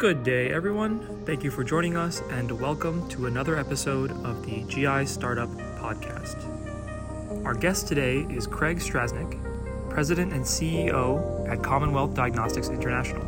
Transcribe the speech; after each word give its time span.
Good 0.00 0.24
day, 0.24 0.50
everyone. 0.50 1.26
Thank 1.26 1.44
you 1.44 1.50
for 1.50 1.62
joining 1.62 1.94
us, 1.94 2.22
and 2.30 2.50
welcome 2.58 3.06
to 3.10 3.26
another 3.26 3.58
episode 3.58 4.10
of 4.24 4.42
the 4.46 4.62
GI 4.62 5.04
Startup 5.04 5.50
Podcast. 5.76 6.42
Our 7.44 7.52
guest 7.52 7.86
today 7.86 8.20
is 8.30 8.46
Craig 8.46 8.78
Strasnick, 8.78 9.38
President 9.90 10.32
and 10.32 10.42
CEO 10.42 11.46
at 11.46 11.62
Commonwealth 11.62 12.14
Diagnostics 12.14 12.70
International. 12.70 13.26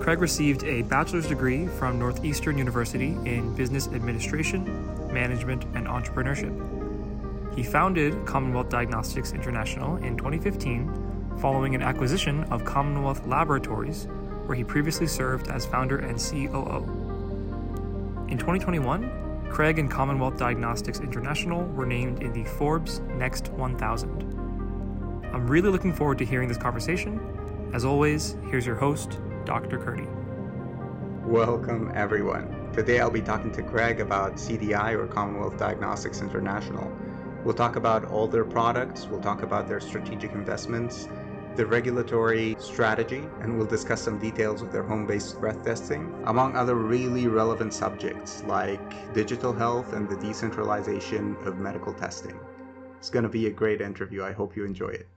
Craig 0.00 0.20
received 0.20 0.64
a 0.64 0.80
bachelor's 0.84 1.28
degree 1.28 1.66
from 1.66 1.98
Northeastern 1.98 2.56
University 2.56 3.08
in 3.26 3.54
Business 3.54 3.88
Administration, 3.88 4.64
Management, 5.12 5.64
and 5.74 5.86
Entrepreneurship. 5.86 7.54
He 7.54 7.62
founded 7.62 8.24
Commonwealth 8.24 8.70
Diagnostics 8.70 9.32
International 9.32 9.96
in 9.96 10.16
2015 10.16 11.38
following 11.42 11.74
an 11.74 11.82
acquisition 11.82 12.44
of 12.44 12.64
Commonwealth 12.64 13.26
Laboratories, 13.26 14.08
where 14.46 14.56
he 14.56 14.64
previously 14.64 15.06
served 15.06 15.48
as 15.48 15.66
founder 15.66 15.98
and 15.98 16.18
COO. 16.18 16.84
In 18.28 18.38
2021, 18.38 19.48
Craig 19.50 19.78
and 19.78 19.90
Commonwealth 19.90 20.36
Diagnostics 20.36 21.00
International 21.00 21.64
were 21.68 21.86
named 21.86 22.22
in 22.22 22.32
the 22.32 22.44
Forbes 22.44 23.00
Next 23.16 23.48
1000. 23.48 24.22
I'm 25.32 25.46
really 25.46 25.70
looking 25.70 25.92
forward 25.92 26.18
to 26.18 26.24
hearing 26.24 26.48
this 26.48 26.58
conversation. 26.58 27.70
As 27.72 27.84
always, 27.84 28.36
here's 28.50 28.66
your 28.66 28.76
host, 28.76 29.18
Dr. 29.44 29.78
Curdy. 29.78 30.06
Welcome, 31.24 31.90
everyone. 31.94 32.70
Today 32.72 33.00
I'll 33.00 33.10
be 33.10 33.22
talking 33.22 33.50
to 33.52 33.62
Craig 33.62 34.00
about 34.00 34.34
CDI 34.34 34.92
or 34.92 35.06
Commonwealth 35.06 35.56
Diagnostics 35.56 36.20
International. 36.20 36.90
We'll 37.44 37.54
talk 37.54 37.76
about 37.76 38.04
all 38.06 38.28
their 38.28 38.44
products, 38.44 39.06
we'll 39.06 39.20
talk 39.20 39.42
about 39.42 39.68
their 39.68 39.80
strategic 39.80 40.32
investments, 40.32 41.08
the 41.56 41.64
regulatory 41.64 42.54
strategy, 42.60 43.26
and 43.40 43.56
we'll 43.56 43.66
discuss 43.66 44.02
some 44.02 44.18
details 44.18 44.60
of 44.60 44.70
their 44.70 44.82
home 44.82 45.06
based 45.06 45.40
breath 45.40 45.64
testing, 45.64 46.14
among 46.26 46.54
other 46.54 46.74
really 46.74 47.26
relevant 47.28 47.72
subjects 47.72 48.42
like 48.44 49.14
digital 49.14 49.52
health 49.52 49.94
and 49.94 50.08
the 50.08 50.16
decentralization 50.16 51.34
of 51.46 51.58
medical 51.58 51.94
testing. 51.94 52.38
It's 52.98 53.08
going 53.08 53.22
to 53.22 53.28
be 53.28 53.46
a 53.46 53.50
great 53.50 53.80
interview. 53.80 54.22
I 54.22 54.32
hope 54.32 54.54
you 54.54 54.64
enjoy 54.64 54.88
it. 54.88 55.08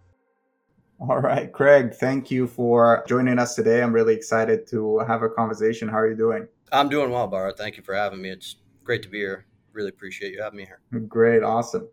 All 1.01 1.19
right, 1.19 1.51
Craig, 1.51 1.93
thank 1.93 2.29
you 2.29 2.47
for 2.47 3.03
joining 3.07 3.39
us 3.39 3.55
today. 3.55 3.81
I'm 3.81 3.93
really 3.93 4.13
excited 4.13 4.67
to 4.67 4.99
have 4.99 5.23
a 5.23 5.29
conversation. 5.29 5.87
How 5.87 5.99
are 5.99 6.09
you 6.09 6.15
doing? 6.15 6.47
I'm 6.71 6.89
doing 6.89 7.09
well, 7.09 7.29
Bharat. 7.29 7.57
Thank 7.57 7.77
you 7.77 7.83
for 7.83 7.95
having 7.95 8.21
me. 8.21 8.29
It's 8.29 8.57
great 8.83 9.03
to 9.03 9.09
be 9.09 9.19
here. 9.19 9.45
Really 9.71 9.89
appreciate 9.89 10.33
you 10.33 10.41
having 10.41 10.57
me 10.57 10.65
here. 10.65 10.81
Great, 11.07 11.43
awesome. 11.43 11.87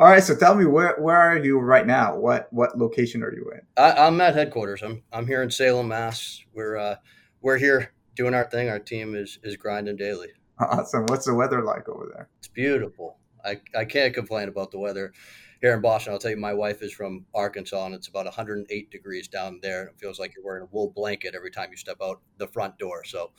All 0.00 0.06
right, 0.06 0.24
so 0.24 0.34
tell 0.34 0.54
me 0.54 0.64
where 0.64 0.96
where 0.98 1.18
are 1.18 1.36
you 1.36 1.58
right 1.58 1.86
now? 1.86 2.16
What 2.16 2.50
what 2.54 2.78
location 2.78 3.22
are 3.22 3.34
you 3.34 3.52
in? 3.52 3.60
I, 3.76 4.06
am 4.06 4.18
at 4.22 4.34
headquarters. 4.34 4.80
I'm 4.80 5.02
I'm 5.12 5.26
here 5.26 5.42
in 5.42 5.50
Salem, 5.50 5.88
Mass. 5.88 6.42
We're 6.54 6.78
uh, 6.78 6.96
we're 7.42 7.58
here 7.58 7.92
doing 8.16 8.32
our 8.32 8.48
thing. 8.48 8.70
Our 8.70 8.78
team 8.78 9.14
is 9.14 9.38
is 9.42 9.58
grinding 9.58 9.96
daily. 9.96 10.28
Awesome. 10.58 11.04
What's 11.08 11.26
the 11.26 11.34
weather 11.34 11.62
like 11.62 11.86
over 11.86 12.10
there? 12.14 12.30
It's 12.38 12.48
beautiful. 12.48 13.18
I 13.44 13.60
I 13.76 13.84
can't 13.84 14.14
complain 14.14 14.48
about 14.48 14.70
the 14.70 14.78
weather 14.78 15.12
here 15.60 15.74
in 15.74 15.82
Boston. 15.82 16.14
I'll 16.14 16.18
tell 16.18 16.30
you, 16.30 16.38
my 16.38 16.54
wife 16.54 16.80
is 16.80 16.94
from 16.94 17.26
Arkansas, 17.34 17.84
and 17.84 17.94
it's 17.94 18.08
about 18.08 18.24
108 18.24 18.90
degrees 18.90 19.28
down 19.28 19.60
there. 19.60 19.88
It 19.88 19.98
feels 19.98 20.18
like 20.18 20.34
you're 20.34 20.46
wearing 20.46 20.62
a 20.62 20.74
wool 20.74 20.90
blanket 20.96 21.34
every 21.34 21.50
time 21.50 21.72
you 21.72 21.76
step 21.76 21.98
out 22.02 22.22
the 22.38 22.48
front 22.48 22.78
door. 22.78 23.04
So 23.04 23.32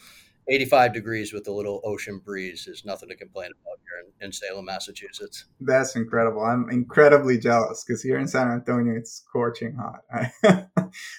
85 0.50 0.94
degrees 0.94 1.34
with 1.34 1.48
a 1.48 1.52
little 1.52 1.82
ocean 1.84 2.20
breeze 2.24 2.68
is 2.68 2.84
nothing 2.84 3.10
to 3.10 3.16
complain 3.16 3.52
about 3.62 3.80
here 3.84 4.06
in, 4.20 4.28
in 4.28 4.32
Salem, 4.32 4.66
Massachusetts. 4.66 5.46
That's 5.60 5.96
incredible. 5.96 6.42
I'm 6.42 6.70
incredibly 6.70 7.38
jealous 7.38 7.84
because 7.84 8.02
here 8.02 8.18
in 8.18 8.28
San 8.28 8.50
Antonio 8.50 8.96
it's 8.96 9.12
scorching 9.12 9.76
hot. 9.76 10.02
I, 10.12 10.32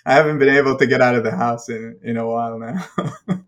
I 0.06 0.12
haven't 0.12 0.38
been 0.38 0.54
able 0.54 0.76
to 0.76 0.86
get 0.86 1.00
out 1.00 1.14
of 1.14 1.24
the 1.24 1.34
house 1.34 1.68
in, 1.68 1.98
in 2.02 2.16
a 2.16 2.26
while 2.26 2.58
now. 2.58 2.84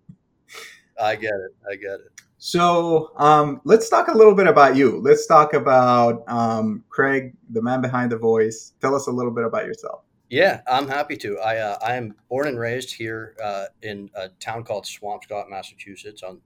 I 1.01 1.17
get 1.17 1.33
it. 1.33 1.55
I 1.71 1.75
get 1.75 1.95
it. 1.95 2.21
So 2.39 3.13
um, 3.17 3.61
let's 3.65 3.89
talk 3.89 4.09
a 4.09 4.17
little 4.17 4.35
bit 4.35 4.47
about 4.47 4.77
you. 4.77 5.01
Let's 5.01 5.27
talk 5.27 5.55
about 5.55 6.23
um, 6.29 6.85
Craig, 6.91 7.35
the 7.51 7.63
man 7.63 7.81
behind 7.81 8.13
the 8.13 8.19
voice. 8.19 8.75
Tell 8.81 8.95
us 8.95 9.07
a 9.07 9.11
little 9.11 9.33
bit 9.33 9.45
about 9.45 9.65
yourself. 9.65 10.04
Yeah, 10.31 10.63
I'm 10.67 10.89
happy 10.89 11.17
to. 11.19 11.39
I 11.39 11.59
uh, 11.59 11.79
I 11.85 11.95
am 11.95 12.15
born 12.29 12.49
and 12.49 12.59
raised 12.59 12.95
here 12.95 13.37
uh, 13.43 13.67
in 13.83 14.11
a 14.15 14.29
town 14.41 14.65
called 14.65 14.85
Swampscott, 14.85 15.51
Massachusetts, 15.51 16.23
on 16.23 16.41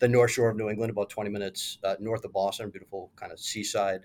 the 0.00 0.08
North 0.08 0.32
Shore 0.32 0.50
of 0.50 0.56
New 0.56 0.68
England, 0.68 0.90
about 0.90 1.08
20 1.08 1.30
minutes 1.30 1.78
uh, 1.84 1.94
north 2.00 2.24
of 2.24 2.32
Boston. 2.32 2.70
Beautiful 2.70 3.12
kind 3.16 3.32
of 3.32 3.38
seaside 3.38 4.02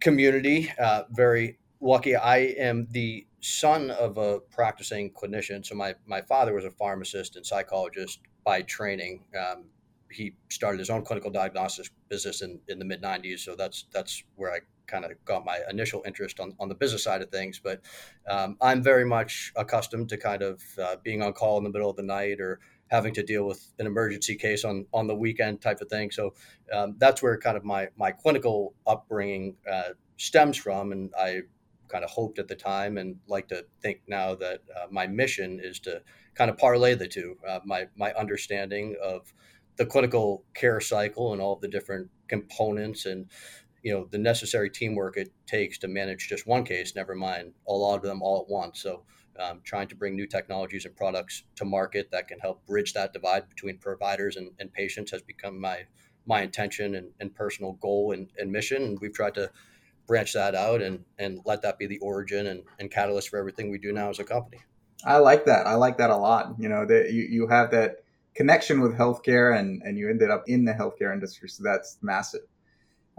community. 0.00 0.72
Uh, 0.78 1.02
very 1.10 1.58
lucky. 1.80 2.14
I 2.14 2.38
am 2.38 2.86
the 2.92 3.26
son 3.40 3.90
of 3.90 4.18
a 4.18 4.38
practicing 4.38 5.12
clinician. 5.12 5.66
So 5.66 5.74
my 5.74 5.94
my 6.06 6.22
father 6.22 6.54
was 6.54 6.64
a 6.64 6.70
pharmacist 6.70 7.36
and 7.36 7.44
psychologist 7.44 8.20
by 8.44 8.62
training. 8.62 9.24
Um, 9.36 9.64
he 10.10 10.34
started 10.48 10.78
his 10.78 10.90
own 10.90 11.04
clinical 11.04 11.30
diagnostics 11.30 11.90
business 12.08 12.42
in, 12.42 12.60
in 12.68 12.78
the 12.78 12.84
mid 12.84 13.02
90s. 13.02 13.40
So 13.40 13.54
that's 13.54 13.86
that's 13.92 14.24
where 14.36 14.52
I 14.52 14.60
kind 14.88 15.04
of 15.04 15.12
got 15.24 15.44
my 15.44 15.60
initial 15.70 16.02
interest 16.06 16.40
on, 16.40 16.54
on 16.58 16.68
the 16.68 16.74
business 16.74 17.04
side 17.04 17.22
of 17.22 17.30
things. 17.30 17.60
But 17.62 17.80
um, 18.28 18.56
I'm 18.60 18.82
very 18.82 19.04
much 19.04 19.52
accustomed 19.54 20.08
to 20.08 20.16
kind 20.16 20.42
of 20.42 20.62
uh, 20.82 20.96
being 21.02 21.22
on 21.22 21.32
call 21.34 21.58
in 21.58 21.64
the 21.64 21.70
middle 21.70 21.90
of 21.90 21.96
the 21.96 22.02
night 22.02 22.40
or 22.40 22.58
having 22.88 23.12
to 23.14 23.22
deal 23.22 23.44
with 23.46 23.72
an 23.78 23.86
emergency 23.86 24.34
case 24.34 24.64
on, 24.64 24.86
on 24.92 25.06
the 25.06 25.14
weekend 25.14 25.60
type 25.60 25.80
of 25.80 25.88
thing. 25.88 26.10
So 26.10 26.34
um, 26.72 26.96
that's 26.98 27.22
where 27.22 27.38
kind 27.38 27.56
of 27.56 27.64
my, 27.64 27.88
my 27.96 28.10
clinical 28.10 28.74
upbringing 28.86 29.56
uh, 29.70 29.90
stems 30.16 30.56
from. 30.56 30.92
And 30.92 31.10
I 31.18 31.42
kind 31.88 32.02
of 32.02 32.10
hoped 32.10 32.38
at 32.38 32.48
the 32.48 32.54
time 32.54 32.98
and 32.98 33.16
like 33.28 33.48
to 33.48 33.64
think 33.82 34.00
now 34.08 34.34
that 34.34 34.60
uh, 34.74 34.86
my 34.90 35.06
mission 35.06 35.60
is 35.62 35.78
to 35.80 36.02
kind 36.34 36.50
of 36.50 36.56
parlay 36.56 36.94
the 36.94 37.08
two. 37.08 37.36
Uh, 37.46 37.60
my, 37.64 37.86
my 37.96 38.12
understanding 38.14 38.96
of 39.02 39.32
the 39.78 39.86
clinical 39.86 40.44
care 40.54 40.80
cycle 40.80 41.32
and 41.32 41.40
all 41.40 41.56
the 41.56 41.68
different 41.68 42.10
components 42.28 43.06
and 43.06 43.26
you 43.82 43.92
know 43.92 44.06
the 44.10 44.18
necessary 44.18 44.68
teamwork 44.68 45.16
it 45.16 45.32
takes 45.46 45.78
to 45.78 45.88
manage 45.88 46.28
just 46.28 46.46
one 46.46 46.64
case 46.64 46.94
never 46.94 47.14
mind 47.14 47.52
a 47.68 47.72
lot 47.72 47.96
of 47.96 48.02
them 48.02 48.20
all 48.22 48.42
at 48.42 48.52
once. 48.52 48.82
So 48.82 49.04
um, 49.38 49.60
trying 49.62 49.88
to 49.88 49.94
bring 49.94 50.16
new 50.16 50.26
technologies 50.26 50.84
and 50.84 50.96
products 50.96 51.44
to 51.56 51.64
market 51.64 52.10
that 52.10 52.28
can 52.28 52.38
help 52.40 52.66
bridge 52.66 52.92
that 52.94 53.12
divide 53.12 53.48
between 53.48 53.78
providers 53.78 54.36
and, 54.36 54.50
and 54.58 54.72
patients 54.72 55.12
has 55.12 55.22
become 55.22 55.60
my 55.60 55.86
my 56.26 56.42
intention 56.42 56.94
and, 56.94 57.10
and 57.20 57.34
personal 57.34 57.72
goal 57.74 58.12
and, 58.12 58.28
and, 58.36 58.52
mission. 58.52 58.82
And 58.82 58.98
we've 59.00 59.14
tried 59.14 59.34
to 59.34 59.50
branch 60.06 60.34
that 60.34 60.54
out 60.54 60.82
and 60.82 61.04
and 61.18 61.40
let 61.46 61.62
that 61.62 61.78
be 61.78 61.86
the 61.86 61.98
origin 62.00 62.48
and, 62.48 62.64
and 62.78 62.90
catalyst 62.90 63.28
for 63.28 63.38
everything 63.38 63.70
we 63.70 63.78
do 63.78 63.92
now 63.92 64.10
as 64.10 64.18
a 64.18 64.24
company. 64.24 64.60
I 65.04 65.18
like 65.18 65.46
that. 65.46 65.66
I 65.66 65.74
like 65.74 65.98
that 65.98 66.10
a 66.10 66.16
lot. 66.16 66.54
You 66.58 66.68
know 66.68 66.84
that 66.86 67.12
you, 67.12 67.22
you 67.22 67.46
have 67.46 67.70
that 67.70 67.98
connection 68.38 68.80
with 68.80 68.96
healthcare 68.96 69.58
and, 69.58 69.82
and 69.82 69.98
you 69.98 70.08
ended 70.08 70.30
up 70.30 70.44
in 70.46 70.64
the 70.64 70.72
healthcare 70.72 71.12
industry. 71.12 71.48
So 71.48 71.64
that's 71.64 71.98
massive. 72.02 72.42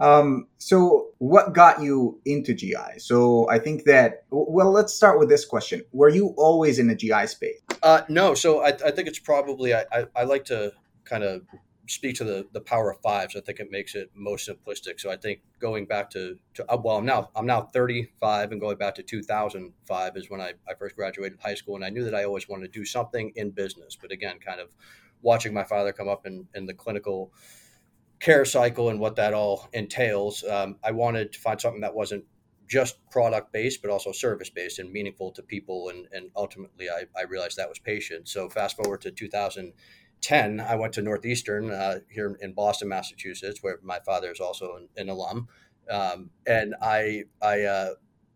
Um, 0.00 0.46
so 0.56 1.10
what 1.18 1.52
got 1.52 1.82
you 1.82 2.18
into 2.24 2.54
GI? 2.54 2.98
So 3.00 3.46
I 3.50 3.58
think 3.58 3.84
that, 3.84 4.24
well, 4.30 4.70
let's 4.72 4.94
start 4.94 5.18
with 5.18 5.28
this 5.28 5.44
question. 5.44 5.82
Were 5.92 6.08
you 6.08 6.34
always 6.38 6.78
in 6.78 6.86
the 6.86 6.94
GI 6.94 7.26
space? 7.26 7.60
Uh, 7.82 8.00
no. 8.08 8.32
So 8.32 8.64
I, 8.64 8.68
I 8.68 8.90
think 8.92 9.08
it's 9.08 9.18
probably, 9.18 9.74
I, 9.74 9.84
I, 9.92 10.06
I 10.16 10.22
like 10.24 10.46
to 10.46 10.72
kind 11.04 11.22
of 11.22 11.42
speak 11.86 12.16
to 12.16 12.24
the, 12.24 12.46
the 12.52 12.60
power 12.62 12.90
of 12.90 12.98
fives. 13.02 13.36
I 13.36 13.40
think 13.40 13.60
it 13.60 13.70
makes 13.70 13.94
it 13.94 14.10
most 14.14 14.48
simplistic. 14.48 15.00
So 15.00 15.10
I 15.10 15.18
think 15.18 15.40
going 15.58 15.84
back 15.84 16.08
to, 16.12 16.36
to 16.54 16.72
uh, 16.72 16.78
well, 16.82 16.96
I'm 16.96 17.04
now, 17.04 17.28
I'm 17.36 17.44
now 17.44 17.60
35 17.60 18.52
and 18.52 18.60
going 18.60 18.78
back 18.78 18.94
to 18.94 19.02
2005 19.02 20.16
is 20.16 20.30
when 20.30 20.40
I, 20.40 20.54
I 20.66 20.72
first 20.78 20.96
graduated 20.96 21.40
high 21.42 21.56
school. 21.56 21.74
And 21.74 21.84
I 21.84 21.90
knew 21.90 22.04
that 22.04 22.14
I 22.14 22.24
always 22.24 22.48
wanted 22.48 22.72
to 22.72 22.78
do 22.78 22.86
something 22.86 23.32
in 23.36 23.50
business, 23.50 23.98
but 24.00 24.12
again, 24.12 24.38
kind 24.38 24.60
of 24.60 24.70
watching 25.22 25.54
my 25.54 25.64
father 25.64 25.92
come 25.92 26.08
up 26.08 26.26
in, 26.26 26.46
in 26.54 26.66
the 26.66 26.74
clinical 26.74 27.32
care 28.20 28.44
cycle 28.44 28.90
and 28.90 29.00
what 29.00 29.16
that 29.16 29.34
all 29.34 29.68
entails, 29.72 30.44
um, 30.44 30.76
I 30.84 30.92
wanted 30.92 31.32
to 31.32 31.38
find 31.38 31.60
something 31.60 31.80
that 31.80 31.94
wasn't 31.94 32.24
just 32.70 32.98
product 33.10 33.52
based, 33.52 33.82
but 33.82 33.90
also 33.90 34.12
service 34.12 34.48
based 34.48 34.78
and 34.78 34.92
meaningful 34.92 35.32
to 35.32 35.42
people. 35.42 35.88
And, 35.88 36.06
and 36.12 36.30
ultimately, 36.36 36.88
I, 36.88 37.04
I 37.18 37.24
realized 37.24 37.56
that 37.56 37.68
was 37.68 37.80
patient. 37.80 38.28
So, 38.28 38.48
fast 38.48 38.76
forward 38.76 39.00
to 39.00 39.10
2010, 39.10 40.60
I 40.60 40.74
went 40.76 40.92
to 40.92 41.02
Northeastern 41.02 41.70
uh, 41.70 41.98
here 42.08 42.38
in 42.40 42.52
Boston, 42.52 42.88
Massachusetts, 42.88 43.58
where 43.62 43.80
my 43.82 43.98
father 44.06 44.30
is 44.30 44.38
also 44.38 44.76
an, 44.76 44.88
an 44.96 45.08
alum. 45.08 45.48
Um, 45.90 46.30
and 46.46 46.76
I, 46.80 47.24
I 47.42 47.62
uh, 47.62 47.90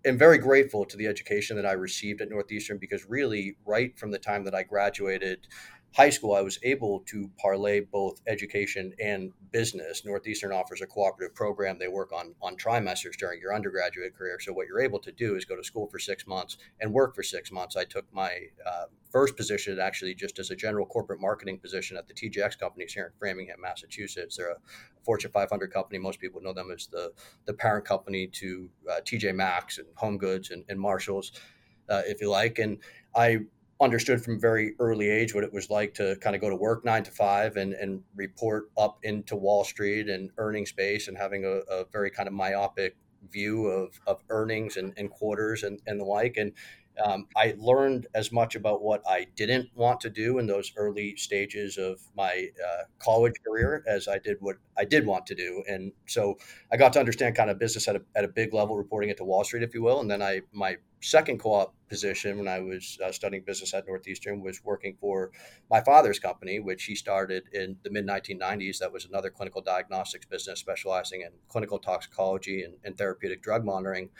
am 0.04 0.18
very 0.18 0.38
grateful 0.38 0.84
to 0.84 0.96
the 0.96 1.06
education 1.06 1.56
that 1.56 1.66
I 1.66 1.72
received 1.72 2.20
at 2.20 2.28
Northeastern 2.28 2.78
because, 2.78 3.06
really, 3.08 3.56
right 3.64 3.96
from 3.96 4.10
the 4.10 4.18
time 4.18 4.42
that 4.44 4.54
I 4.54 4.64
graduated, 4.64 5.46
high 5.94 6.10
school, 6.10 6.34
I 6.34 6.40
was 6.40 6.58
able 6.64 7.00
to 7.06 7.30
parlay 7.38 7.80
both 7.80 8.20
education 8.26 8.92
and 9.00 9.32
business. 9.52 10.04
Northeastern 10.04 10.50
offers 10.50 10.80
a 10.82 10.86
cooperative 10.86 11.36
program. 11.36 11.78
They 11.78 11.88
work 11.88 12.12
on 12.12 12.34
on 12.42 12.56
trimesters 12.56 13.16
during 13.16 13.40
your 13.40 13.54
undergraduate 13.54 14.16
career. 14.16 14.38
So 14.40 14.52
what 14.52 14.66
you're 14.66 14.80
able 14.80 14.98
to 15.00 15.12
do 15.12 15.36
is 15.36 15.44
go 15.44 15.56
to 15.56 15.62
school 15.62 15.86
for 15.86 16.00
six 16.00 16.26
months 16.26 16.58
and 16.80 16.92
work 16.92 17.14
for 17.14 17.22
six 17.22 17.52
months. 17.52 17.76
I 17.76 17.84
took 17.84 18.12
my 18.12 18.32
uh, 18.66 18.86
first 19.10 19.36
position 19.36 19.78
actually 19.78 20.16
just 20.16 20.40
as 20.40 20.50
a 20.50 20.56
general 20.56 20.84
corporate 20.84 21.20
marketing 21.20 21.58
position 21.58 21.96
at 21.96 22.08
the 22.08 22.14
TJX 22.14 22.58
companies 22.58 22.92
here 22.92 23.06
in 23.06 23.12
Framingham, 23.16 23.60
Massachusetts. 23.60 24.36
They're 24.36 24.50
a 24.50 24.56
Fortune 25.04 25.30
500 25.30 25.72
company. 25.72 26.00
Most 26.00 26.18
people 26.18 26.40
know 26.40 26.52
them 26.52 26.72
as 26.72 26.88
the 26.88 27.12
the 27.44 27.54
parent 27.54 27.84
company 27.84 28.26
to 28.26 28.68
uh, 28.90 29.00
TJ 29.02 29.32
Maxx 29.34 29.78
and 29.78 29.86
Home 29.94 30.18
Goods 30.18 30.50
and, 30.50 30.64
and 30.68 30.80
Marshalls, 30.80 31.30
uh, 31.88 32.02
if 32.04 32.20
you 32.20 32.28
like. 32.30 32.58
And 32.58 32.78
I 33.14 33.42
understood 33.80 34.22
from 34.22 34.40
very 34.40 34.74
early 34.78 35.08
age 35.08 35.34
what 35.34 35.44
it 35.44 35.52
was 35.52 35.68
like 35.68 35.94
to 35.94 36.16
kind 36.16 36.36
of 36.36 36.40
go 36.40 36.48
to 36.48 36.56
work 36.56 36.84
nine 36.84 37.02
to 37.02 37.10
five 37.10 37.56
and, 37.56 37.72
and 37.74 38.02
report 38.14 38.70
up 38.78 38.98
into 39.02 39.36
Wall 39.36 39.64
Street 39.64 40.08
and 40.08 40.30
earning 40.38 40.66
space 40.66 41.08
and 41.08 41.16
having 41.16 41.44
a, 41.44 41.60
a 41.72 41.84
very 41.92 42.10
kind 42.10 42.26
of 42.26 42.32
myopic 42.32 42.96
view 43.30 43.66
of, 43.66 43.98
of 44.06 44.22
earnings 44.30 44.76
and, 44.76 44.92
and 44.96 45.10
quarters 45.10 45.62
and, 45.62 45.80
and 45.86 46.00
the 46.00 46.04
like. 46.04 46.36
And 46.36 46.52
um, 47.02 47.26
I 47.36 47.54
learned 47.58 48.06
as 48.14 48.30
much 48.30 48.54
about 48.54 48.82
what 48.82 49.02
I 49.06 49.26
didn't 49.36 49.70
want 49.74 50.00
to 50.02 50.10
do 50.10 50.38
in 50.38 50.46
those 50.46 50.72
early 50.76 51.16
stages 51.16 51.76
of 51.78 52.00
my 52.16 52.48
uh, 52.64 52.84
college 52.98 53.34
career 53.46 53.82
as 53.86 54.08
I 54.08 54.18
did 54.18 54.36
what 54.40 54.56
I 54.76 54.84
did 54.84 55.06
want 55.06 55.26
to 55.26 55.34
do. 55.34 55.62
And 55.68 55.92
so 56.06 56.36
I 56.72 56.76
got 56.76 56.92
to 56.94 57.00
understand 57.00 57.36
kind 57.36 57.50
of 57.50 57.58
business 57.58 57.88
at 57.88 57.96
a, 57.96 58.02
at 58.14 58.24
a 58.24 58.28
big 58.28 58.52
level, 58.52 58.76
reporting 58.76 59.10
it 59.10 59.16
to 59.18 59.24
Wall 59.24 59.44
Street, 59.44 59.62
if 59.62 59.74
you 59.74 59.82
will. 59.82 60.00
And 60.00 60.10
then 60.10 60.22
I, 60.22 60.42
my 60.52 60.76
second 61.00 61.38
co-op 61.38 61.74
position 61.88 62.38
when 62.38 62.48
I 62.48 62.60
was 62.60 62.98
uh, 63.04 63.12
studying 63.12 63.44
business 63.44 63.74
at 63.74 63.86
Northeastern 63.86 64.40
was 64.40 64.64
working 64.64 64.96
for 65.00 65.30
my 65.70 65.80
father's 65.82 66.18
company, 66.18 66.60
which 66.60 66.84
he 66.84 66.94
started 66.94 67.44
in 67.52 67.76
the 67.84 67.90
mid 67.90 68.06
1990s. 68.06 68.78
That 68.78 68.92
was 68.92 69.04
another 69.04 69.30
clinical 69.30 69.60
diagnostics 69.60 70.26
business 70.26 70.60
specializing 70.60 71.20
in 71.20 71.28
clinical 71.48 71.78
toxicology 71.78 72.62
and, 72.62 72.74
and 72.84 72.96
therapeutic 72.96 73.42
drug 73.42 73.64
monitoring. 73.64 74.10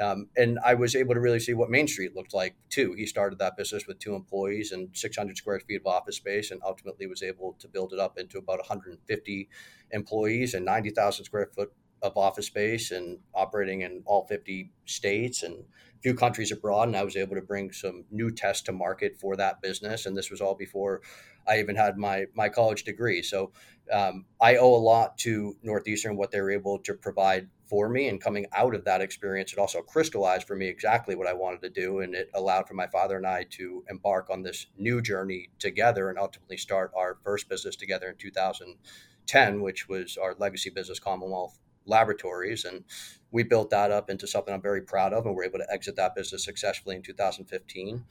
Um, 0.00 0.28
and 0.36 0.58
I 0.64 0.74
was 0.74 0.94
able 0.94 1.14
to 1.14 1.20
really 1.20 1.40
see 1.40 1.54
what 1.54 1.70
Main 1.70 1.88
Street 1.88 2.14
looked 2.14 2.23
like 2.32 2.54
too. 2.70 2.94
He 2.94 3.06
started 3.06 3.38
that 3.38 3.56
business 3.56 3.86
with 3.86 3.98
two 3.98 4.14
employees 4.14 4.72
and 4.72 4.88
600 4.96 5.36
square 5.36 5.60
feet 5.60 5.80
of 5.80 5.86
office 5.86 6.16
space, 6.16 6.50
and 6.50 6.60
ultimately 6.64 7.06
was 7.06 7.22
able 7.22 7.54
to 7.58 7.68
build 7.68 7.92
it 7.92 7.98
up 7.98 8.18
into 8.18 8.38
about 8.38 8.58
150 8.58 9.48
employees 9.90 10.54
and 10.54 10.64
90,000 10.64 11.24
square 11.24 11.50
foot 11.54 11.72
of 12.02 12.16
office 12.16 12.46
space 12.46 12.90
and 12.90 13.18
operating 13.34 13.82
in 13.82 14.02
all 14.06 14.26
50 14.26 14.72
states 14.84 15.42
and 15.42 15.54
a 15.54 16.00
few 16.02 16.14
countries 16.14 16.52
abroad, 16.52 16.88
and 16.88 16.96
I 16.96 17.02
was 17.02 17.16
able 17.16 17.34
to 17.34 17.42
bring 17.42 17.72
some 17.72 18.04
new 18.10 18.30
tests 18.30 18.62
to 18.64 18.72
market 18.72 19.16
for 19.18 19.36
that 19.36 19.62
business. 19.62 20.04
And 20.04 20.16
this 20.16 20.30
was 20.30 20.40
all 20.40 20.54
before 20.54 21.00
I 21.48 21.60
even 21.60 21.76
had 21.76 21.96
my 21.96 22.26
my 22.34 22.48
college 22.48 22.84
degree. 22.84 23.22
So 23.22 23.52
um, 23.92 24.26
I 24.40 24.56
owe 24.56 24.74
a 24.74 24.76
lot 24.76 25.18
to 25.18 25.56
Northeastern 25.62 26.16
what 26.16 26.30
they 26.30 26.40
were 26.40 26.50
able 26.50 26.78
to 26.80 26.94
provide 26.94 27.48
for 27.68 27.88
me. 27.88 28.08
And 28.08 28.20
coming 28.20 28.46
out 28.54 28.74
of 28.74 28.84
that 28.84 29.00
experience, 29.00 29.52
it 29.52 29.58
also 29.58 29.80
crystallized 29.80 30.46
for 30.46 30.56
me 30.56 30.68
exactly 30.68 31.14
what 31.14 31.26
I 31.26 31.32
wanted 31.32 31.62
to 31.62 31.70
do, 31.70 32.00
and 32.00 32.14
it 32.14 32.30
allowed 32.34 32.68
for 32.68 32.74
my 32.74 32.86
father 32.86 33.16
and 33.16 33.26
I 33.26 33.46
to 33.52 33.84
embark 33.88 34.28
on 34.30 34.42
this 34.42 34.66
new 34.76 35.00
journey 35.00 35.50
together, 35.58 36.08
and 36.10 36.18
ultimately 36.18 36.56
start 36.56 36.92
our 36.96 37.18
first 37.24 37.48
business 37.48 37.76
together 37.76 38.08
in 38.08 38.16
2010, 38.16 39.62
which 39.62 39.88
was 39.88 40.16
our 40.16 40.34
legacy 40.38 40.70
business, 40.70 40.98
Commonwealth 40.98 41.58
laboratories. 41.86 42.64
And 42.64 42.84
we 43.30 43.42
built 43.42 43.70
that 43.70 43.90
up 43.90 44.10
into 44.10 44.26
something 44.26 44.54
I'm 44.54 44.62
very 44.62 44.82
proud 44.82 45.12
of. 45.12 45.26
And 45.26 45.34
we're 45.34 45.44
able 45.44 45.58
to 45.58 45.72
exit 45.72 45.96
that 45.96 46.14
business 46.14 46.44
successfully 46.44 46.96
in 46.96 47.02
2015, 47.02 48.04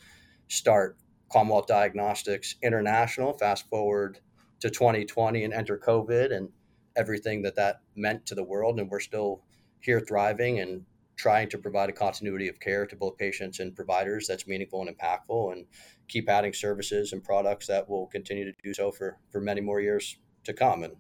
start 0.48 0.98
Commonwealth 1.32 1.68
Diagnostics 1.68 2.56
International, 2.62 3.34
fast 3.34 3.68
forward 3.70 4.20
to 4.60 4.70
2020 4.70 5.44
and 5.44 5.54
enter 5.54 5.78
COVID 5.78 6.36
and 6.36 6.50
everything 6.96 7.42
that 7.42 7.56
that 7.56 7.82
meant 7.96 8.26
to 8.28 8.36
the 8.36 8.44
world. 8.44 8.80
And 8.80 8.90
we're 8.90 9.00
still 9.00 9.42
here 9.80 10.00
thriving 10.00 10.60
and 10.60 10.86
trying 11.16 11.50
to 11.50 11.58
provide 11.58 11.90
a 11.90 11.94
continuity 11.94 12.48
of 12.48 12.60
care 12.60 12.86
to 12.86 12.96
both 12.96 13.18
patients 13.18 13.60
and 13.60 13.76
providers 13.76 14.28
that's 14.28 14.48
meaningful 14.48 14.82
and 14.82 14.98
impactful 14.98 15.52
and 15.52 15.66
keep 16.08 16.30
adding 16.30 16.54
services 16.54 17.14
and 17.14 17.24
products 17.24 17.68
that 17.68 17.88
will 17.88 18.08
continue 18.08 18.46
to 18.46 18.54
do 18.64 18.74
so 18.74 18.92
for, 18.92 19.18
for 19.32 19.40
many 19.40 19.62
more 19.62 19.80
years 19.80 20.18
to 20.44 20.54
come. 20.54 20.84
And 20.84 20.96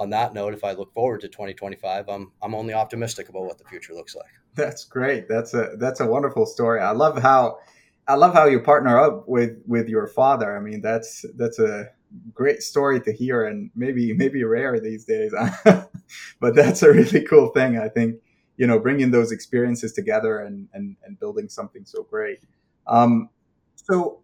on 0.00 0.08
that 0.10 0.32
note, 0.32 0.54
if 0.54 0.64
I 0.64 0.72
look 0.72 0.92
forward 0.94 1.20
to 1.20 1.28
2025, 1.28 2.08
I'm 2.08 2.32
I'm 2.42 2.54
only 2.54 2.72
optimistic 2.72 3.28
about 3.28 3.42
what 3.42 3.58
the 3.58 3.64
future 3.64 3.92
looks 3.92 4.16
like. 4.16 4.32
That's 4.54 4.84
great. 4.84 5.28
That's 5.28 5.52
a 5.52 5.76
that's 5.76 6.00
a 6.00 6.06
wonderful 6.06 6.46
story. 6.46 6.80
I 6.80 6.92
love 6.92 7.18
how 7.18 7.58
I 8.08 8.14
love 8.14 8.32
how 8.32 8.46
you 8.46 8.60
partner 8.60 8.98
up 8.98 9.28
with 9.28 9.58
with 9.66 9.88
your 9.88 10.06
father. 10.08 10.56
I 10.56 10.60
mean, 10.60 10.80
that's 10.80 11.26
that's 11.36 11.58
a 11.58 11.90
great 12.32 12.62
story 12.62 13.00
to 13.02 13.12
hear 13.12 13.44
and 13.44 13.70
maybe 13.76 14.14
maybe 14.14 14.42
rare 14.42 14.80
these 14.80 15.04
days. 15.04 15.34
but 15.64 16.54
that's 16.54 16.82
a 16.82 16.90
really 16.90 17.22
cool 17.22 17.50
thing. 17.50 17.76
I 17.78 17.88
think 17.88 18.16
you 18.56 18.66
know 18.66 18.78
bringing 18.78 19.10
those 19.10 19.32
experiences 19.32 19.92
together 19.92 20.38
and 20.38 20.66
and, 20.72 20.96
and 21.04 21.20
building 21.20 21.50
something 21.50 21.84
so 21.84 22.04
great. 22.04 22.40
Um, 22.86 23.28
so 23.74 24.20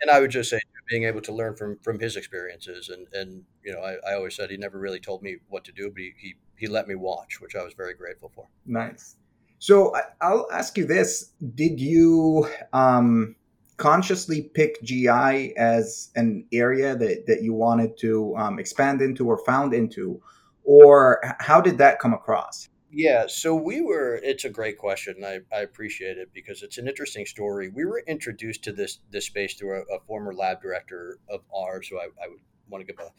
and 0.00 0.12
I 0.12 0.20
would 0.20 0.30
just 0.30 0.48
say 0.48 0.60
being 0.88 1.04
able 1.04 1.20
to 1.20 1.32
learn 1.32 1.54
from 1.54 1.78
from 1.78 1.98
his 1.98 2.16
experiences. 2.16 2.88
And 2.88 3.06
and 3.12 3.44
you 3.64 3.72
know 3.72 3.80
I, 3.80 3.96
I 4.10 4.14
always 4.14 4.34
said 4.36 4.50
he 4.50 4.56
never 4.56 4.78
really 4.78 5.00
told 5.00 5.22
me 5.22 5.36
what 5.48 5.64
to 5.64 5.72
do 5.72 5.90
but 5.90 6.00
he, 6.00 6.12
he 6.18 6.34
he 6.56 6.66
let 6.66 6.88
me 6.88 6.94
watch 6.94 7.40
which 7.40 7.54
I 7.54 7.62
was 7.62 7.74
very 7.74 7.94
grateful 7.94 8.30
for. 8.34 8.46
Nice. 8.66 9.16
So 9.58 9.94
I'll 10.20 10.48
ask 10.52 10.76
you 10.78 10.86
this. 10.86 11.32
Did 11.54 11.80
you 11.80 12.48
um 12.72 13.36
consciously 13.76 14.50
pick 14.54 14.82
GI 14.82 15.56
as 15.56 16.10
an 16.16 16.46
area 16.52 16.96
that 16.96 17.26
that 17.26 17.42
you 17.42 17.54
wanted 17.54 17.96
to 17.98 18.36
um, 18.36 18.58
expand 18.58 19.00
into 19.02 19.26
or 19.28 19.38
found 19.44 19.74
into? 19.74 20.20
Or 20.64 21.20
how 21.40 21.62
did 21.62 21.78
that 21.78 21.98
come 21.98 22.12
across 22.12 22.68
yeah, 22.90 23.26
so 23.28 23.54
we 23.54 23.80
were. 23.80 24.20
It's 24.22 24.44
a 24.44 24.50
great 24.50 24.78
question. 24.78 25.22
I, 25.24 25.40
I 25.54 25.60
appreciate 25.60 26.16
it 26.16 26.30
because 26.32 26.62
it's 26.62 26.78
an 26.78 26.88
interesting 26.88 27.26
story. 27.26 27.68
We 27.68 27.84
were 27.84 28.02
introduced 28.06 28.64
to 28.64 28.72
this 28.72 29.00
this 29.10 29.26
space 29.26 29.54
through 29.54 29.82
a, 29.82 29.96
a 29.96 30.00
former 30.06 30.32
lab 30.32 30.62
director 30.62 31.18
of 31.28 31.40
ours, 31.54 31.88
who 31.88 31.98
I, 31.98 32.04
I 32.22 32.28
would 32.28 32.40
want 32.68 32.86
to 32.86 32.92
give 32.92 33.00
a 33.00 33.10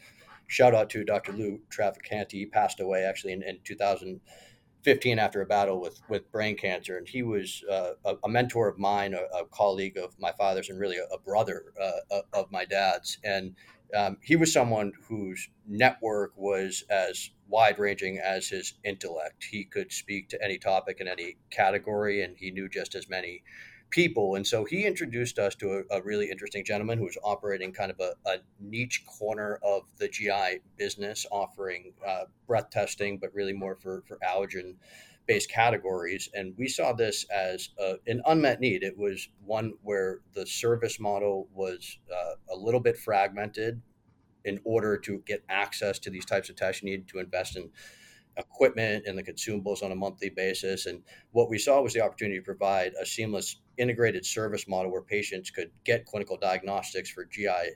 shout 0.48 0.74
out 0.74 0.90
to, 0.90 1.04
Dr. 1.04 1.32
Lou 1.32 1.60
Traficante. 1.70 2.32
He 2.32 2.46
passed 2.46 2.80
away 2.80 3.04
actually 3.04 3.32
in, 3.32 3.42
in 3.44 3.58
2015 3.62 5.18
after 5.20 5.40
a 5.40 5.46
battle 5.46 5.80
with 5.80 6.00
with 6.08 6.30
brain 6.32 6.56
cancer, 6.56 6.98
and 6.98 7.08
he 7.08 7.22
was 7.22 7.62
uh, 7.70 7.92
a, 8.04 8.16
a, 8.24 8.28
mentor 8.28 8.68
of 8.68 8.78
mine, 8.78 9.14
a, 9.14 9.38
a, 9.38 9.44
colleague 9.46 9.96
of 9.96 10.18
my 10.18 10.32
father's, 10.32 10.68
and 10.68 10.80
really 10.80 10.98
a, 10.98 11.18
brother 11.18 11.72
uh, 11.80 12.22
of 12.32 12.50
my 12.50 12.64
dad's. 12.64 13.18
And 13.22 13.54
um, 13.96 14.18
he 14.22 14.36
was 14.36 14.52
someone 14.52 14.92
whose 15.08 15.48
network 15.66 16.32
was 16.36 16.84
as 16.90 17.30
wide 17.48 17.78
ranging 17.78 18.18
as 18.18 18.48
his 18.48 18.74
intellect. 18.84 19.44
He 19.44 19.64
could 19.64 19.92
speak 19.92 20.28
to 20.30 20.42
any 20.42 20.58
topic 20.58 21.00
in 21.00 21.08
any 21.08 21.36
category, 21.50 22.22
and 22.22 22.36
he 22.36 22.50
knew 22.50 22.68
just 22.68 22.94
as 22.94 23.08
many 23.08 23.42
people. 23.90 24.36
And 24.36 24.46
so 24.46 24.64
he 24.64 24.86
introduced 24.86 25.38
us 25.38 25.54
to 25.56 25.84
a, 25.90 25.98
a 25.98 26.02
really 26.02 26.30
interesting 26.30 26.64
gentleman 26.64 26.98
who 26.98 27.04
was 27.04 27.18
operating 27.24 27.72
kind 27.72 27.90
of 27.90 28.00
a, 28.00 28.14
a, 28.28 28.36
niche 28.60 29.04
corner 29.04 29.58
of 29.64 29.82
the 29.98 30.08
GI 30.08 30.60
business, 30.76 31.26
offering 31.30 31.92
uh, 32.06 32.24
breath 32.46 32.70
testing, 32.70 33.18
but 33.18 33.34
really 33.34 33.52
more 33.52 33.74
for, 33.74 34.04
for 34.06 34.18
allergen 34.18 34.76
based 35.30 35.48
categories. 35.48 36.28
And 36.34 36.54
we 36.58 36.66
saw 36.66 36.92
this 36.92 37.24
as 37.32 37.68
a, 37.78 37.94
an 38.08 38.20
unmet 38.26 38.58
need. 38.58 38.82
It 38.82 38.98
was 38.98 39.28
one 39.46 39.74
where 39.84 40.22
the 40.34 40.44
service 40.44 40.98
model 40.98 41.46
was 41.54 41.98
uh, 42.12 42.34
a 42.52 42.56
little 42.56 42.80
bit 42.80 42.98
fragmented 42.98 43.80
in 44.44 44.58
order 44.64 44.98
to 44.98 45.22
get 45.26 45.44
access 45.48 46.00
to 46.00 46.10
these 46.10 46.24
types 46.24 46.50
of 46.50 46.56
tests, 46.56 46.82
you 46.82 46.90
needed 46.90 47.06
to 47.06 47.20
invest 47.20 47.56
in 47.56 47.70
equipment 48.38 49.04
and 49.06 49.16
the 49.16 49.22
consumables 49.22 49.84
on 49.84 49.92
a 49.92 49.94
monthly 49.94 50.30
basis. 50.30 50.86
And 50.86 51.00
what 51.30 51.48
we 51.48 51.58
saw 51.58 51.80
was 51.80 51.92
the 51.92 52.00
opportunity 52.00 52.40
to 52.40 52.44
provide 52.44 52.94
a 53.00 53.06
seamless 53.06 53.60
integrated 53.78 54.26
service 54.26 54.66
model 54.66 54.90
where 54.90 55.02
patients 55.02 55.50
could 55.50 55.70
get 55.84 56.06
clinical 56.06 56.38
diagnostics 56.38 57.08
for 57.08 57.24
GI 57.24 57.70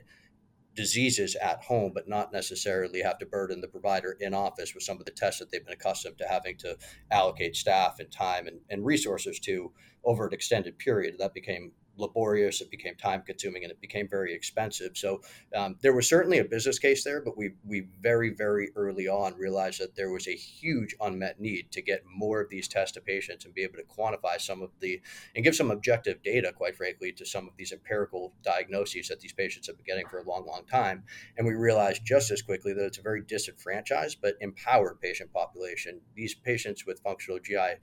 diseases 0.75 1.35
at 1.35 1.63
home, 1.63 1.91
but 1.93 2.07
not 2.07 2.33
necessarily 2.33 3.01
have 3.01 3.17
to 3.19 3.25
burden 3.25 3.61
the 3.61 3.67
provider 3.67 4.17
in 4.19 4.33
office 4.33 4.73
with 4.73 4.83
some 4.83 4.99
of 4.99 5.05
the 5.05 5.11
tests 5.11 5.39
that 5.39 5.51
they've 5.51 5.65
been 5.65 5.73
accustomed 5.73 6.17
to 6.17 6.27
having 6.27 6.57
to 6.57 6.77
allocate 7.11 7.55
staff 7.55 7.99
and 7.99 8.11
time 8.11 8.47
and, 8.47 8.59
and 8.69 8.85
resources 8.85 9.39
to 9.39 9.71
over 10.03 10.27
an 10.27 10.33
extended 10.33 10.77
period. 10.77 11.15
That 11.17 11.33
became 11.33 11.71
laborious, 11.97 12.61
it 12.61 12.71
became 12.71 12.95
time 12.95 13.21
consuming, 13.25 13.63
and 13.63 13.71
it 13.71 13.81
became 13.81 14.07
very 14.07 14.33
expensive. 14.33 14.97
So 14.97 15.21
um, 15.55 15.77
there 15.81 15.93
was 15.93 16.07
certainly 16.07 16.39
a 16.39 16.45
business 16.45 16.79
case 16.79 17.03
there, 17.03 17.21
but 17.21 17.37
we 17.37 17.51
we 17.65 17.87
very 18.01 18.29
very 18.29 18.69
early 18.75 19.07
on 19.07 19.35
realized 19.37 19.79
that 19.81 19.95
there 19.95 20.11
was 20.11 20.27
a 20.27 20.35
huge 20.35 20.95
unmet 21.01 21.39
need 21.39 21.71
to 21.71 21.81
get 21.81 22.03
more 22.05 22.41
of 22.41 22.49
these 22.49 22.67
tests 22.67 22.93
to 22.93 23.01
patients 23.01 23.45
and 23.45 23.53
be 23.53 23.63
able 23.63 23.77
to 23.77 23.83
quantify 23.83 24.39
some 24.39 24.61
of 24.61 24.71
the 24.79 25.01
and 25.35 25.43
give 25.43 25.55
some 25.55 25.71
objective 25.71 26.21
data, 26.23 26.51
quite 26.53 26.75
frankly, 26.75 27.11
to 27.13 27.25
some 27.25 27.47
of 27.47 27.53
these 27.57 27.71
empirical 27.71 28.33
diagnoses 28.43 29.07
that 29.07 29.19
these 29.19 29.33
patients 29.33 29.67
have 29.67 29.77
been 29.77 29.85
getting 29.85 30.07
for 30.07 30.19
a 30.19 30.23
long 30.23 30.45
long 30.45 30.63
time. 30.69 31.03
And 31.37 31.45
we 31.47 31.53
realized 31.53 32.05
just 32.05 32.31
as 32.31 32.41
quickly 32.41 32.73
that 32.73 32.85
it's 32.85 32.97
a 32.97 33.01
very 33.01 33.21
disenfranchised 33.21 34.19
but 34.21 34.35
empowered 34.41 35.01
patient 35.01 35.31
population. 35.33 36.01
These 36.15 36.35
patients 36.35 36.85
with 36.85 36.99
functional 36.99 37.39
GI 37.39 37.75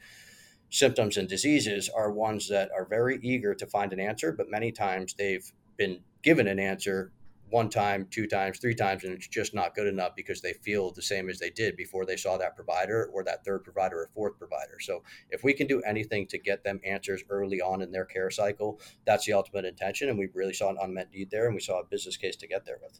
symptoms 0.73 1.19
and 1.19 1.29
diseases 1.29 1.91
are 1.91 2.11
ones 2.11 2.49
that 2.49 2.71
are 2.75 2.87
very 2.87 3.21
eager 3.23 3.55
to 3.55 3.67
find 3.67 3.93
an 3.93 4.01
answer, 4.01 4.33
but 4.33 4.51
many 4.51 4.73
times 4.73 5.15
they've 5.15 5.53
been 5.77 6.01
given 6.23 6.49
an 6.49 6.59
answer 6.59 7.13
one 7.51 7.69
time, 7.69 8.07
two 8.11 8.27
times, 8.27 8.59
three 8.59 8.75
times, 8.75 9.05
and 9.05 9.13
it's 9.13 9.29
just 9.29 9.53
not 9.53 9.75
good 9.75 9.87
enough 9.87 10.17
because 10.17 10.41
they 10.41 10.55
feel 10.55 10.91
the 10.91 11.03
same 11.03 11.29
as 11.29 11.39
they 11.39 11.51
did 11.51 11.77
before 11.77 12.07
they 12.07 12.17
saw 12.17 12.39
that 12.39 12.57
provider 12.57 13.11
or 13.13 13.23
that 13.23 13.45
third 13.45 13.63
provider 13.63 13.99
or 13.99 14.09
fourth 14.15 14.39
provider. 14.39 14.81
So, 14.81 15.03
if 15.29 15.45
we 15.45 15.53
can 15.53 15.67
do 15.67 15.83
anything 15.83 16.27
to 16.29 16.39
get 16.39 16.65
them 16.65 16.81
answers 16.83 17.23
early 17.29 17.61
on 17.61 17.83
in 17.83 17.93
their 17.93 18.07
care 18.07 18.31
cycle, 18.31 18.81
that's 19.05 19.27
the 19.27 19.35
ultimate 19.35 19.67
intention. 19.67 20.09
And 20.09 20.19
we 20.19 20.29
really 20.33 20.55
saw 20.55 20.71
an 20.71 20.79
unmet 20.81 21.13
need 21.13 21.31
there, 21.31 21.45
and 21.45 21.55
we 21.55 21.61
saw 21.61 21.81
a 21.81 21.85
business 21.85 22.17
case 22.17 22.37
to 22.37 22.49
get 22.49 22.65
there 22.65 22.79
with. 22.83 22.99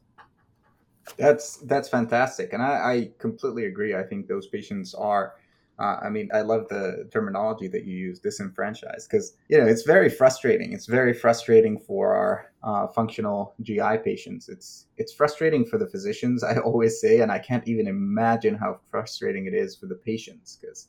That's 1.17 1.57
that's 1.57 1.89
fantastic, 1.89 2.53
and 2.53 2.63
I, 2.63 2.93
I 2.93 3.11
completely 3.19 3.65
agree. 3.65 3.95
I 3.95 4.03
think 4.03 4.29
those 4.29 4.49
patients 4.49 4.93
are 4.93 5.33
Uh, 5.79 5.97
I 6.03 6.11
mean, 6.11 6.29
I 6.33 6.43
love 6.43 6.69
the 6.69 7.09
terminology 7.13 7.67
that 7.69 7.85
you 7.85 7.97
use, 7.97 8.21
disenfranchised, 8.21 9.09
because 9.11 9.35
you 9.49 9.59
know 9.59 9.67
it's 9.67 9.83
very 9.83 10.09
frustrating. 10.09 10.73
It's 10.73 10.87
very 10.87 11.13
frustrating 11.13 11.79
for 11.79 12.15
our 12.15 12.53
uh, 12.63 12.87
functional 12.89 13.55
GI 13.63 13.99
patients. 14.05 14.49
It's 14.49 14.87
it's 14.97 15.13
frustrating 15.13 15.65
for 15.65 15.79
the 15.79 15.89
physicians. 15.89 16.45
I 16.51 16.59
always 16.59 17.01
say, 17.01 17.21
and 17.21 17.33
I 17.33 17.39
can't 17.39 17.67
even 17.67 17.89
imagine 17.89 18.55
how 18.55 18.81
frustrating 18.91 19.47
it 19.47 19.55
is 19.55 19.77
for 19.77 19.87
the 19.87 19.95
patients 19.95 20.59
because 20.61 20.89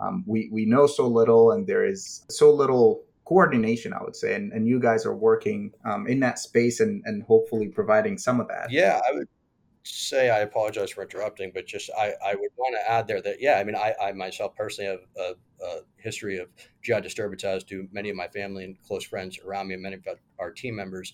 um, 0.00 0.24
we 0.26 0.48
we 0.50 0.64
know 0.64 0.86
so 0.86 1.06
little, 1.06 1.52
and 1.52 1.66
there 1.66 1.84
is 1.84 2.24
so 2.28 2.52
little 2.52 3.04
coordination, 3.24 3.92
I 3.92 4.02
would 4.02 4.16
say. 4.16 4.34
And, 4.34 4.52
and 4.52 4.66
you 4.66 4.80
guys 4.80 5.06
are 5.06 5.14
working 5.14 5.72
um, 5.84 6.06
in 6.06 6.20
that 6.20 6.38
space 6.38 6.80
and, 6.80 7.02
and 7.06 7.22
hopefully 7.22 7.68
providing 7.68 8.18
some 8.18 8.40
of 8.40 8.48
that. 8.48 8.70
Yeah, 8.70 9.00
I 9.08 9.14
would 9.14 9.28
say 9.84 10.30
I 10.30 10.40
apologize 10.40 10.90
for 10.90 11.02
interrupting, 11.02 11.50
but 11.52 11.66
just 11.66 11.90
I, 11.98 12.12
I 12.24 12.34
would 12.34 12.50
want 12.56 12.76
to 12.80 12.90
add 12.90 13.06
there 13.06 13.20
that, 13.22 13.40
yeah, 13.40 13.58
I 13.58 13.64
mean, 13.64 13.74
I, 13.74 13.94
I 14.00 14.12
myself 14.12 14.54
personally 14.54 14.90
have 14.90 15.00
a, 15.18 15.64
a 15.64 15.80
history 15.96 16.38
of 16.38 16.48
GI 16.82 17.00
disturbance, 17.00 17.44
as 17.44 17.64
do 17.64 17.88
many 17.92 18.10
of 18.10 18.16
my 18.16 18.28
family 18.28 18.64
and 18.64 18.80
close 18.82 19.04
friends 19.04 19.38
around 19.44 19.68
me 19.68 19.74
and 19.74 19.82
many 19.82 19.96
of 19.96 20.06
our 20.38 20.50
team 20.50 20.76
members 20.76 21.12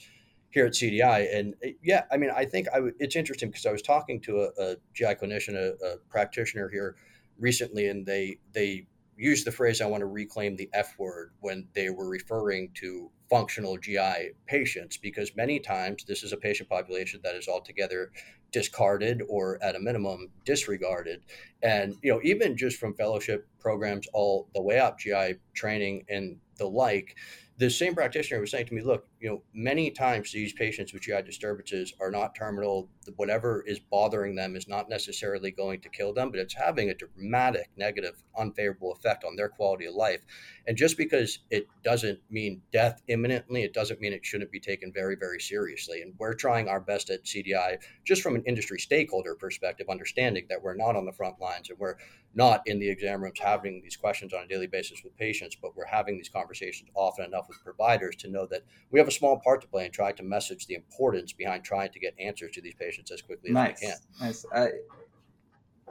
here 0.50 0.66
at 0.66 0.72
CDI. 0.72 1.34
And 1.34 1.54
eh, 1.62 1.72
yeah, 1.82 2.04
I 2.12 2.16
mean, 2.16 2.30
I 2.34 2.44
think 2.44 2.68
I 2.72 2.76
w- 2.76 2.94
it's 2.98 3.16
interesting 3.16 3.50
because 3.50 3.66
I 3.66 3.72
was 3.72 3.82
talking 3.82 4.20
to 4.22 4.42
a, 4.42 4.62
a 4.62 4.76
GI 4.94 5.14
clinician, 5.14 5.54
a, 5.54 5.75
a 5.84 5.96
practitioner 6.10 6.68
here 6.68 6.96
recently, 7.38 7.88
and 7.88 8.04
they, 8.04 8.38
they, 8.52 8.87
used 9.18 9.44
the 9.44 9.52
phrase 9.52 9.80
I 9.80 9.87
want 9.87 10.00
to 10.00 10.06
reclaim 10.06 10.54
the 10.54 10.70
F 10.72 10.94
word 10.96 11.32
when 11.40 11.66
they 11.75 11.90
were 11.90 12.08
referring 12.08 12.70
to 12.75 13.10
functional 13.28 13.76
GI 13.76 14.30
patients 14.46 14.96
because 14.96 15.34
many 15.37 15.58
times 15.58 16.04
this 16.04 16.22
is 16.22 16.32
a 16.32 16.37
patient 16.37 16.68
population 16.68 17.20
that 17.25 17.34
is 17.34 17.48
altogether 17.48 18.12
discarded 18.52 19.23
or 19.28 19.59
at 19.62 19.76
a 19.76 19.81
minimum 19.81 20.31
disregarded. 20.45 21.23
And 21.62 21.97
you 22.02 22.12
know 22.12 22.21
even 22.23 22.57
just 22.57 22.78
from 22.78 22.95
fellowship 22.95 23.47
programs 23.61 24.07
all 24.12 24.49
the 24.55 24.62
way 24.62 24.78
up 24.78 24.99
GI 24.99 25.37
training 25.55 26.05
and 26.09 26.37
the 26.57 26.67
like 26.67 27.17
the 27.59 27.69
same 27.69 27.95
practitioner 27.95 28.40
was 28.40 28.52
saying 28.52 28.67
to 28.67 28.75
me, 28.75 28.83
look, 28.83 29.07
you 29.20 29.28
know, 29.28 29.42
many 29.52 29.90
times 29.90 30.30
these 30.30 30.52
patients 30.52 30.92
with 30.92 31.02
GI 31.02 31.22
disturbances 31.22 31.92
are 32.00 32.10
not 32.10 32.34
terminal. 32.34 32.88
Whatever 33.16 33.64
is 33.66 33.80
bothering 33.80 34.37
them 34.37 34.54
is 34.54 34.68
not 34.68 34.88
necessarily 34.88 35.50
going 35.50 35.80
to 35.80 35.88
kill 35.88 36.12
them, 36.12 36.30
but 36.30 36.38
it's 36.38 36.54
having 36.54 36.90
a 36.90 36.94
dramatic 36.94 37.68
negative, 37.76 38.22
unfavorable 38.37 38.92
effect 38.92 39.25
on 39.25 39.34
their 39.34 39.48
quality 39.48 39.87
of 39.87 39.94
life. 39.94 40.20
And 40.66 40.76
just 40.76 40.96
because 40.96 41.40
it 41.50 41.66
doesn't 41.82 42.20
mean 42.30 42.62
death 42.72 43.02
imminently, 43.08 43.62
it 43.62 43.75
doesn't 43.75 44.00
mean 44.00 44.12
it 44.12 44.25
shouldn't 44.25 44.52
be 44.52 44.60
taken 44.60 44.92
very, 44.92 45.16
very 45.16 45.40
seriously. 45.40 46.02
And 46.02 46.14
we're 46.18 46.34
trying 46.34 46.68
our 46.68 46.80
best 46.80 47.10
at 47.10 47.25
CDI, 47.25 47.78
just 48.04 48.22
from 48.22 48.37
an 48.37 48.44
industry 48.46 48.78
stakeholder 48.78 49.34
perspective, 49.34 49.88
understanding 49.90 50.46
that 50.48 50.62
we're 50.62 50.76
not 50.76 50.94
on 50.94 51.06
the 51.06 51.12
front 51.12 51.40
lines 51.40 51.70
and 51.70 51.78
we're 51.78 51.96
not 52.34 52.62
in 52.66 52.78
the 52.78 52.88
exam 52.88 53.22
rooms 53.22 53.40
having 53.40 53.80
these 53.82 53.96
questions 53.96 54.32
on 54.32 54.44
a 54.44 54.46
daily 54.46 54.66
basis 54.66 55.02
with 55.02 55.16
patients, 55.16 55.56
but 55.60 55.76
we're 55.76 55.87
having 55.87 56.16
these 56.16 56.28
conversations 56.28 56.90
often 56.94 57.25
enough 57.25 57.48
with 57.48 57.62
providers 57.64 58.14
to 58.16 58.28
know 58.28 58.46
that 58.46 58.62
we 58.90 58.98
have 58.98 59.07
a 59.08 59.10
small 59.10 59.40
part 59.40 59.60
to 59.62 59.68
play 59.68 59.86
in 59.86 59.92
trying 59.92 60.16
to 60.16 60.22
message 60.22 60.66
the 60.66 60.74
importance 60.74 61.32
behind 61.32 61.64
trying 61.64 61.90
to 61.92 61.98
get 61.98 62.14
answers 62.18 62.52
to 62.52 62.62
these 62.62 62.74
patients 62.74 63.10
as 63.10 63.20
quickly 63.22 63.50
as 63.50 63.54
nice. 63.54 63.80
we 63.80 63.86
can. 63.88 63.96
Nice. 64.20 64.46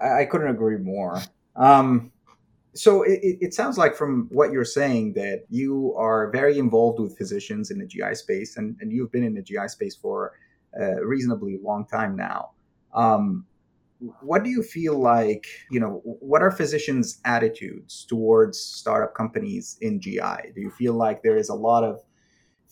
I, 0.02 0.22
I 0.22 0.26
couldn't 0.26 0.50
agree 0.50 0.78
more. 0.78 1.22
Um, 1.56 2.12
so 2.74 3.04
it, 3.04 3.20
it 3.42 3.54
sounds 3.54 3.78
like 3.78 3.96
from 3.96 4.28
what 4.32 4.52
you're 4.52 4.66
saying 4.66 5.14
that 5.14 5.46
you 5.50 5.96
are 5.98 6.30
very 6.32 6.60
involved 6.60 7.00
with 7.00 7.18
physicians 7.18 7.72
in 7.72 7.80
the 7.80 7.86
GI 7.86 8.16
space, 8.16 8.58
and, 8.58 8.78
and 8.80 8.92
you've 8.92 9.12
been 9.12 9.24
in 9.24 9.34
the 9.34 9.42
GI 9.42 9.68
space 9.68 9.96
for 9.96 10.34
a 10.80 11.04
reasonably 11.06 11.58
long 11.62 11.86
time 11.86 12.16
now. 12.16 12.52
Um, 12.94 13.46
what 14.22 14.44
do 14.44 14.50
you 14.50 14.62
feel 14.62 14.98
like 15.00 15.48
you 15.72 15.80
know 15.80 16.02
what 16.04 16.42
are 16.42 16.52
physicians 16.52 17.20
attitudes 17.26 18.06
towards 18.08 18.60
startup 18.60 19.16
companies 19.16 19.78
in 19.82 20.00
gi 20.00 20.20
do 20.54 20.62
you 20.62 20.70
feel 20.70 20.94
like 20.94 21.24
there 21.24 21.36
is 21.36 21.50
a 21.50 21.54
lot 21.54 21.84
of 21.84 22.04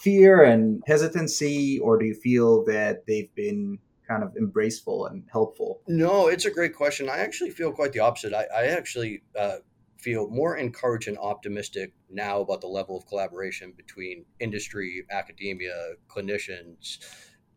fear 0.06 0.44
and 0.44 0.84
hesitancy 0.86 1.80
or 1.80 1.98
do 1.98 2.06
you 2.06 2.14
feel 2.14 2.64
that 2.64 3.08
they've 3.08 3.34
been 3.34 3.80
kind 4.08 4.22
of 4.22 4.38
embraceful 4.38 5.08
and 5.08 5.24
helpful 5.32 5.82
no 5.88 6.28
it's 6.28 6.46
a 6.46 6.52
great 6.52 6.76
question 6.76 7.10
i 7.10 7.18
actually 7.18 7.50
feel 7.50 7.72
quite 7.72 7.92
the 7.92 8.00
opposite 8.00 8.32
i, 8.32 8.46
I 8.56 8.66
actually 8.68 9.24
uh, 9.38 9.58
feel 9.98 10.30
more 10.30 10.58
encouraged 10.58 11.08
and 11.08 11.18
optimistic 11.18 11.92
now 12.12 12.42
about 12.42 12.62
the 12.62 12.68
level 12.68 12.96
of 12.96 13.08
collaboration 13.08 13.74
between 13.76 14.26
industry 14.40 15.04
academia 15.10 15.74
clinicians 16.08 17.00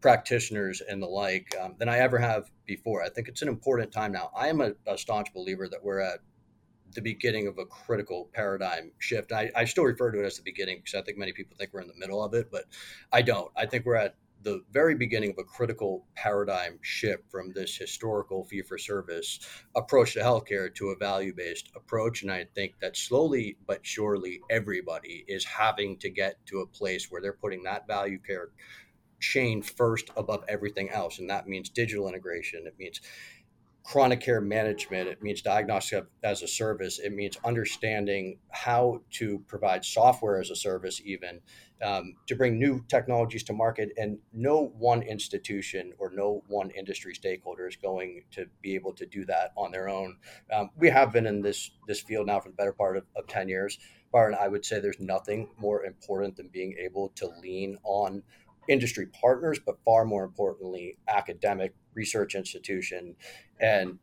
practitioners 0.01 0.81
and 0.81 1.03
the 1.03 1.07
like 1.07 1.55
um, 1.61 1.75
than 1.79 1.89
I 1.89 1.99
ever 1.99 2.19
have 2.19 2.51
before. 2.67 3.03
I 3.03 3.09
think 3.09 3.27
it's 3.27 3.43
an 3.43 3.49
important 3.49 3.91
time 3.91 4.13
now. 4.13 4.31
I 4.37 4.47
am 4.47 4.61
a, 4.61 4.73
a 4.87 4.97
staunch 4.97 5.35
believer 5.35 5.69
that 5.69 5.83
we're 5.83 5.99
at 6.01 6.21
the 6.95 7.01
beginning 7.01 7.47
of 7.47 7.59
a 7.59 7.67
critical 7.67 8.29
paradigm 8.33 8.93
shift. 8.99 9.33
I, 9.33 9.51
I 9.55 9.65
still 9.65 9.85
refer 9.85 10.11
to 10.11 10.23
it 10.23 10.27
as 10.27 10.37
the 10.37 10.43
beginning 10.43 10.79
because 10.79 10.95
I 10.95 11.03
think 11.03 11.19
many 11.19 11.33
people 11.33 11.57
think 11.59 11.73
we're 11.73 11.81
in 11.81 11.89
the 11.89 11.95
middle 11.99 12.23
of 12.23 12.35
it, 12.35 12.51
but 12.51 12.65
I 13.13 13.23
don't. 13.23 13.51
I 13.57 13.67
think 13.67 13.85
we're 13.85 13.97
at 13.97 14.15
the 14.43 14.63
very 14.73 14.95
beginning 14.95 15.31
of 15.31 15.39
a 15.39 15.45
critical 15.45 16.07
paradigm 16.15 16.79
shift 16.81 17.25
from 17.31 17.53
this 17.53 17.77
historical 17.77 18.45
fee 18.45 18.63
for 18.63 18.79
service 18.79 19.41
approach 19.75 20.15
to 20.15 20.21
healthcare 20.21 20.73
to 20.75 20.89
a 20.89 20.97
value 20.97 21.35
based 21.35 21.71
approach. 21.75 22.23
And 22.23 22.31
I 22.31 22.47
think 22.55 22.79
that 22.81 22.97
slowly 22.97 23.57
but 23.67 23.85
surely 23.85 24.41
everybody 24.49 25.25
is 25.27 25.45
having 25.45 25.99
to 25.99 26.11
get 26.11 26.45
to 26.47 26.61
a 26.61 26.67
place 26.67 27.11
where 27.11 27.21
they're 27.21 27.33
putting 27.33 27.65
that 27.65 27.87
value 27.87 28.19
care 28.19 28.51
chain 29.21 29.63
first 29.63 30.11
above 30.17 30.45
everything 30.49 30.91
else. 30.91 31.19
And 31.19 31.29
that 31.31 31.49
means 31.49 31.69
digital 31.69 32.09
integration. 32.09 32.67
It 32.67 32.79
means 32.79 33.01
chronic 33.89 34.21
care 34.21 34.43
management. 34.43 35.09
It 35.09 35.23
means 35.23 35.41
diagnostic 35.41 36.05
as 36.23 36.43
a 36.43 36.47
service. 36.47 36.99
It 36.99 37.15
means 37.15 37.39
understanding 37.43 38.39
how 38.51 39.01
to 39.13 39.39
provide 39.49 39.83
software 39.83 40.39
as 40.39 40.51
a 40.51 40.57
service, 40.57 41.01
even 41.03 41.41
um, 41.83 42.15
to 42.27 42.37
bring 42.37 42.59
new 42.59 42.85
technologies 42.89 43.45
to 43.45 43.55
market. 43.55 43.89
And 43.97 44.19
no 44.31 44.75
one 44.79 45.01
institution 45.01 45.95
or 45.99 46.13
no 46.15 46.43
one 46.49 46.71
industry 46.71 47.15
stakeholder 47.15 47.67
is 47.67 47.77
going 47.77 48.25
to 48.33 48.45
be 48.61 48.75
able 48.75 48.93
to 48.93 49.07
do 49.07 49.25
that 49.25 49.53
on 49.57 49.73
their 49.73 49.89
own. 49.89 50.19
Um, 50.53 50.69
we 50.77 50.91
have 50.91 51.11
been 51.11 51.27
in 51.27 51.41
this 51.41 51.71
this 51.87 52.03
field 52.03 52.27
now 52.27 52.41
for 52.41 52.51
the 52.51 52.57
better 52.57 52.75
part 52.75 52.99
of, 52.99 53.05
of 53.17 53.27
ten 53.27 53.49
years. 53.49 53.79
Bharat, 54.13 54.39
I 54.39 54.49
would 54.49 54.67
say 54.67 54.81
there's 54.81 55.01
nothing 55.01 55.49
more 55.57 55.85
important 55.85 56.37
than 56.37 56.49
being 56.49 56.77
able 56.79 57.09
to 57.17 57.29
lean 57.43 57.79
on 57.85 58.23
industry 58.69 59.07
partners, 59.07 59.59
but 59.65 59.79
far 59.83 60.05
more 60.05 60.25
importantly, 60.25 60.99
academic 61.09 61.75
research 61.99 62.35
institution 62.35 63.03
and 63.61 63.99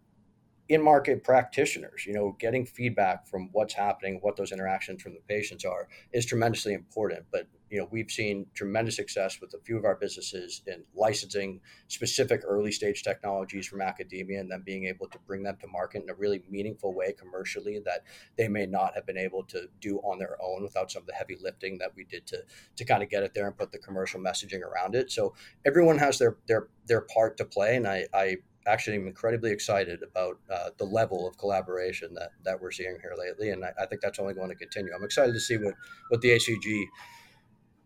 in 0.67 0.81
market 0.81 1.24
practitioners 1.24 2.05
you 2.05 2.13
know 2.13 2.36
getting 2.39 2.65
feedback 2.65 3.27
from 3.27 3.50
what's 3.51 3.74
happening 3.74 4.19
what 4.22 4.36
those 4.36 4.51
interactions 4.51 5.01
from 5.01 5.13
the 5.13 5.19
patients 5.27 5.63
are 5.65 5.88
is 6.13 6.25
tremendously 6.25 6.74
important. 6.74 7.25
But 7.31 7.48
you 7.69 7.79
know 7.79 7.88
we've 7.91 8.12
seen 8.12 8.45
tremendous 8.53 8.95
success 8.95 9.39
with 9.41 9.53
a 9.53 9.60
few 9.63 9.77
of 9.77 9.86
our 9.86 9.95
businesses 9.95 10.62
in 10.67 10.84
licensing 10.95 11.60
specific 11.88 12.41
early 12.45 12.72
stage 12.72 13.03
technologies 13.03 13.67
from 13.67 13.81
academia 13.81 14.39
and 14.39 14.51
then 14.51 14.62
being 14.65 14.86
able 14.86 15.07
to 15.07 15.17
bring 15.27 15.43
them 15.43 15.57
to 15.62 15.67
market 15.67 16.03
in 16.03 16.10
a 16.10 16.13
really 16.13 16.43
meaningful 16.50 16.93
way 16.93 17.13
commercially 17.13 17.79
that 17.86 18.03
they 18.38 18.48
may 18.48 18.65
not 18.65 18.93
have 18.95 19.05
been 19.05 19.17
able 19.17 19.43
to 19.43 19.67
do 19.81 19.98
on 20.00 20.19
their 20.19 20.38
own 20.41 20.63
without 20.63 20.91
some 20.91 21.01
of 21.01 21.07
the 21.07 21.13
heavy 21.13 21.38
lifting 21.41 21.77
that 21.79 21.91
we 21.95 22.03
did 22.05 22.25
to 22.27 22.38
to 22.75 22.86
kind 22.86 23.03
of 23.03 23.10
get 23.10 23.24
it 23.24 23.34
there 23.34 23.48
and 23.48 23.57
put 23.57 23.72
the 23.72 23.79
commercial 23.79 24.19
messaging 24.19 24.62
around 24.62 24.95
it. 24.95 25.12
So 25.12 25.34
everyone 25.65 25.98
has 25.98 26.19
their 26.19 26.38
their 26.48 26.67
their 26.88 27.01
part 27.01 27.38
to 27.38 27.45
play 27.45 27.75
and 27.75 27.88
i 27.88 28.05
i 28.13 28.38
actually 28.67 28.95
am 28.98 29.07
incredibly 29.07 29.51
excited 29.51 30.03
about 30.03 30.39
uh, 30.51 30.69
the 30.77 30.86
level 30.86 31.27
of 31.27 31.38
collaboration 31.38 32.13
that, 32.15 32.31
that 32.43 32.60
we're 32.62 32.72
seeing 32.72 32.98
here 33.01 33.13
lately, 33.17 33.50
and 33.50 33.63
I, 33.63 33.74
I, 33.79 33.86
think 33.86 34.01
that's 34.01 34.19
only 34.19 34.34
going 34.34 34.50
to 34.50 34.55
continue. 34.55 34.93
I'm 34.93 35.03
excited 35.03 35.34
to 35.34 35.39
see 35.39 35.57
what, 35.57 35.75
what 36.10 36.22
the 36.22 36.29
ACG 36.29 36.86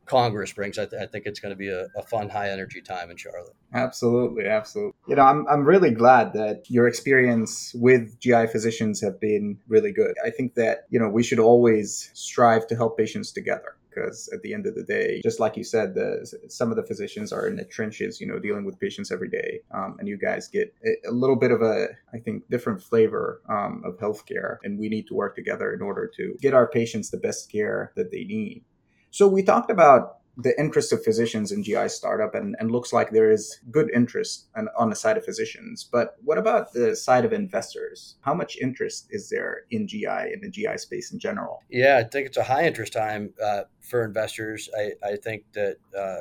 Congress 0.10 0.52
brings. 0.52 0.78
I, 0.78 0.86
th- 0.86 1.02
I 1.02 1.06
think 1.06 1.26
it's 1.26 1.40
going 1.40 1.52
to 1.52 1.56
be 1.56 1.70
a, 1.70 1.88
a, 1.96 2.02
fun, 2.04 2.30
high 2.30 2.50
energy 2.50 2.82
time 2.82 3.12
in 3.12 3.18
Charlotte. 3.18 3.56
Absolutely, 3.74 4.48
absolutely. 4.48 4.94
You 5.08 5.16
know, 5.16 5.22
I'm 5.22 5.48
I'm 5.48 5.64
really 5.64 5.92
glad 5.92 6.34
that 6.34 6.64
your 6.68 6.88
experience 6.88 7.74
with 7.76 8.20
GI 8.20 8.48
physicians 8.48 9.00
have 9.02 9.20
been 9.20 9.60
really 9.68 9.92
good. 9.92 10.16
I 10.26 10.32
think 10.32 10.56
that 10.56 10.86
you 10.90 11.00
know 11.00 11.08
we 11.08 11.24
should 11.24 11.40
always 11.40 12.10
strive 12.14 12.68
to 12.68 12.76
help 12.76 12.98
patients 12.98 13.32
together 13.32 13.76
because 14.00 14.30
at 14.34 14.42
the 14.42 14.54
end 14.54 14.66
of 14.66 14.76
the 14.76 14.84
day, 14.84 15.22
just 15.24 15.40
like 15.40 15.58
you 15.58 15.64
said, 15.64 15.96
the, 15.96 16.26
some 16.48 16.70
of 16.70 16.78
the 16.78 16.84
physicians 16.84 17.32
are 17.32 17.48
in 17.48 17.56
the 17.56 17.66
trenches, 17.66 18.20
you 18.20 18.28
know, 18.28 18.40
dealing 18.40 18.66
with 18.66 18.80
patients 18.80 19.12
every 19.12 19.30
day, 19.30 19.60
um, 19.72 19.98
and 20.00 20.08
you 20.08 20.18
guys 20.18 20.48
get 20.48 20.74
a, 21.08 21.12
little 21.12 21.36
bit 21.36 21.52
of 21.52 21.62
a, 21.62 21.88
I 22.14 22.20
think, 22.20 22.50
different 22.50 22.82
flavor 22.82 23.42
um, 23.50 23.84
of 23.86 23.98
healthcare, 23.98 24.58
and 24.64 24.80
we 24.80 24.90
need 24.90 25.08
to 25.08 25.14
work 25.14 25.36
together 25.36 25.74
in 25.74 25.82
order 25.82 26.10
to 26.16 26.36
get 26.42 26.54
our 26.54 26.68
patients 26.68 27.10
the 27.10 27.18
best 27.18 27.52
care 27.52 27.92
that 27.96 28.12
they 28.12 28.24
need. 28.24 28.64
So 29.12 29.28
we 29.28 29.44
talked 29.44 29.72
about 29.72 30.19
the 30.42 30.58
interest 30.60 30.94
of 30.94 31.04
physicians 31.04 31.52
in 31.52 31.64
GI 31.64 31.90
startup, 31.90 32.34
and, 32.34 32.56
and 32.60 32.72
looks 32.72 32.94
like 32.94 33.12
there 33.12 33.30
is 33.30 33.60
good 33.72 33.92
interest 33.94 34.48
on, 34.56 34.70
on 34.78 34.90
the 34.90 34.96
side 34.96 35.18
of 35.18 35.26
physicians. 35.26 35.84
But 35.84 36.16
what 36.24 36.38
about 36.38 36.72
the 36.74 36.96
side 36.96 37.26
of 37.26 37.34
investors? 37.34 38.16
How 38.22 38.34
much 38.34 38.58
interest 38.58 39.08
is 39.10 39.30
there 39.30 39.64
in 39.70 39.88
GI 39.88 40.34
in 40.34 40.40
the 40.42 40.50
GI 40.50 40.78
space 40.78 41.12
in 41.12 41.20
general? 41.20 41.64
Yeah, 41.70 41.98
I 41.98 42.08
think 42.08 42.28
it's 42.28 42.38
a 42.38 42.44
high 42.44 42.66
interest 42.66 42.94
time 42.94 43.34
uh, 43.44 43.64
for 43.82 44.06
investors. 44.06 44.70
I, 44.78 44.94
I 45.06 45.16
think 45.18 45.44
that 45.54 45.78
uh, 45.98 46.20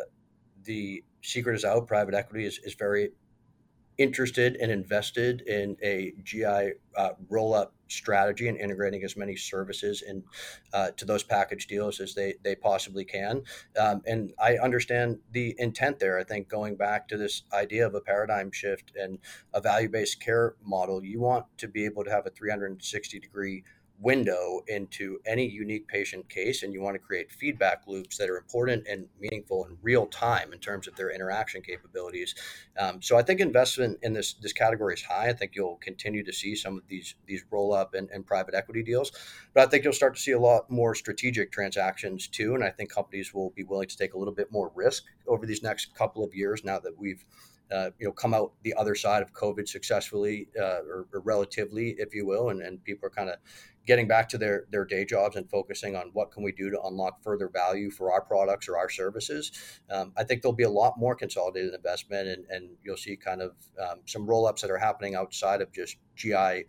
the 0.65 1.05
secret 1.23 1.55
is 1.55 1.65
out. 1.65 1.87
Private 1.87 2.15
equity 2.15 2.47
is, 2.47 2.59
is 2.65 2.75
very 2.75 3.11
interested 3.99 4.57
and 4.61 4.71
invested 4.71 5.43
in 5.43 5.77
a 5.83 6.13
GI 6.23 6.73
uh, 6.97 7.11
roll 7.29 7.53
up 7.53 7.75
strategy 7.89 8.49
and 8.49 8.59
integrating 8.59 9.03
as 9.03 9.17
many 9.17 9.35
services 9.35 10.03
in 10.03 10.23
uh, 10.73 10.91
to 10.93 11.05
those 11.05 11.23
package 11.23 11.67
deals 11.67 12.01
as 12.01 12.15
they 12.15 12.35
they 12.43 12.55
possibly 12.55 13.05
can. 13.05 13.43
Um, 13.79 14.03
and 14.07 14.33
I 14.39 14.57
understand 14.57 15.19
the 15.33 15.55
intent 15.59 15.99
there. 15.99 16.19
I 16.19 16.25
think 16.25 16.49
going 16.49 16.77
back 16.77 17.09
to 17.09 17.17
this 17.17 17.43
idea 17.53 17.87
of 17.87 17.95
a 17.95 18.01
paradigm 18.01 18.53
shift 18.53 18.93
and 18.95 19.19
a 19.53 19.61
value 19.61 19.89
based 19.89 20.21
care 20.21 20.55
model, 20.63 21.05
you 21.05 21.21
want 21.21 21.47
to 21.59 21.69
be 21.69 21.85
able 21.85 22.05
to 22.05 22.11
have 22.11 22.27
a 22.27 22.31
360 22.31 23.19
degree 23.19 23.65
window 24.01 24.63
into 24.69 25.19
any 25.27 25.49
unique 25.49 25.89
patient 25.89 26.29
case 26.29 26.63
and 26.63 26.73
you 26.73 26.81
want 26.81 26.95
to 26.95 27.01
create 27.01 27.33
feedback 27.33 27.83
loops 27.87 28.17
that 28.17 28.31
are 28.31 28.37
important 28.37 28.87
and 28.89 29.07
meaningful 29.21 29.65
in 29.65 29.77
real 29.83 30.07
time 30.07 30.53
in 30.53 30.59
terms 30.59 30.87
of 30.87 30.95
their 30.95 31.11
interaction 31.11 31.61
capabilities. 31.61 32.35
Um, 32.79 33.03
so 33.03 33.17
i 33.17 33.23
think 33.23 33.41
investment 33.41 33.99
in 34.03 34.13
this 34.13 34.35
this 34.35 34.53
category 34.53 34.95
is 34.95 35.03
high. 35.03 35.29
I 35.29 35.33
think 35.33 35.53
you'll 35.55 35.77
continue 35.77 36.25
to 36.25 36.33
see 36.33 36.55
some 36.55 36.77
of 36.77 36.87
these 36.87 37.15
these 37.27 37.45
roll 37.51 37.73
up 37.73 37.95
and, 37.95 38.09
and 38.11 38.25
private 38.27 38.55
equity 38.55 38.83
deals 38.83 39.11
but 39.53 39.67
i 39.67 39.71
think 39.71 39.85
you'll 39.85 39.93
start 39.93 40.15
to 40.15 40.21
see 40.21 40.33
a 40.33 40.41
lot 40.41 40.71
more 40.71 40.95
strategic 40.95 41.51
transactions 41.51 42.29
too 42.29 42.55
and 42.55 42.63
i 42.63 42.71
think 42.71 42.93
companies 42.93 43.35
will 43.35 43.51
be 43.51 43.65
willing 43.65 43.89
to 43.89 43.97
take 43.97 44.15
a 44.15 44.19
little 44.19 44.35
bit 44.35 44.53
more 44.53 44.71
risk 44.75 45.05
over 45.27 45.45
these 45.47 45.63
next 45.63 45.95
couple 45.95 46.23
of 46.23 46.35
years 46.35 46.65
now 46.65 46.79
that 46.79 46.97
we've 46.97 47.25
uh, 47.71 47.91
you 47.99 48.07
know, 48.07 48.13
come 48.13 48.33
out 48.33 48.53
the 48.63 48.75
other 48.75 48.95
side 48.95 49.23
of 49.23 49.33
COVID 49.33 49.69
successfully, 49.69 50.49
uh, 50.59 50.81
or, 50.89 51.07
or, 51.13 51.21
relatively, 51.21 51.95
if 51.99 52.15
you 52.15 52.27
will, 52.27 52.49
and, 52.49 52.63
and 52.63 52.83
people 52.83 53.07
are 53.07 53.11
kind 53.11 53.29
of 53.29 53.37
getting 53.89 54.07
back 54.07 54.29
to 54.29 54.39
their 54.39 54.67
their 54.71 54.85
day 54.85 55.05
jobs 55.05 55.35
and 55.35 55.51
focusing 55.51 55.97
on 55.97 56.11
what 56.13 56.31
can 56.31 56.43
we 56.45 56.53
do 56.53 56.71
to 56.71 56.81
unlock 56.83 57.23
further 57.23 57.49
value 57.49 57.91
for 57.91 58.13
our 58.13 58.21
products 58.21 58.69
or 58.69 58.77
our 58.77 58.91
services. 58.91 59.51
Um, 59.91 60.13
I 60.17 60.25
think 60.25 60.43
there'll 60.43 60.55
be 60.55 60.65
a 60.65 60.71
lot 60.71 60.99
more 60.99 61.17
consolidated 61.17 61.75
investment, 61.75 62.29
and, 62.29 62.45
and 62.51 62.71
you'll 62.85 62.99
see 62.99 63.17
kind 63.17 63.41
of 63.41 63.53
um, 63.81 64.01
some 64.05 64.27
roll 64.27 64.47
ups 64.47 64.61
that 64.61 64.71
are 64.71 64.79
happening 64.79 65.15
outside 65.15 65.63
of 65.63 65.73
just 65.73 65.97
GI 66.15 66.67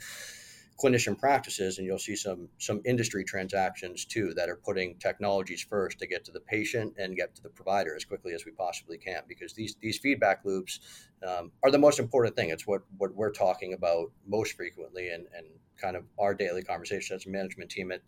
clinician 0.81 1.17
practices 1.17 1.77
and 1.77 1.85
you'll 1.85 1.99
see 1.99 2.15
some 2.15 2.47
some 2.57 2.81
industry 2.85 3.23
transactions 3.23 4.05
too 4.05 4.33
that 4.35 4.49
are 4.49 4.55
putting 4.55 4.95
technologies 4.95 5.65
first 5.69 5.99
to 5.99 6.07
get 6.07 6.23
to 6.25 6.31
the 6.31 6.39
patient 6.39 6.93
and 6.97 7.15
get 7.15 7.35
to 7.35 7.43
the 7.43 7.49
provider 7.49 7.95
as 7.95 8.05
quickly 8.05 8.33
as 8.33 8.45
we 8.45 8.51
possibly 8.51 8.97
can 8.97 9.21
because 9.27 9.53
these 9.53 9.75
these 9.81 9.97
feedback 9.97 10.39
loops 10.45 10.79
um, 11.27 11.51
are 11.63 11.71
the 11.71 11.77
most 11.77 11.99
important 11.99 12.35
thing. 12.35 12.49
It's 12.49 12.65
what 12.65 12.81
what 12.97 13.13
we're 13.13 13.31
talking 13.31 13.73
about 13.73 14.11
most 14.25 14.53
frequently 14.53 15.09
and 15.09 15.25
and 15.35 15.47
kind 15.77 15.95
of 15.95 16.05
our 16.17 16.33
daily 16.33 16.63
conversation 16.63 17.15
as 17.15 17.25
a 17.25 17.29
management 17.29 17.69
team 17.69 17.91
at 17.91 18.01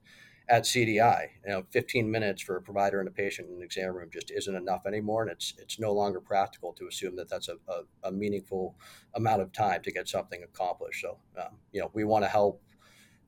at 0.51 0.63
CDI. 0.63 1.27
You 1.45 1.51
know, 1.51 1.63
15 1.71 2.11
minutes 2.11 2.41
for 2.41 2.57
a 2.57 2.61
provider 2.61 2.99
and 2.99 3.07
a 3.07 3.11
patient 3.11 3.49
in 3.49 3.55
an 3.55 3.63
exam 3.63 3.95
room 3.95 4.09
just 4.11 4.29
isn't 4.29 4.53
enough 4.53 4.85
anymore, 4.85 5.23
and 5.23 5.31
it's 5.31 5.53
it's 5.57 5.79
no 5.79 5.93
longer 5.93 6.19
practical 6.19 6.73
to 6.73 6.87
assume 6.87 7.15
that 7.15 7.29
that's 7.29 7.47
a, 7.47 7.55
a, 7.69 8.09
a 8.09 8.11
meaningful 8.11 8.75
amount 9.15 9.41
of 9.41 9.51
time 9.53 9.81
to 9.81 9.91
get 9.91 10.09
something 10.09 10.43
accomplished. 10.43 11.01
So, 11.01 11.17
um, 11.39 11.57
you 11.71 11.79
know, 11.79 11.89
we 11.93 12.03
want 12.03 12.25
to 12.25 12.29
help 12.29 12.61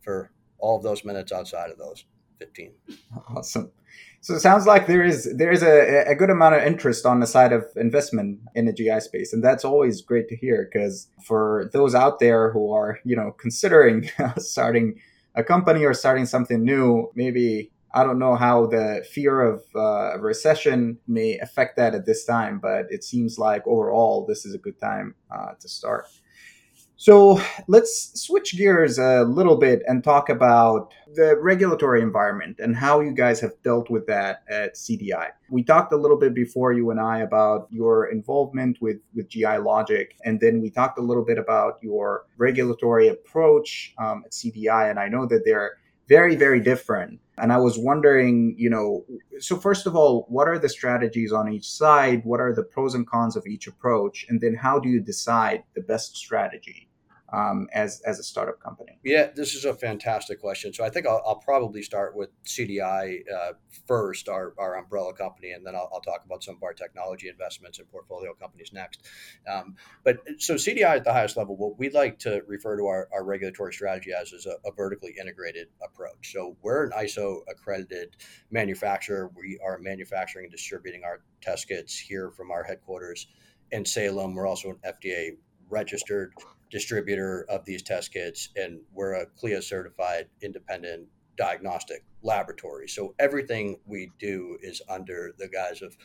for 0.02 0.32
all 0.60 0.78
of 0.78 0.84
those 0.84 1.06
minutes 1.06 1.32
outside 1.32 1.72
of 1.72 1.78
those 1.78 2.06
15. 2.40 2.74
Awesome. 3.36 3.72
So 4.20 4.36
it 4.36 4.40
sounds 4.42 4.66
like 4.66 4.88
there 4.88 5.04
is 5.04 5.34
there 5.36 5.52
is 5.52 5.64
a, 5.64 6.06
a 6.08 6.16
good 6.16 6.30
amount 6.30 6.56
of 6.56 6.64
interest 6.64 7.06
on 7.06 7.22
the 7.22 7.28
side 7.28 7.54
of 7.54 7.66
investment 7.78 8.40
in 8.54 8.66
the 8.66 8.74
GI 8.74 9.00
space, 9.00 9.32
and 9.32 9.44
that's 9.44 9.64
always 9.64 10.02
great 10.02 10.28
to 10.30 10.36
hear. 10.36 10.70
Because 10.70 11.08
for 11.24 11.70
those 11.72 11.96
out 11.96 12.20
there 12.20 12.52
who 12.52 12.72
are 12.74 13.00
you 13.06 13.16
know 13.16 13.32
considering 13.32 14.10
starting 14.38 15.00
a 15.36 15.44
company 15.44 15.84
or 15.84 15.94
starting 15.94 16.26
something 16.26 16.64
new, 16.64 17.12
maybe 17.16 17.72
I 17.94 18.04
don't 18.04 18.18
know 18.18 18.36
how 18.36 18.66
the 18.66 19.06
fear 19.10 19.42
of 19.42 19.64
uh, 19.76 20.20
recession 20.20 20.98
may 21.08 21.38
affect 21.40 21.78
that 21.78 21.94
at 21.94 22.06
this 22.06 22.26
time, 22.26 22.60
but 22.60 22.88
it 22.90 23.04
seems 23.04 23.38
like 23.38 23.66
overall 23.68 24.26
this 24.26 24.46
is 24.46 24.56
a 24.56 24.58
good 24.58 24.80
time 24.80 25.16
uh, 25.32 25.54
to 25.60 25.70
start. 25.70 26.08
So 27.04 27.38
let's 27.68 28.18
switch 28.18 28.56
gears 28.56 28.98
a 28.98 29.24
little 29.24 29.58
bit 29.58 29.84
and 29.90 30.02
talk 30.02 30.30
about 30.30 30.94
the 31.14 31.36
regulatory 31.38 32.02
environment 32.02 32.60
and 32.60 32.78
how 32.78 33.02
you 33.02 33.12
guys 33.12 33.42
have 33.42 33.62
dealt 33.62 33.90
with 33.90 34.08
that 34.08 34.44
at 34.50 34.76
CDI. 34.76 35.32
We 35.50 35.64
talked 35.64 35.92
a 35.92 35.98
little 35.98 36.18
bit 36.18 36.34
before 36.34 36.72
you 36.72 36.92
and 36.92 37.02
I 37.02 37.20
about 37.20 37.68
your 37.70 38.06
involvement 38.06 38.78
with, 38.80 39.02
with 39.14 39.28
GI 39.28 39.58
Logic, 39.58 40.16
and 40.24 40.40
then 40.40 40.62
we 40.62 40.70
talked 40.70 40.98
a 40.98 41.02
little 41.02 41.26
bit 41.26 41.38
about 41.38 41.78
your 41.82 42.26
regulatory 42.38 43.10
approach 43.10 43.94
um, 43.98 44.24
at 44.26 44.32
CDI. 44.32 44.90
And 44.90 44.98
I 44.98 45.10
know 45.10 45.26
that 45.26 45.42
they're 45.44 45.74
very, 46.08 46.38
very 46.38 46.62
different. 46.62 47.20
And 47.38 47.52
I 47.52 47.58
was 47.58 47.78
wondering, 47.78 48.56
you 48.58 48.70
know, 48.70 49.04
so 49.40 49.58
first 49.58 49.88
of 49.88 49.98
all, 49.98 50.26
what 50.30 50.48
are 50.48 50.58
the 50.58 50.70
strategies 50.70 51.34
on 51.34 51.52
each 51.52 51.70
side? 51.70 52.24
What 52.24 52.40
are 52.40 52.56
the 52.56 52.64
pros 52.64 52.96
and 52.96 53.06
cons 53.06 53.36
of 53.36 53.46
each 53.46 53.68
approach? 53.68 54.26
And 54.30 54.40
then 54.40 54.56
how 54.56 54.80
do 54.80 54.88
you 54.88 55.02
decide 55.02 55.64
the 55.76 55.82
best 55.82 56.16
strategy? 56.16 56.88
Um, 57.34 57.68
as 57.74 58.02
as 58.06 58.20
a 58.20 58.24
startup 58.24 58.60
company? 58.60 58.98
Yeah, 59.04 59.30
this 59.36 59.56
is 59.56 59.66
a 59.66 59.74
fantastic 59.74 60.40
question. 60.40 60.72
So 60.72 60.86
I 60.86 60.90
think 60.90 61.08
I'll, 61.08 61.22
I'll 61.26 61.40
probably 61.40 61.82
start 61.82 62.16
with 62.16 62.30
CDI 62.46 63.22
uh, 63.30 63.54
first, 63.88 64.30
our, 64.30 64.54
our 64.60 64.78
umbrella 64.78 65.14
company, 65.14 65.52
and 65.52 65.66
then 65.66 65.76
I'll, 65.76 65.90
I'll, 65.92 66.04
talk 66.04 66.24
about 66.26 66.44
some 66.44 66.56
of 66.56 66.64
our 66.64 66.74
technology 66.74 67.30
investments 67.30 67.80
and 67.80 67.90
portfolio 67.90 68.34
companies 68.34 68.72
next. 68.74 69.08
Um, 69.52 69.76
but 70.04 70.18
so 70.38 70.56
CDI 70.56 70.98
at 70.98 71.06
the 71.06 71.14
highest 71.14 71.36
level, 71.36 71.56
what 71.56 71.80
we'd 71.80 71.94
like 71.94 72.20
to 72.20 72.42
refer 72.46 72.78
to 72.78 72.86
our, 72.86 73.10
our 73.12 73.24
regulatory 73.24 73.74
strategy 73.74 74.12
as 74.14 74.32
is 74.32 74.46
a, 74.46 74.56
a 74.68 74.72
vertically 74.74 75.16
integrated 75.20 75.70
approach. 75.84 76.34
So 76.34 76.56
we're 76.62 76.86
an 76.86 76.92
ISO 76.92 77.40
accredited 77.50 78.18
manufacturer. 78.52 79.32
We 79.36 79.60
are 79.66 79.80
manufacturing 79.80 80.46
and 80.46 80.52
distributing 80.52 81.04
our 81.04 81.22
test 81.42 81.68
kits 81.68 81.98
here 81.98 82.30
from 82.30 82.52
our 82.52 82.64
headquarters 82.64 83.28
in 83.72 83.86
Salem. 83.86 84.36
We're 84.36 84.48
also 84.48 84.70
an 84.70 84.80
FDA 84.86 85.38
registered 85.70 86.34
distributor 86.74 87.46
of 87.50 87.64
these 87.66 87.84
test 87.84 88.12
kits, 88.12 88.50
and 88.56 88.82
we're 88.92 89.14
a 89.14 89.28
CLIA 89.28 89.62
certified 89.62 90.26
independent 90.42 91.08
diagnostic 91.38 92.04
laboratory. 92.24 92.88
So 92.88 93.14
everything 93.20 93.78
we 93.86 94.12
do 94.18 94.58
is 94.62 94.82
under 94.90 95.34
the 95.38 95.48
guise 95.48 95.84
of 95.84 95.96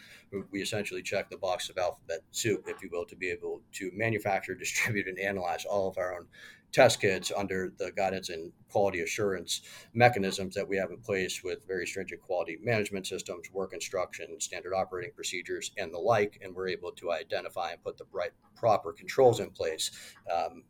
we 0.51 0.61
essentially 0.61 1.03
check 1.03 1.31
the 1.31 1.39
box 1.39 1.71
of 1.71 1.79
alphabet 1.79 2.21
soup, 2.33 2.65
if 2.67 2.83
you 2.83 2.91
will, 2.93 3.07
to 3.07 3.17
be 3.17 3.31
able 3.31 3.63
to 3.73 3.91
manufacture, 3.95 4.55
distribute, 4.67 5.09
and 5.09 5.19
analyze 5.19 5.65
all 5.65 5.89
of 5.89 5.97
our 5.97 6.15
own 6.15 6.27
test 6.73 7.01
kits 7.01 7.33
under 7.35 7.73
the 7.79 7.91
guidance 7.93 8.29
and 8.29 8.53
quality 8.71 9.01
assurance 9.01 9.63
mechanisms 9.95 10.55
that 10.55 10.69
we 10.69 10.77
have 10.77 10.91
in 10.91 10.99
place 10.99 11.43
with 11.43 11.67
very 11.67 11.87
stringent 11.87 12.21
quality 12.21 12.59
management 12.63 13.07
systems, 13.07 13.51
work 13.53 13.73
instruction, 13.73 14.39
standard 14.41 14.75
operating 14.75 15.13
procedures, 15.15 15.73
and 15.79 15.93
the 15.93 15.99
like. 15.99 16.39
And 16.43 16.55
we're 16.55 16.69
able 16.69 16.93
to 16.93 17.13
identify 17.13 17.71
and 17.71 17.83
put 17.83 17.97
the 17.97 18.05
right 18.13 18.33
proper 18.55 18.93
controls 18.93 19.41
in 19.41 19.51
place. 19.51 19.91
Um, 20.31 20.65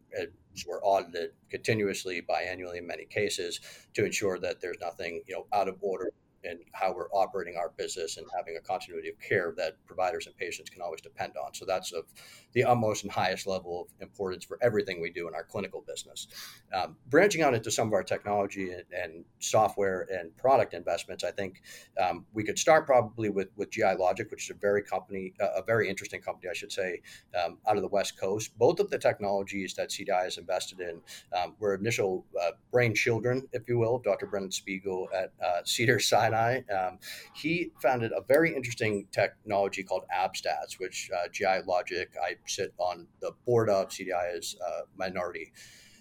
we're 0.66 0.82
audited 0.82 1.30
continuously, 1.50 2.22
biannually 2.22 2.78
in 2.78 2.86
many 2.86 3.04
cases, 3.04 3.60
to 3.94 4.04
ensure 4.04 4.38
that 4.40 4.60
there's 4.60 4.78
nothing 4.80 5.22
you 5.26 5.34
know 5.34 5.46
out 5.52 5.68
of 5.68 5.76
order 5.80 6.12
and 6.44 6.60
how 6.72 6.94
we're 6.94 7.10
operating 7.10 7.56
our 7.56 7.70
business 7.76 8.16
and 8.16 8.26
having 8.36 8.56
a 8.56 8.60
continuity 8.60 9.08
of 9.08 9.18
care 9.20 9.54
that 9.56 9.74
providers 9.86 10.26
and 10.26 10.36
patients 10.36 10.70
can 10.70 10.80
always 10.82 11.00
depend 11.00 11.32
on. 11.36 11.52
So 11.52 11.64
that's 11.64 11.92
of 11.92 12.04
the 12.52 12.64
utmost 12.64 13.04
and 13.04 13.12
highest 13.12 13.46
level 13.46 13.82
of 13.82 14.02
importance 14.02 14.44
for 14.44 14.58
everything 14.62 15.00
we 15.00 15.10
do 15.10 15.28
in 15.28 15.34
our 15.34 15.44
clinical 15.44 15.84
business. 15.86 16.28
Um, 16.72 16.96
branching 17.08 17.42
out 17.42 17.54
into 17.54 17.70
some 17.70 17.88
of 17.88 17.94
our 17.94 18.02
technology 18.02 18.72
and, 18.72 18.84
and 18.92 19.24
software 19.38 20.06
and 20.10 20.36
product 20.36 20.74
investments, 20.74 21.24
I 21.24 21.30
think 21.30 21.62
um, 22.02 22.24
we 22.32 22.44
could 22.44 22.58
start 22.58 22.86
probably 22.86 23.28
with, 23.28 23.48
with 23.56 23.70
GI 23.70 23.94
Logic, 23.98 24.30
which 24.30 24.44
is 24.44 24.50
a 24.50 24.58
very 24.58 24.82
company, 24.82 25.34
uh, 25.40 25.60
a 25.60 25.62
very 25.62 25.88
interesting 25.88 26.20
company, 26.20 26.48
I 26.50 26.54
should 26.54 26.72
say, 26.72 27.00
um, 27.42 27.58
out 27.68 27.76
of 27.76 27.82
the 27.82 27.88
West 27.88 28.18
Coast. 28.18 28.56
Both 28.58 28.80
of 28.80 28.90
the 28.90 28.98
technologies 28.98 29.74
that 29.74 29.90
CDI 29.90 30.24
has 30.24 30.38
invested 30.38 30.80
in 30.80 31.00
um, 31.36 31.54
were 31.58 31.74
initial 31.74 32.24
uh, 32.40 32.52
brain 32.72 32.94
children, 32.94 33.46
if 33.52 33.68
you 33.68 33.78
will, 33.78 33.98
Dr. 33.98 34.26
Brennan 34.26 34.50
Spiegel 34.50 35.08
at 35.14 35.32
uh, 35.44 35.60
Cedars-Sinai. 35.64 36.60
Um, 36.70 36.98
he 37.34 37.72
founded 37.80 38.12
a 38.12 38.22
very 38.22 38.54
interesting 38.54 39.06
technology 39.12 39.82
called 39.82 40.04
AbStats, 40.14 40.78
which 40.78 41.10
uh, 41.14 41.28
GI 41.32 41.62
Logic, 41.66 42.08
I 42.22 42.36
sit 42.46 42.72
on 42.78 43.06
the 43.20 43.32
board 43.46 43.70
of 43.70 43.88
CDI 43.88 44.36
as 44.36 44.56
a 44.60 44.64
uh, 44.64 44.80
minority 44.96 45.52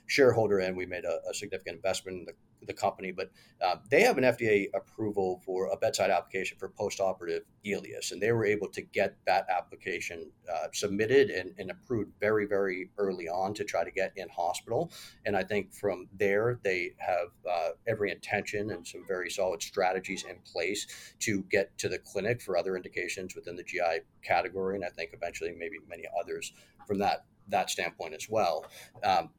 shareholder, 0.06 0.60
and 0.60 0.76
we 0.76 0.86
made 0.86 1.06
a, 1.06 1.20
a 1.30 1.34
significant 1.34 1.78
investment 1.78 2.20
in 2.20 2.26
the, 2.26 2.34
the 2.66 2.74
company. 2.74 3.12
But 3.12 3.32
uh, 3.62 3.78
they 3.90 4.02
have 4.02 4.18
an 4.18 4.24
FDA 4.24 4.68
approval 4.74 5.42
for 5.46 5.68
a 5.68 5.78
bedside 5.78 6.10
application 6.10 6.58
for 6.58 6.70
postoperative 6.70 7.42
ileus, 7.66 8.12
and 8.12 8.22
they 8.22 8.32
were 8.32 8.46
able 8.46 8.68
to 8.70 8.82
get 8.82 9.16
that 9.26 9.48
application 9.50 10.32
uh, 10.52 10.68
submitted 10.74 11.30
and, 11.30 11.54
and, 11.58 11.72
approved 11.72 12.12
very, 12.20 12.46
very 12.46 12.90
early 12.98 13.28
on 13.28 13.54
to 13.54 13.64
try 13.64 13.84
to 13.84 13.92
get 13.92 14.14
in 14.16 14.28
hospital. 14.30 14.92
And 15.26 15.36
I 15.36 15.44
think 15.44 15.74
from 15.74 16.08
there, 16.18 16.60
they 16.64 16.94
have 16.98 17.28
uh, 17.50 17.70
every 17.88 18.12
intention 18.12 18.72
and 18.72 18.88
some 18.88 19.06
very 19.08 19.30
solid 19.30 19.62
strategies 19.62 20.24
in 20.24 20.38
place 20.52 20.88
to 21.20 21.44
get 21.44 21.78
to 21.80 21.90
the 21.90 22.00
clinic 22.00 22.42
for 22.42 22.58
other 22.58 22.76
indications 22.76 23.36
within 23.36 23.56
the 23.56 23.64
GI 23.64 24.02
category, 24.24 24.76
and 24.76 24.86
I 24.86 24.90
think 24.90 25.12
eventually 25.14 25.54
maybe 25.58 25.78
many 25.90 26.04
others 26.20 26.54
from 26.88 27.00
that 27.00 27.26
that 27.50 27.70
standpoint 27.70 28.14
as 28.14 28.28
well. 28.30 28.66
Um, 29.04 29.30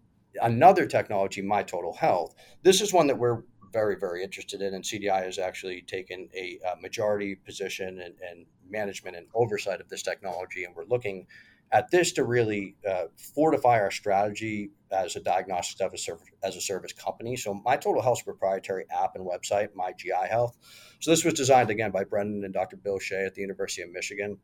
another 0.41 0.87
technology, 0.87 1.43
My 1.43 1.63
Total 1.63 1.93
Health. 1.93 2.35
This 2.63 2.81
is 2.81 2.93
one 2.93 3.07
that 3.09 3.19
we're 3.19 3.43
very, 3.73 3.97
very 3.97 4.23
interested 4.23 4.63
in, 4.63 4.75
and 4.75 4.85
CDI 4.85 5.25
has 5.25 5.39
actually 5.39 5.83
taken 5.83 6.29
a, 6.35 6.59
a 6.73 6.81
majority 6.81 7.35
position 7.35 8.01
and, 8.01 8.15
and, 8.29 8.47
management 8.71 9.17
and 9.17 9.27
oversight 9.35 9.81
of 9.81 9.89
this 9.89 10.03
technology, 10.03 10.65
and 10.65 10.77
we're 10.77 10.85
looking 10.85 11.27
at 11.73 11.91
this 11.91 12.13
to 12.13 12.23
really 12.23 12.77
uh, 12.87 13.05
fortify 13.35 13.81
our 13.81 13.91
strategy 13.91 14.71
as 14.93 15.17
a 15.17 15.21
diagnostic 15.21 15.81
as 15.87 15.95
a, 15.95 15.97
service, 15.97 16.29
as 16.43 16.55
a 16.55 16.61
service 16.61 16.93
company. 16.93 17.35
So 17.35 17.55
my 17.55 17.79
Total 17.79 18.03
Health 18.03 18.27
proprietary 18.27 18.85
app 18.91 19.13
and 19.15 19.27
website, 19.27 19.69
My 19.75 19.93
GI 19.97 20.29
Health. 20.29 20.59
So 21.01 21.11
this 21.11 21.25
was 21.25 21.33
designed 21.33 21.71
again 21.71 21.91
by 21.91 22.05
Brennan 22.05 22.45
and 22.45 22.53
Dr. 22.53 22.77
Bill 22.77 22.99
Chey 22.99 23.25
at 23.25 23.35
the 23.35 23.41
University 23.41 23.81
of 23.81 23.91
Michigan 23.91 24.37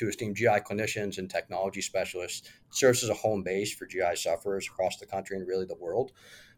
to 0.00 0.08
esteemed 0.08 0.34
GI 0.34 0.60
clinicians 0.66 1.18
and 1.18 1.28
technology 1.28 1.82
specialists. 1.82 2.48
It 2.48 2.74
serves 2.74 3.04
as 3.04 3.10
a 3.10 3.14
home 3.14 3.42
base 3.42 3.74
for 3.74 3.86
GI 3.86 4.16
sufferers 4.16 4.66
across 4.66 4.96
the 4.96 5.04
country 5.04 5.36
and 5.36 5.46
really 5.46 5.66
the 5.66 5.76
world. 5.76 6.12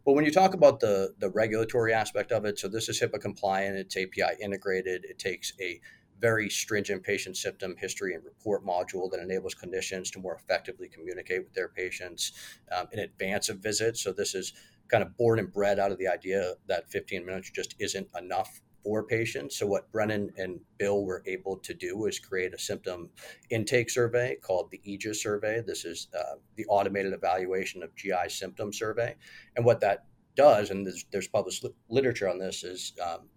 But 0.07 0.13
when 0.13 0.25
you 0.25 0.31
talk 0.31 0.55
about 0.55 0.79
the 0.79 1.15
the 1.19 1.31
regulatory 1.31 1.93
aspect 1.93 2.31
of 2.31 2.45
it, 2.45 2.59
so 2.59 2.69
this 2.69 2.89
is 2.89 3.01
HIPAA 3.01 3.21
compliant, 3.21 3.77
it's 3.77 3.97
API 3.97 4.41
integrated, 4.41 5.05
it 5.05 5.19
takes 5.19 5.53
a 5.61 5.81
very 6.21 6.49
stringent 6.49 7.03
patient 7.03 7.37
symptom 7.37 7.75
history 7.79 8.15
and 8.15 8.25
report 8.25 8.65
module 8.65 9.11
that 9.11 9.21
enables 9.21 9.57
clinicians 9.57 10.13
to 10.13 10.21
more 10.21 10.37
effectively 10.37 10.89
communicate 10.89 11.43
with 11.43 11.53
their 11.53 11.69
patients 11.69 12.31
um, 12.71 12.87
in 12.93 13.01
advance 13.01 13.49
of 13.49 13.59
visits. 13.59 14.01
So 14.01 14.13
this 14.13 14.37
is 14.37 14.53
kind 14.87 15.03
of 15.03 15.17
born 15.17 15.41
and 15.41 15.53
bred 15.53 15.81
out 15.81 15.91
of 15.91 15.99
the 15.99 16.07
idea 16.07 16.55
that 16.69 16.89
15 16.89 17.27
minutes 17.27 17.51
just 17.51 17.75
isn't 17.81 18.07
enough 18.17 18.61
for 18.83 19.03
patients. 19.05 19.57
So 19.57 19.67
what 19.67 19.91
Brennan 19.93 20.31
and 20.37 20.61
Bill 20.79 21.05
were 21.05 21.23
able 21.27 21.57
to 21.59 21.75
do 21.75 21.97
was 21.97 22.19
create 22.19 22.55
a 22.55 22.59
symptom 22.59 23.11
intake 23.51 23.91
survey 23.91 24.37
called 24.43 24.71
the 24.71 24.81
AEGIS 24.85 25.23
survey. 25.23 25.63
This 25.65 25.85
is 25.85 26.09
uh, 26.19 26.37
the 26.57 26.67
automated 26.67 27.13
evaluation 27.13 27.83
of 27.83 27.95
GI 27.95 28.29
symptom 28.29 28.73
survey, 28.73 29.15
and 29.57 29.65
what 29.65 29.81
that 29.81 30.05
does, 30.35 30.71
and 30.71 30.87
there's, 30.87 31.05
there's 31.13 31.29
published 31.29 31.65
literature 31.89 32.29
on 32.29 32.39
this, 32.39 32.65
is 32.65 32.93
um, 33.03 33.29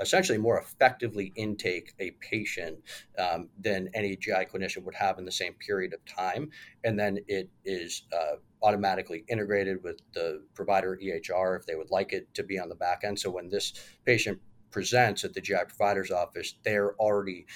essentially 0.00 0.38
more 0.38 0.58
effectively 0.58 1.32
intake 1.36 1.92
a 1.98 2.12
patient 2.20 2.78
um, 3.18 3.48
than 3.60 3.88
any 3.94 4.16
GI 4.16 4.46
clinician 4.52 4.84
would 4.84 4.94
have 4.94 5.18
in 5.18 5.24
the 5.24 5.32
same 5.32 5.54
period 5.54 5.92
of 5.92 6.04
time. 6.04 6.50
And 6.84 6.98
then 6.98 7.18
it 7.28 7.48
is 7.64 8.04
uh, 8.12 8.36
automatically 8.62 9.24
integrated 9.28 9.82
with 9.82 10.00
the 10.14 10.42
provider 10.54 10.98
EHR 11.02 11.58
if 11.58 11.66
they 11.66 11.74
would 11.74 11.90
like 11.90 12.12
it 12.12 12.32
to 12.34 12.42
be 12.42 12.58
on 12.58 12.68
the 12.68 12.74
back 12.74 13.02
end. 13.04 13.18
So 13.18 13.30
when 13.30 13.48
this 13.48 13.72
patient 14.04 14.38
presents 14.72 15.24
at 15.24 15.34
the 15.34 15.40
GI 15.40 15.64
provider's 15.68 16.10
office, 16.10 16.54
they're 16.64 16.94
already 16.94 17.46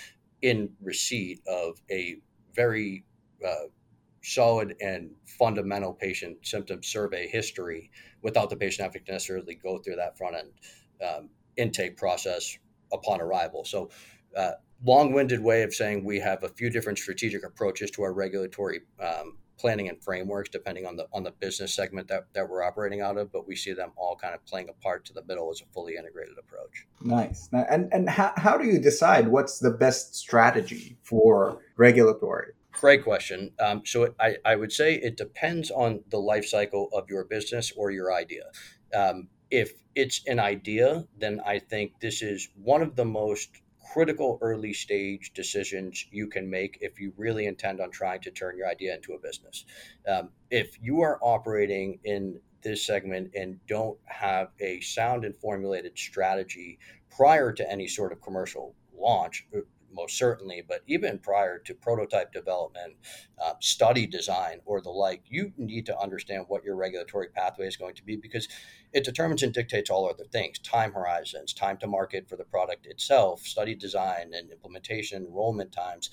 in 0.43 0.71
receipt 0.83 1.41
of 1.49 1.81
a 1.91 2.17
very 2.55 3.05
uh, 3.45 3.67
solid 4.23 4.75
and 4.81 5.11
fundamental 5.39 5.93
patient 5.93 6.37
symptom 6.43 6.83
survey 6.83 7.27
history 7.29 7.91
without 8.23 8.51
the 8.51 8.57
patient 8.57 8.85
having 8.85 9.05
to 9.05 9.13
necessarily 9.13 9.55
go 9.55 9.79
through 9.79 9.97
that 9.97 10.19
front 10.19 10.37
end 10.37 10.51
um, 11.09 11.31
intake 11.57 11.97
process 11.97 12.59
upon 12.93 13.21
arrival. 13.21 13.65
So, 13.65 13.91
uh, 14.37 14.53
long-winded 14.85 15.43
way 15.43 15.63
of 15.63 15.75
saying 15.75 16.05
we 16.05 16.19
have 16.21 16.43
a 16.43 16.49
few 16.51 16.69
different 16.69 16.99
strategic 16.99 17.45
approaches 17.45 17.91
to 17.93 18.03
our 18.03 18.13
regulatory 18.13 18.81
um, 19.01 19.39
planning 19.59 19.89
and 19.89 20.03
frameworks 20.03 20.49
depending 20.49 20.87
on 20.87 20.97
the 20.97 21.07
on 21.13 21.23
the 21.23 21.31
business 21.33 21.75
segment 21.75 22.09
that, 22.09 22.25
that 22.35 22.49
we're 22.49 22.63
operating 22.63 23.01
out 23.01 23.17
of 23.17 23.33
but 23.33 23.47
we 23.47 23.57
see 23.57 23.73
them 23.73 23.91
all 23.97 24.17
kind 24.17 24.35
of 24.35 24.45
playing 24.47 24.69
a 24.69 24.73
part 24.83 25.05
to 25.05 25.13
the 25.13 25.23
middle 25.25 25.51
as 25.51 25.61
a 25.61 25.73
fully 25.73 25.97
integrated 25.97 26.37
approach 26.39 26.87
nice 27.03 27.49
and 27.53 27.89
and 27.93 28.09
how, 28.09 28.33
how 28.37 28.57
do 28.57 28.67
you 28.67 28.79
decide 28.79 29.29
what's 29.29 29.59
the 29.59 29.71
best 29.71 30.15
strategy 30.15 30.97
for 31.03 31.61
regulatory 31.77 32.53
Great 32.81 33.05
question. 33.05 33.53
Um, 33.59 33.83
so 33.87 34.03
it, 34.03 34.15
I, 34.21 34.37
I 34.45 34.55
would 34.55 34.71
say 34.71 34.97
it 34.97 35.17
depends 35.17 35.71
on 35.71 36.03
the 36.11 36.19
life 36.19 36.45
cycle 36.45 36.91
of 36.93 37.09
your 37.09 37.25
business 37.25 37.73
or 37.75 37.91
your 37.91 38.13
idea. 38.13 38.45
Um, 38.95 39.29
if 39.51 39.73
it's 39.95 40.21
an 40.27 40.39
idea, 40.39 41.07
then 41.19 41.41
I 41.47 41.59
think 41.59 42.01
this 42.01 42.21
is 42.21 42.49
one 42.63 42.83
of 42.83 42.95
the 42.97 43.05
most 43.05 43.49
critical 43.97 44.39
early 44.43 44.75
stage 44.75 45.33
decisions 45.33 46.05
you 46.11 46.27
can 46.27 46.51
make 46.51 46.77
if 46.83 47.01
you 47.01 47.15
really 47.17 47.47
intend 47.47 47.81
on 47.81 47.91
trying 47.91 48.21
to 48.21 48.31
turn 48.31 48.55
your 48.55 48.69
idea 48.69 48.95
into 48.95 49.15
a 49.15 49.19
business. 49.19 49.65
Um, 50.07 50.29
if 50.51 50.77
you 50.83 51.01
are 51.01 51.19
operating 51.23 51.99
in 52.05 52.39
this 52.61 52.85
segment 52.85 53.31
and 53.35 53.59
don't 53.67 53.97
have 54.05 54.49
a 54.61 54.83
sound 54.83 55.25
and 55.25 55.35
formulated 55.35 55.97
strategy 55.97 56.79
prior 57.17 57.55
to 57.55 57.73
any 57.73 57.89
sort 57.89 58.13
of 58.13 58.21
commercial 58.21 58.75
launch, 58.95 59.47
most 59.97 60.17
certainly, 60.17 60.63
but 60.67 60.83
even 60.87 61.19
prior 61.19 61.59
to 61.59 61.75
prototype 61.75 62.33
development, 62.33 62.95
uh, 63.43 63.55
study 63.61 64.07
design, 64.07 64.61
or 64.65 64.81
the 64.81 64.91
like, 64.91 65.23
you 65.27 65.53
need 65.57 65.87
to 65.87 65.99
understand 65.99 66.45
what 66.49 66.63
your 66.63 66.77
regulatory 66.77 67.29
pathway 67.29 67.67
is 67.67 67.77
going 67.77 67.95
to 67.95 68.05
be 68.05 68.17
because 68.17 68.47
it 68.93 69.05
determines 69.05 69.43
and 69.43 69.53
dictates 69.53 69.91
all 69.91 70.09
other 70.09 70.25
things 70.25 70.59
time 70.59 70.93
horizons, 70.93 71.53
time 71.53 71.79
to 71.79 71.87
market 71.87 72.29
for 72.29 72.37
the 72.37 72.45
product 72.45 72.87
itself, 72.87 73.41
study 73.41 73.75
design 73.75 74.33
and 74.35 74.53
implementation, 74.53 75.25
enrollment 75.25 75.73
times. 75.73 76.11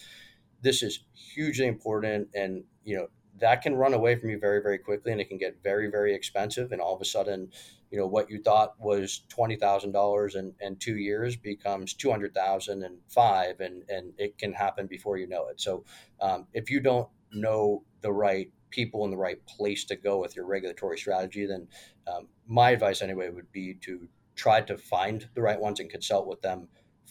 This 0.61 0.81
is 0.81 1.03
hugely 1.13 1.67
important 1.67 2.29
and 2.33 2.63
you 2.83 2.95
know 2.95 3.07
that 3.39 3.61
can 3.61 3.75
run 3.75 3.93
away 3.93 4.15
from 4.15 4.29
you 4.29 4.37
very 4.39 4.61
very 4.61 4.77
quickly 4.77 5.11
and 5.11 5.19
it 5.19 5.29
can 5.29 5.37
get 5.37 5.57
very 5.63 5.89
very 5.89 6.13
expensive 6.13 6.71
and 6.71 6.81
all 6.81 6.95
of 6.95 7.01
a 7.01 7.05
sudden 7.05 7.49
you 7.91 7.97
know 7.97 8.07
what 8.07 8.29
you 8.29 8.41
thought 8.41 8.73
was 8.79 9.21
twenty 9.29 9.55
thousand 9.55 9.91
dollars 9.91 10.35
in, 10.35 10.53
in 10.61 10.75
two 10.75 10.97
years 10.97 11.35
becomes 11.35 11.93
two 11.93 12.11
hundred 12.11 12.33
thousand 12.33 12.83
and 12.83 12.97
five 13.07 13.59
and 13.59 13.83
and 13.89 14.13
it 14.17 14.37
can 14.37 14.53
happen 14.53 14.87
before 14.87 15.17
you 15.17 15.27
know 15.27 15.47
it. 15.47 15.61
So 15.61 15.83
um, 16.19 16.47
if 16.53 16.69
you 16.69 16.79
don't 16.79 17.07
know 17.31 17.83
the 18.01 18.11
right 18.11 18.51
people 18.69 19.05
in 19.05 19.11
the 19.11 19.17
right 19.17 19.45
place 19.45 19.85
to 19.85 19.95
go 19.95 20.19
with 20.19 20.35
your 20.35 20.45
regulatory 20.45 20.97
strategy 20.97 21.45
then 21.45 21.67
um, 22.07 22.27
my 22.47 22.71
advice 22.71 23.01
anyway 23.01 23.29
would 23.29 23.51
be 23.51 23.75
to 23.75 24.07
try 24.35 24.59
to 24.61 24.77
find 24.77 25.29
the 25.35 25.41
right 25.41 25.59
ones 25.59 25.79
and 25.79 25.89
consult 25.89 26.27
with 26.27 26.41
them 26.41 26.67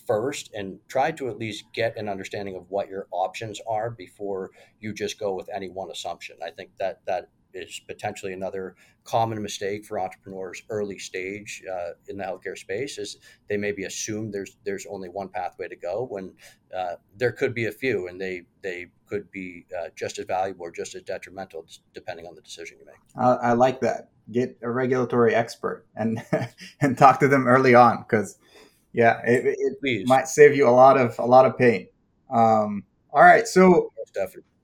first 0.07 0.53
and 0.55 0.79
try 0.89 1.11
to 1.13 1.29
at 1.29 1.39
least 1.39 1.65
get 1.73 1.97
an 1.97 2.09
understanding 2.09 2.57
of 2.57 2.71
what 2.71 2.89
your 2.89 3.07
options 3.11 3.61
are 3.69 3.91
before 3.91 4.51
you 4.81 4.93
just 4.93 5.19
go 5.19 5.35
with 5.35 5.49
any 5.55 5.69
one 5.69 5.91
assumption. 5.91 6.37
I 6.45 6.51
think 6.51 6.71
that 6.79 7.01
that 7.07 7.29
is 7.55 7.81
potentially 7.87 8.33
another 8.33 8.75
common 9.05 9.43
mistake 9.43 9.85
for 9.85 9.99
entrepreneurs 9.99 10.63
early 10.71 10.99
stage 10.99 11.63
uh, 11.71 11.91
in 12.09 12.17
the 12.17 12.25
healthcare 12.25 12.57
space 12.57 12.99
is 12.99 13.19
they 13.49 13.57
maybe 13.57 13.85
assume 13.85 14.31
there's 14.31 14.57
there's 14.65 14.87
only 14.87 15.09
one 15.09 15.29
pathway 15.29 15.69
to 15.69 15.77
go 15.77 16.07
when 16.09 16.33
uh, 16.77 16.95
there 17.17 17.33
could 17.33 17.55
be 17.55 17.67
a 17.67 17.73
few 17.73 18.07
and 18.09 18.21
they 18.21 18.43
they 18.63 18.87
could 19.07 19.31
be 19.31 19.67
uh, 19.79 19.89
just 19.97 20.19
as 20.19 20.25
valuable 20.25 20.65
or 20.65 20.71
just 20.71 20.95
as 20.95 21.03
detrimental 21.03 21.67
depending 21.93 22.27
on 22.27 22.35
the 22.35 22.41
decision 22.41 22.79
you 22.79 22.87
make. 22.87 22.95
I 23.17 23.53
like 23.53 23.81
that. 23.81 24.11
Get 24.31 24.59
a 24.63 24.71
regulatory 24.71 25.35
expert 25.35 25.85
and 25.97 26.25
and 26.81 26.97
talk 26.97 27.21
to 27.21 27.29
them 27.29 27.47
early 27.47 27.75
on 27.75 27.99
because 28.09 28.39
yeah, 28.93 29.21
it, 29.25 29.57
it 29.83 30.07
might 30.07 30.29
save 30.29 30.55
you 30.55 30.69
a 30.69 30.71
lot 30.71 30.99
of 30.99 31.19
a 31.19 31.27
lot 31.27 31.47
of 31.47 31.57
pain. 31.57 31.89
Um, 32.31 32.85
all 33.13 33.23
right, 33.23 33.47
so 33.47 33.93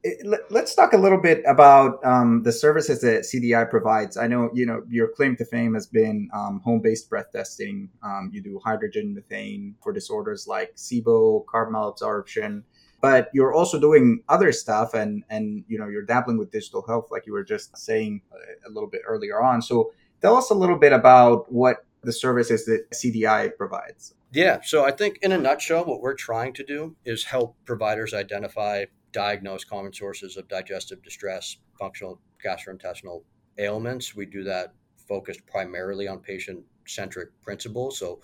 it, 0.04 0.24
let, 0.24 0.64
us 0.64 0.74
talk 0.74 0.92
a 0.92 0.96
little 0.96 1.20
bit 1.20 1.42
about 1.46 2.04
um, 2.04 2.42
the 2.42 2.52
services 2.52 3.00
that 3.00 3.22
CDI 3.22 3.68
provides. 3.68 4.16
I 4.16 4.26
know 4.26 4.50
you 4.52 4.66
know 4.66 4.82
your 4.88 5.08
claim 5.08 5.36
to 5.36 5.44
fame 5.44 5.74
has 5.74 5.86
been 5.86 6.28
um, 6.32 6.60
home-based 6.60 7.08
breath 7.08 7.32
testing. 7.32 7.88
Um, 8.02 8.30
you 8.32 8.42
do 8.42 8.60
hydrogen 8.64 9.14
methane 9.14 9.74
for 9.82 9.92
disorders 9.92 10.46
like 10.46 10.74
SIBO, 10.76 11.46
carbon 11.46 11.74
malabsorption, 11.74 12.62
but 13.00 13.30
you're 13.32 13.54
also 13.54 13.80
doing 13.80 14.22
other 14.28 14.52
stuff, 14.52 14.94
and 14.94 15.24
and 15.30 15.64
you 15.68 15.78
know 15.78 15.88
you're 15.88 16.04
dabbling 16.04 16.38
with 16.38 16.50
digital 16.50 16.84
health, 16.86 17.08
like 17.10 17.26
you 17.26 17.32
were 17.32 17.44
just 17.44 17.76
saying 17.76 18.20
a, 18.32 18.68
a 18.68 18.70
little 18.70 18.88
bit 18.88 19.02
earlier 19.06 19.42
on. 19.42 19.62
So 19.62 19.92
tell 20.20 20.36
us 20.36 20.50
a 20.50 20.54
little 20.54 20.78
bit 20.78 20.92
about 20.92 21.50
what 21.50 21.84
the 22.02 22.12
services 22.12 22.64
that 22.66 22.90
CDI 22.92 23.56
provides. 23.56 24.14
Yeah. 24.30 24.58
So 24.62 24.84
I 24.84 24.90
think 24.90 25.18
in 25.22 25.32
a 25.32 25.38
nutshell, 25.38 25.84
what 25.86 26.02
we're 26.02 26.14
trying 26.14 26.52
to 26.54 26.64
do 26.64 26.96
is 27.04 27.24
help 27.24 27.56
providers 27.64 28.12
identify, 28.12 28.84
diagnose 29.12 29.64
common 29.64 29.92
sources 29.92 30.36
of 30.36 30.48
digestive 30.48 31.02
distress, 31.02 31.56
functional 31.78 32.20
gastrointestinal 32.44 33.22
ailments. 33.56 34.14
We 34.14 34.26
do 34.26 34.44
that 34.44 34.74
focused 35.08 35.46
primarily 35.46 36.06
on 36.06 36.18
patient 36.20 36.62
centric 36.86 37.30
principles. 37.40 37.98
So 37.98 38.20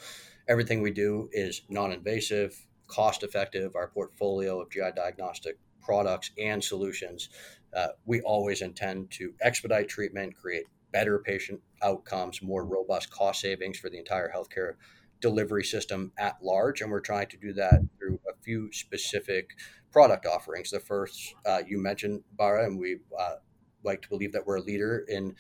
everything 0.46 0.82
we 0.82 0.90
do 0.90 1.30
is 1.32 1.62
non 1.70 1.90
invasive, 1.90 2.54
cost 2.86 3.22
effective. 3.22 3.74
Our 3.74 3.88
portfolio 3.88 4.60
of 4.60 4.70
GI 4.70 4.90
diagnostic 4.94 5.58
products 5.80 6.32
and 6.38 6.62
solutions, 6.62 7.30
uh, 7.74 7.88
we 8.04 8.20
always 8.22 8.60
intend 8.60 9.10
to 9.12 9.32
expedite 9.40 9.88
treatment, 9.88 10.36
create 10.36 10.64
better 10.92 11.18
patient 11.18 11.60
outcomes, 11.82 12.42
more 12.42 12.64
robust 12.64 13.10
cost 13.10 13.40
savings 13.40 13.78
for 13.78 13.88
the 13.88 13.98
entire 13.98 14.30
healthcare 14.30 14.74
delivery 15.20 15.64
system 15.64 16.12
at 16.18 16.36
large. 16.42 16.80
And 16.80 16.90
we're 16.90 17.00
trying 17.00 17.28
to 17.28 17.36
do 17.36 17.52
that 17.54 17.80
through 17.98 18.20
a 18.28 18.34
few 18.42 18.70
specific 18.72 19.50
product 19.90 20.26
offerings. 20.26 20.70
The 20.70 20.80
first 20.80 21.34
uh, 21.46 21.62
you 21.66 21.78
mentioned, 21.78 22.22
Bharat, 22.38 22.66
and 22.66 22.78
we 22.78 22.98
uh, 23.18 23.36
like 23.84 24.02
to 24.02 24.08
believe 24.08 24.32
that 24.32 24.46
we're 24.46 24.56
a 24.56 24.62
leader 24.62 25.04
in 25.08 25.34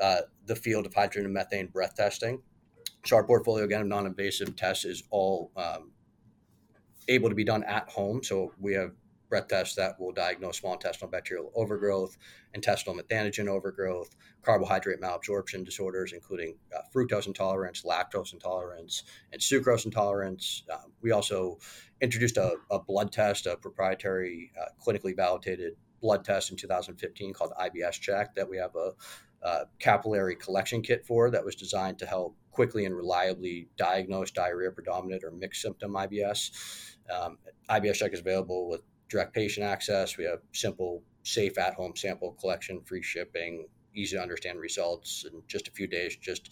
uh, 0.00 0.22
the 0.46 0.56
field 0.56 0.86
of 0.86 0.94
hydrogen 0.94 1.24
and 1.24 1.34
methane 1.34 1.66
breath 1.68 1.94
testing. 1.96 2.42
So 3.04 3.16
our 3.16 3.26
portfolio 3.26 3.64
again 3.64 3.82
of 3.82 3.86
non-invasive 3.86 4.56
tests 4.56 4.84
is 4.84 5.02
all 5.10 5.52
um, 5.56 5.92
able 7.08 7.28
to 7.28 7.34
be 7.34 7.44
done 7.44 7.64
at 7.64 7.88
home. 7.88 8.22
So 8.22 8.52
we 8.60 8.74
have 8.74 8.92
breath 9.28 9.48
tests 9.48 9.74
that 9.76 9.98
will 9.98 10.12
diagnose 10.12 10.58
small 10.58 10.74
intestinal 10.74 11.10
bacterial 11.10 11.52
overgrowth, 11.54 12.16
intestinal 12.54 12.96
methanogen 12.96 13.48
overgrowth, 13.48 14.14
carbohydrate 14.42 15.00
malabsorption 15.00 15.64
disorders, 15.64 16.12
including 16.12 16.56
uh, 16.74 16.80
fructose 16.94 17.26
intolerance, 17.26 17.82
lactose 17.82 18.32
intolerance, 18.32 19.04
and 19.32 19.40
sucrose 19.40 19.84
intolerance. 19.84 20.62
Um, 20.72 20.92
we 21.02 21.10
also 21.10 21.58
introduced 22.00 22.36
a, 22.36 22.54
a, 22.70 22.78
blood 22.78 23.12
test, 23.12 23.46
a 23.46 23.56
proprietary, 23.56 24.52
uh, 24.60 24.66
clinically 24.84 25.16
validated 25.16 25.74
blood 26.00 26.24
test 26.24 26.50
in 26.50 26.56
2015 26.56 27.32
called 27.32 27.52
IBSchek 27.60 28.34
that 28.36 28.48
we 28.48 28.56
have 28.58 28.74
a, 28.76 28.92
a 29.42 29.64
capillary 29.78 30.36
collection 30.36 30.82
kit 30.82 31.04
for 31.04 31.30
that 31.30 31.44
was 31.44 31.54
designed 31.54 31.98
to 31.98 32.06
help 32.06 32.36
quickly 32.50 32.84
and 32.84 32.96
reliably 32.96 33.68
diagnose 33.76 34.30
diarrhea 34.30 34.70
predominant 34.70 35.24
or 35.24 35.30
mixed 35.30 35.62
symptom 35.62 35.92
IBS. 35.92 36.96
Um, 37.14 37.38
IBSchek 37.68 38.14
is 38.14 38.20
available 38.20 38.68
with 38.68 38.82
direct 39.08 39.34
patient 39.34 39.66
access. 39.66 40.16
We 40.16 40.24
have 40.24 40.40
simple, 40.52 41.02
safe 41.22 41.58
at 41.58 41.74
home 41.74 41.94
sample 41.96 42.32
collection, 42.40 42.82
free 42.82 43.02
shipping, 43.02 43.66
easy 43.94 44.16
to 44.16 44.22
understand 44.22 44.58
results 44.58 45.24
in 45.30 45.42
just 45.48 45.68
a 45.68 45.70
few 45.70 45.86
days, 45.86 46.16
just 46.16 46.50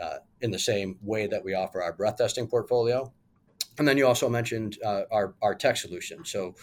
uh, 0.00 0.18
in 0.40 0.50
the 0.50 0.58
same 0.58 0.98
way 1.02 1.26
that 1.26 1.44
we 1.44 1.54
offer 1.54 1.82
our 1.82 1.92
breath 1.92 2.16
testing 2.16 2.46
portfolio. 2.46 3.12
And 3.78 3.86
then 3.86 3.98
you 3.98 4.06
also 4.06 4.28
mentioned 4.28 4.78
uh, 4.84 5.02
our, 5.10 5.34
our 5.42 5.54
tech 5.54 5.76
solution. 5.76 6.24
So, 6.24 6.54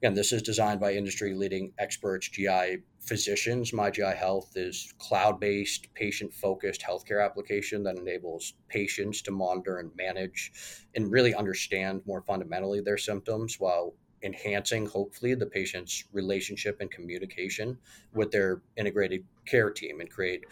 again, 0.00 0.14
this 0.14 0.32
is 0.32 0.42
designed 0.42 0.80
by 0.80 0.94
industry 0.94 1.34
leading 1.34 1.72
experts, 1.78 2.28
GI 2.28 2.78
physicians. 3.00 3.72
My 3.72 3.90
GI 3.90 4.14
Health 4.16 4.52
is 4.56 4.92
cloud 4.98 5.40
based, 5.40 5.92
patient 5.94 6.32
focused 6.32 6.82
healthcare 6.82 7.24
application 7.24 7.82
that 7.84 7.96
enables 7.96 8.54
patients 8.68 9.22
to 9.22 9.30
monitor 9.30 9.78
and 9.78 9.90
manage 9.96 10.52
and 10.94 11.10
really 11.10 11.34
understand 11.34 12.02
more 12.06 12.22
fundamentally 12.22 12.80
their 12.80 12.98
symptoms 12.98 13.56
while 13.58 13.94
enhancing, 14.22 14.86
hopefully, 14.86 15.34
the 15.34 15.46
patient's 15.46 16.04
relationship 16.12 16.80
and 16.80 16.90
communication 16.90 17.78
with 18.12 18.30
their 18.30 18.62
integrated 18.76 19.24
care 19.46 19.70
team 19.70 20.00
and 20.00 20.10
create, 20.10 20.44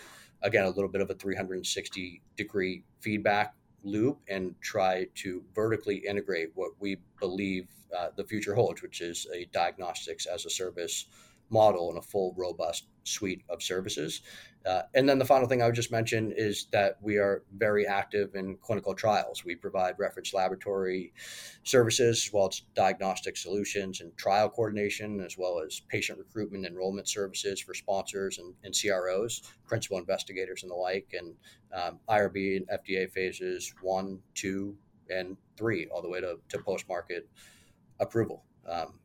again, 0.43 0.65
a 0.65 0.71
little 0.71 0.89
bit 0.89 1.01
of 1.01 1.11
a 1.11 1.15
360 1.15 2.23
degree 2.37 2.83
feedback 3.01 3.55
loop 3.83 4.19
and 4.29 4.55
try 4.61 5.07
to 5.15 5.43
vertically 5.55 5.97
integrate 5.97 6.51
what 6.55 6.73
we 6.81 6.97
believe 7.21 7.69
uh, 7.97 8.09
the 8.17 8.25
future 8.25 8.55
holds, 8.55 8.83
which 8.83 9.01
is 9.01 9.27
a 9.35 9.47
diagnostics 9.53 10.27
as 10.27 10.45
a 10.45 10.51
service 10.51 11.07
model 11.51 11.91
and 11.91 11.99
a 11.99 12.03
full, 12.03 12.35
robust 12.37 12.89
suite 13.05 13.43
of 13.49 13.63
services. 13.63 14.23
Uh, 14.67 14.83
and 14.95 15.09
then 15.09 15.19
the 15.19 15.25
final 15.25 15.47
thing 15.47 15.63
I 15.63 15.67
would 15.67 15.77
just 15.77 15.93
mention 15.93 16.33
is 16.37 16.67
that 16.73 16.97
we 17.01 17.19
are 17.19 17.45
very 17.57 17.87
active 17.87 18.35
in 18.35 18.57
clinical 18.57 18.95
trials. 18.95 19.45
We 19.45 19.55
provide 19.55 19.95
reference 19.97 20.35
laboratory 20.35 21.13
services 21.63 22.27
as 22.27 22.33
well 22.33 22.49
as 22.49 22.63
diagnostic 22.75 23.37
solutions 23.37 24.01
and 24.01 24.17
trial 24.17 24.49
coordination, 24.49 25.21
as 25.21 25.39
well 25.39 25.61
as 25.65 25.81
patient 25.89 26.19
recruitment 26.19 26.67
enrollment 26.67 27.09
services 27.09 27.61
for 27.61 27.75
sponsors 27.75 28.39
and, 28.39 28.55
and 28.65 28.75
CROs, 28.75 29.43
principal 29.69 29.99
investigators, 29.99 30.65
and 30.65 30.73
the 30.73 30.77
like, 30.77 31.15
and 31.17 31.35
um, 31.73 32.01
IRB 32.09 32.57
and 32.57 32.69
FDA 32.69 33.09
phases 33.09 33.73
one, 33.83 34.19
two, 34.35 34.77
and 35.09 35.37
three, 35.57 35.87
all 35.93 36.03
the 36.03 36.09
way 36.09 36.21
to, 36.21 36.39
to 36.49 36.59
post 36.59 36.89
market 36.89 37.29
approval. 38.01 38.43
Um, 38.69 38.99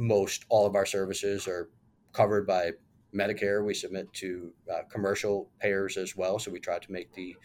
most 0.00 0.46
all 0.48 0.66
of 0.66 0.74
our 0.74 0.86
services 0.86 1.46
are 1.46 1.68
covered 2.12 2.46
by 2.46 2.70
Medicare. 3.14 3.64
We 3.64 3.74
submit 3.74 4.10
to 4.14 4.52
uh, 4.72 4.82
commercial 4.90 5.50
payers 5.60 5.98
as 5.98 6.16
well, 6.16 6.38
so 6.38 6.50
we 6.50 6.58
try 6.58 6.78
to 6.78 6.92
make 6.92 7.12
the 7.14 7.36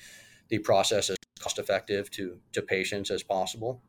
the 0.48 0.60
process 0.60 1.10
as 1.10 1.18
cost 1.40 1.60
effective 1.60 2.10
to 2.12 2.40
to 2.54 2.62
patients 2.62 3.12
as 3.12 3.24
possible. 3.24 3.82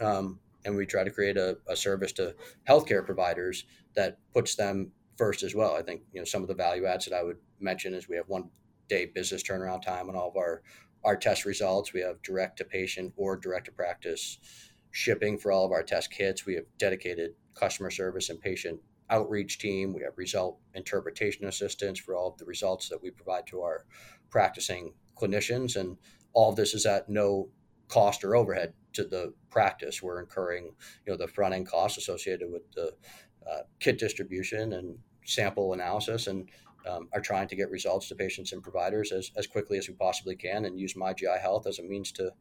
Um, 0.00 0.40
and 0.64 0.76
we 0.76 0.84
try 0.84 1.04
to 1.04 1.10
create 1.10 1.36
a, 1.36 1.58
a 1.68 1.76
service 1.76 2.12
to 2.12 2.34
healthcare 2.68 3.04
providers 3.04 3.64
that 3.94 4.18
puts 4.32 4.56
them 4.56 4.90
first 5.16 5.42
as 5.42 5.54
well. 5.54 5.76
I 5.76 5.82
think 5.82 6.02
you 6.12 6.20
know 6.20 6.24
some 6.24 6.42
of 6.42 6.48
the 6.48 6.54
value 6.54 6.86
adds 6.86 7.04
that 7.04 7.14
I 7.16 7.22
would 7.22 7.38
mention 7.60 7.94
is 7.94 8.08
we 8.08 8.16
have 8.16 8.28
one 8.28 8.50
day 8.88 9.06
business 9.06 9.44
turnaround 9.44 9.82
time 9.82 10.08
on 10.08 10.16
all 10.16 10.28
of 10.28 10.36
our 10.36 10.62
our 11.04 11.16
test 11.16 11.44
results. 11.44 11.92
We 11.92 12.00
have 12.00 12.20
direct 12.22 12.58
to 12.58 12.64
patient 12.64 13.12
or 13.16 13.36
direct 13.36 13.66
to 13.66 13.72
practice 13.72 14.38
shipping 14.90 15.38
for 15.38 15.52
all 15.52 15.64
of 15.64 15.72
our 15.72 15.82
test 15.84 16.10
kits. 16.10 16.44
We 16.44 16.54
have 16.54 16.64
dedicated 16.78 17.34
customer 17.54 17.90
service 17.90 18.30
and 18.30 18.40
patient 18.40 18.80
outreach 19.10 19.58
team. 19.58 19.92
We 19.92 20.02
have 20.02 20.16
result 20.16 20.58
interpretation 20.74 21.44
assistance 21.46 21.98
for 21.98 22.14
all 22.14 22.28
of 22.28 22.38
the 22.38 22.44
results 22.44 22.88
that 22.88 23.02
we 23.02 23.10
provide 23.10 23.46
to 23.48 23.60
our 23.60 23.84
practicing 24.30 24.94
clinicians. 25.20 25.76
And 25.76 25.96
all 26.32 26.50
of 26.50 26.56
this 26.56 26.74
is 26.74 26.86
at 26.86 27.08
no 27.08 27.48
cost 27.88 28.24
or 28.24 28.34
overhead 28.34 28.72
to 28.94 29.04
the 29.04 29.34
practice. 29.50 30.02
We're 30.02 30.20
incurring, 30.20 30.64
you 31.06 31.12
know, 31.12 31.16
the 31.16 31.28
front 31.28 31.54
end 31.54 31.68
costs 31.68 31.98
associated 31.98 32.50
with 32.50 32.62
the 32.72 32.94
uh, 33.50 33.62
kit 33.80 33.98
distribution 33.98 34.72
and 34.72 34.98
sample 35.24 35.72
analysis 35.72 36.26
and 36.26 36.48
um, 36.88 37.08
are 37.12 37.20
trying 37.20 37.48
to 37.48 37.56
get 37.56 37.70
results 37.70 38.08
to 38.08 38.14
patients 38.14 38.52
and 38.52 38.62
providers 38.62 39.12
as, 39.12 39.30
as 39.36 39.46
quickly 39.46 39.78
as 39.78 39.88
we 39.88 39.94
possibly 39.94 40.34
can 40.34 40.64
and 40.64 40.80
use 40.80 40.96
my 40.96 41.12
GI 41.12 41.38
health 41.40 41.66
as 41.66 41.78
a 41.78 41.82
means 41.82 42.12
to 42.12 42.32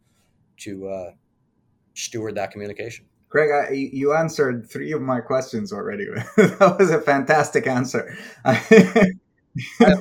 to 0.57 0.87
uh, 0.87 1.11
steward 1.95 2.35
that 2.35 2.51
communication. 2.51 3.05
Craig, 3.31 3.49
I, 3.49 3.71
you 3.71 4.13
answered 4.13 4.69
three 4.69 4.91
of 4.91 5.01
my 5.01 5.21
questions 5.21 5.71
already. 5.71 6.05
that 6.35 6.75
was 6.77 6.91
a 6.91 6.99
fantastic 6.99 7.65
answer. 7.65 8.17
I 8.43 9.13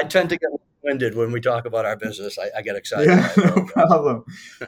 I 0.00 0.04
tend 0.04 0.28
to 0.30 0.36
get 0.36 0.50
winded 0.84 1.16
when 1.16 1.32
we 1.32 1.40
talk 1.40 1.66
about 1.66 1.84
our 1.84 1.96
business. 1.96 2.38
I, 2.38 2.58
I 2.58 2.62
get 2.62 2.76
excited. 2.76 3.08
Yeah, 3.08 3.32
no 3.36 3.64
problem. 3.64 4.24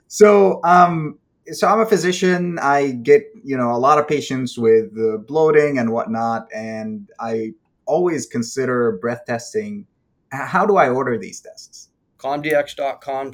so, 0.09 0.61
um, 0.65 1.21
so 1.53 1.69
I'm 1.69 1.79
a 1.79 1.87
physician. 1.87 2.59
I 2.59 2.91
get 2.91 3.23
you 3.45 3.57
know 3.57 3.71
a 3.71 3.79
lot 3.79 3.99
of 3.99 4.09
patients 4.09 4.59
with 4.59 4.91
uh, 4.99 5.19
bloating 5.19 5.79
and 5.79 5.93
whatnot, 5.93 6.49
and 6.53 7.09
I 7.21 7.53
always 7.87 8.27
consider 8.27 8.99
breath 9.01 9.23
testing. 9.27 9.87
How 10.33 10.67
do 10.67 10.77
I 10.77 10.89
order 10.89 11.17
these 11.17 11.41
tests? 11.41 11.90
commdx.com 12.21 13.33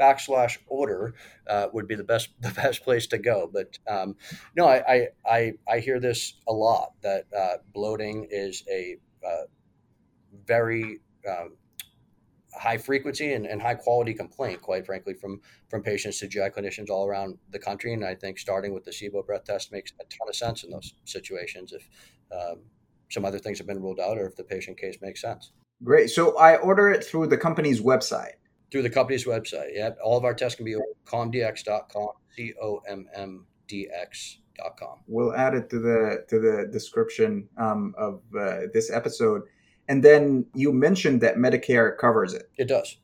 backslash 0.00 0.58
order 0.68 1.14
uh, 1.48 1.66
would 1.72 1.88
be 1.88 1.94
the 1.94 2.04
best 2.04 2.30
the 2.40 2.50
best 2.50 2.82
place 2.84 3.06
to 3.08 3.18
go. 3.18 3.50
But 3.52 3.78
um, 3.88 4.16
no, 4.56 4.66
I, 4.66 5.08
I 5.26 5.52
I 5.68 5.78
hear 5.80 6.00
this 6.00 6.34
a 6.46 6.52
lot 6.52 6.92
that 7.02 7.26
uh, 7.36 7.56
bloating 7.72 8.28
is 8.30 8.62
a 8.70 8.96
uh, 9.26 9.44
very 10.46 11.00
um, 11.28 11.56
high 12.54 12.78
frequency 12.78 13.32
and, 13.32 13.46
and, 13.46 13.60
high 13.60 13.74
quality 13.74 14.14
complaint, 14.14 14.60
quite 14.62 14.86
frankly, 14.86 15.14
from 15.14 15.40
from 15.68 15.82
patients 15.82 16.18
to 16.20 16.28
GI 16.28 16.50
clinicians 16.56 16.90
all 16.90 17.06
around 17.06 17.38
the 17.50 17.58
country. 17.58 17.92
And 17.92 18.04
I 18.04 18.14
think 18.14 18.38
starting 18.38 18.72
with 18.72 18.84
the 18.84 18.90
SIBO 18.90 19.26
breath 19.26 19.44
test 19.44 19.72
makes 19.72 19.92
a 20.00 20.04
ton 20.04 20.28
of 20.28 20.36
sense 20.36 20.64
in 20.64 20.70
those 20.70 20.94
situations 21.04 21.72
if 21.72 21.88
um, 22.32 22.60
some 23.10 23.24
other 23.24 23.38
things 23.38 23.58
have 23.58 23.66
been 23.66 23.82
ruled 23.82 24.00
out 24.00 24.18
or 24.18 24.26
if 24.26 24.36
the 24.36 24.44
patient 24.44 24.78
case 24.78 24.98
makes 25.00 25.20
sense. 25.20 25.52
Great. 25.82 26.10
So 26.10 26.36
I 26.36 26.56
order 26.56 26.90
it 26.90 27.04
through 27.04 27.28
the 27.28 27.36
company's 27.36 27.80
website. 27.80 28.32
Through 28.70 28.82
the 28.82 28.90
company's 28.90 29.24
website. 29.24 29.70
Yeah. 29.72 29.90
All 30.04 30.18
of 30.18 30.24
our 30.24 30.34
tests 30.34 30.56
can 30.56 30.64
be 30.64 30.76
commdx.com, 31.06 32.08
C 32.36 32.52
O 32.62 32.80
M 32.88 33.06
M 33.14 33.46
D 33.66 33.88
X.com. 33.92 35.00
We'll 35.06 35.34
add 35.34 35.54
it 35.54 35.70
to 35.70 35.78
the 35.78 36.24
to 36.28 36.38
the 36.38 36.68
description 36.70 37.48
um, 37.56 37.94
of 37.96 38.20
uh, 38.38 38.62
this 38.74 38.90
episode. 38.90 39.42
And 39.88 40.02
then 40.02 40.46
you 40.54 40.72
mentioned 40.72 41.22
that 41.22 41.36
Medicare 41.36 41.96
covers 41.96 42.34
it. 42.34 42.50
It 42.58 42.68
does. 42.68 42.98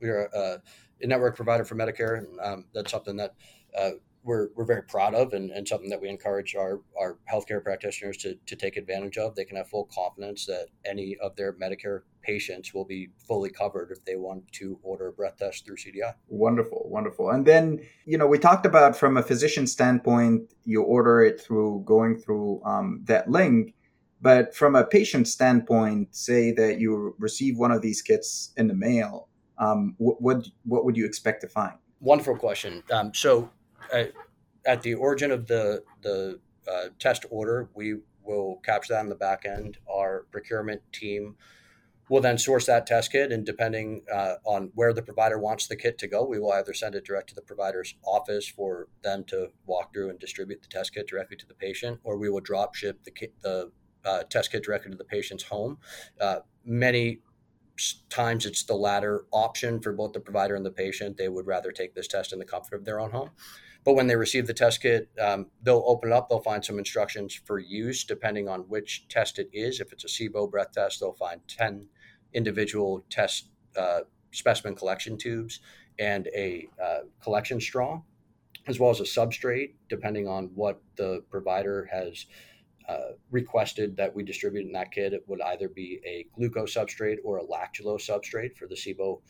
We 0.00 0.08
are 0.08 0.30
uh, 0.34 0.58
a 1.02 1.06
network 1.06 1.36
provider 1.36 1.64
for 1.64 1.74
Medicare, 1.74 2.18
and 2.18 2.40
um, 2.40 2.64
that's 2.72 2.90
something 2.90 3.16
that 3.16 3.34
uh, 3.78 3.90
we're, 4.22 4.48
we're 4.54 4.64
very 4.64 4.82
proud 4.82 5.14
of 5.14 5.32
and, 5.32 5.50
and 5.50 5.66
something 5.66 5.90
that 5.90 6.00
we 6.00 6.08
encourage 6.08 6.54
our, 6.54 6.80
our 6.98 7.18
healthcare 7.30 7.62
practitioners 7.62 8.16
to, 8.18 8.36
to 8.46 8.56
take 8.56 8.76
advantage 8.76 9.16
of. 9.18 9.34
They 9.34 9.44
can 9.44 9.56
have 9.56 9.68
full 9.68 9.88
confidence 9.92 10.46
that 10.46 10.66
any 10.84 11.16
of 11.22 11.36
their 11.36 11.52
Medicare 11.54 12.02
patients 12.22 12.74
will 12.74 12.84
be 12.84 13.08
fully 13.26 13.50
covered 13.50 13.90
if 13.90 14.04
they 14.04 14.16
want 14.16 14.50
to 14.52 14.78
order 14.82 15.08
a 15.08 15.12
breath 15.12 15.38
test 15.38 15.64
through 15.64 15.76
CDI. 15.76 16.14
Wonderful, 16.28 16.86
wonderful. 16.86 17.30
And 17.30 17.46
then, 17.46 17.80
you 18.04 18.18
know, 18.18 18.26
we 18.26 18.38
talked 18.38 18.66
about 18.66 18.96
from 18.96 19.16
a 19.16 19.22
physician 19.22 19.66
standpoint, 19.66 20.52
you 20.64 20.82
order 20.82 21.22
it 21.22 21.40
through 21.40 21.82
going 21.86 22.18
through 22.18 22.62
um, 22.64 23.00
that 23.04 23.30
link. 23.30 23.74
But 24.22 24.54
from 24.54 24.76
a 24.76 24.84
patient 24.84 25.28
standpoint, 25.28 26.14
say 26.14 26.52
that 26.52 26.78
you 26.78 27.14
receive 27.18 27.56
one 27.56 27.70
of 27.70 27.80
these 27.80 28.02
kits 28.02 28.52
in 28.56 28.68
the 28.68 28.74
mail, 28.74 29.28
um, 29.56 29.94
what, 29.98 30.20
what, 30.20 30.48
what 30.64 30.84
would 30.84 30.96
you 30.96 31.06
expect 31.06 31.40
to 31.40 31.48
find? 31.48 31.74
Wonderful 32.00 32.36
question. 32.36 32.82
Um, 32.90 33.14
so 33.14 33.50
at, 33.92 34.12
at 34.66 34.82
the 34.82 34.94
origin 34.94 35.30
of 35.30 35.46
the 35.46 35.82
the 36.02 36.38
uh, 36.70 36.88
test 36.98 37.24
order, 37.30 37.68
we 37.74 37.96
will 38.22 38.60
capture 38.64 38.94
that 38.94 39.00
on 39.00 39.08
the 39.08 39.14
back 39.14 39.44
end. 39.44 39.78
Our 39.92 40.26
procurement 40.30 40.80
team 40.92 41.36
will 42.10 42.20
then 42.20 42.36
source 42.36 42.66
that 42.66 42.86
test 42.88 43.12
kit, 43.12 43.30
and 43.30 43.46
depending 43.46 44.02
uh, 44.12 44.34
on 44.44 44.72
where 44.74 44.92
the 44.92 45.00
provider 45.00 45.38
wants 45.38 45.68
the 45.68 45.76
kit 45.76 45.96
to 45.96 46.08
go, 46.08 46.26
we 46.26 46.40
will 46.40 46.50
either 46.52 46.74
send 46.74 46.96
it 46.96 47.04
direct 47.04 47.28
to 47.28 47.36
the 47.36 47.40
provider's 47.40 47.94
office 48.04 48.48
for 48.48 48.88
them 49.02 49.22
to 49.28 49.46
walk 49.64 49.94
through 49.94 50.10
and 50.10 50.18
distribute 50.18 50.60
the 50.60 50.68
test 50.68 50.92
kit 50.92 51.06
directly 51.06 51.36
to 51.36 51.46
the 51.46 51.54
patient, 51.54 52.00
or 52.02 52.18
we 52.18 52.28
will 52.28 52.40
drop 52.40 52.74
ship 52.74 52.98
the 53.04 53.12
kit, 53.12 53.32
the 53.42 53.70
uh, 54.04 54.24
test 54.24 54.50
kit 54.50 54.64
directly 54.64 54.90
to 54.90 54.96
the 54.96 55.04
patient's 55.04 55.44
home. 55.44 55.78
Uh, 56.20 56.40
many 56.64 57.20
times 58.08 58.44
it's 58.44 58.64
the 58.64 58.74
latter 58.74 59.24
option 59.30 59.80
for 59.80 59.92
both 59.92 60.12
the 60.12 60.20
provider 60.20 60.56
and 60.56 60.66
the 60.66 60.70
patient. 60.70 61.16
They 61.16 61.28
would 61.28 61.46
rather 61.46 61.70
take 61.70 61.94
this 61.94 62.08
test 62.08 62.32
in 62.32 62.40
the 62.40 62.44
comfort 62.44 62.74
of 62.74 62.84
their 62.84 62.98
own 62.98 63.12
home. 63.12 63.30
But 63.84 63.94
when 63.94 64.08
they 64.08 64.16
receive 64.16 64.46
the 64.46 64.52
test 64.52 64.82
kit, 64.82 65.08
um, 65.18 65.46
they'll 65.62 65.84
open 65.86 66.10
it 66.10 66.14
up. 66.14 66.28
They'll 66.28 66.40
find 66.40 66.64
some 66.64 66.78
instructions 66.78 67.34
for 67.34 67.58
use 67.58 68.04
depending 68.04 68.48
on 68.48 68.62
which 68.62 69.06
test 69.08 69.38
it 69.38 69.48
is. 69.52 69.80
If 69.80 69.92
it's 69.92 70.04
a 70.04 70.08
SIBO 70.08 70.50
breath 70.50 70.72
test, 70.72 71.00
they'll 71.00 71.12
find 71.12 71.40
10 71.48 71.88
individual 72.34 73.04
test 73.10 73.48
uh, 73.76 74.00
specimen 74.32 74.74
collection 74.74 75.16
tubes 75.16 75.60
and 75.98 76.28
a 76.34 76.68
uh, 76.82 77.00
collection 77.22 77.60
straw, 77.60 78.00
as 78.66 78.78
well 78.78 78.90
as 78.90 79.00
a 79.00 79.04
substrate, 79.04 79.74
depending 79.88 80.26
on 80.26 80.50
what 80.54 80.80
the 80.96 81.22
provider 81.30 81.88
has 81.90 82.26
uh, 82.88 83.12
requested 83.30 83.96
that 83.96 84.14
we 84.14 84.22
distribute 84.22 84.66
in 84.66 84.72
that 84.72 84.90
kit, 84.90 85.12
it 85.12 85.22
would 85.28 85.40
either 85.42 85.68
be 85.68 86.00
a 86.04 86.26
glucose 86.34 86.74
substrate 86.74 87.18
or 87.22 87.38
a 87.38 87.44
lactulose 87.44 88.08
substrate 88.08 88.56
for 88.56 88.66
the 88.66 88.74
SIBO 88.74 89.20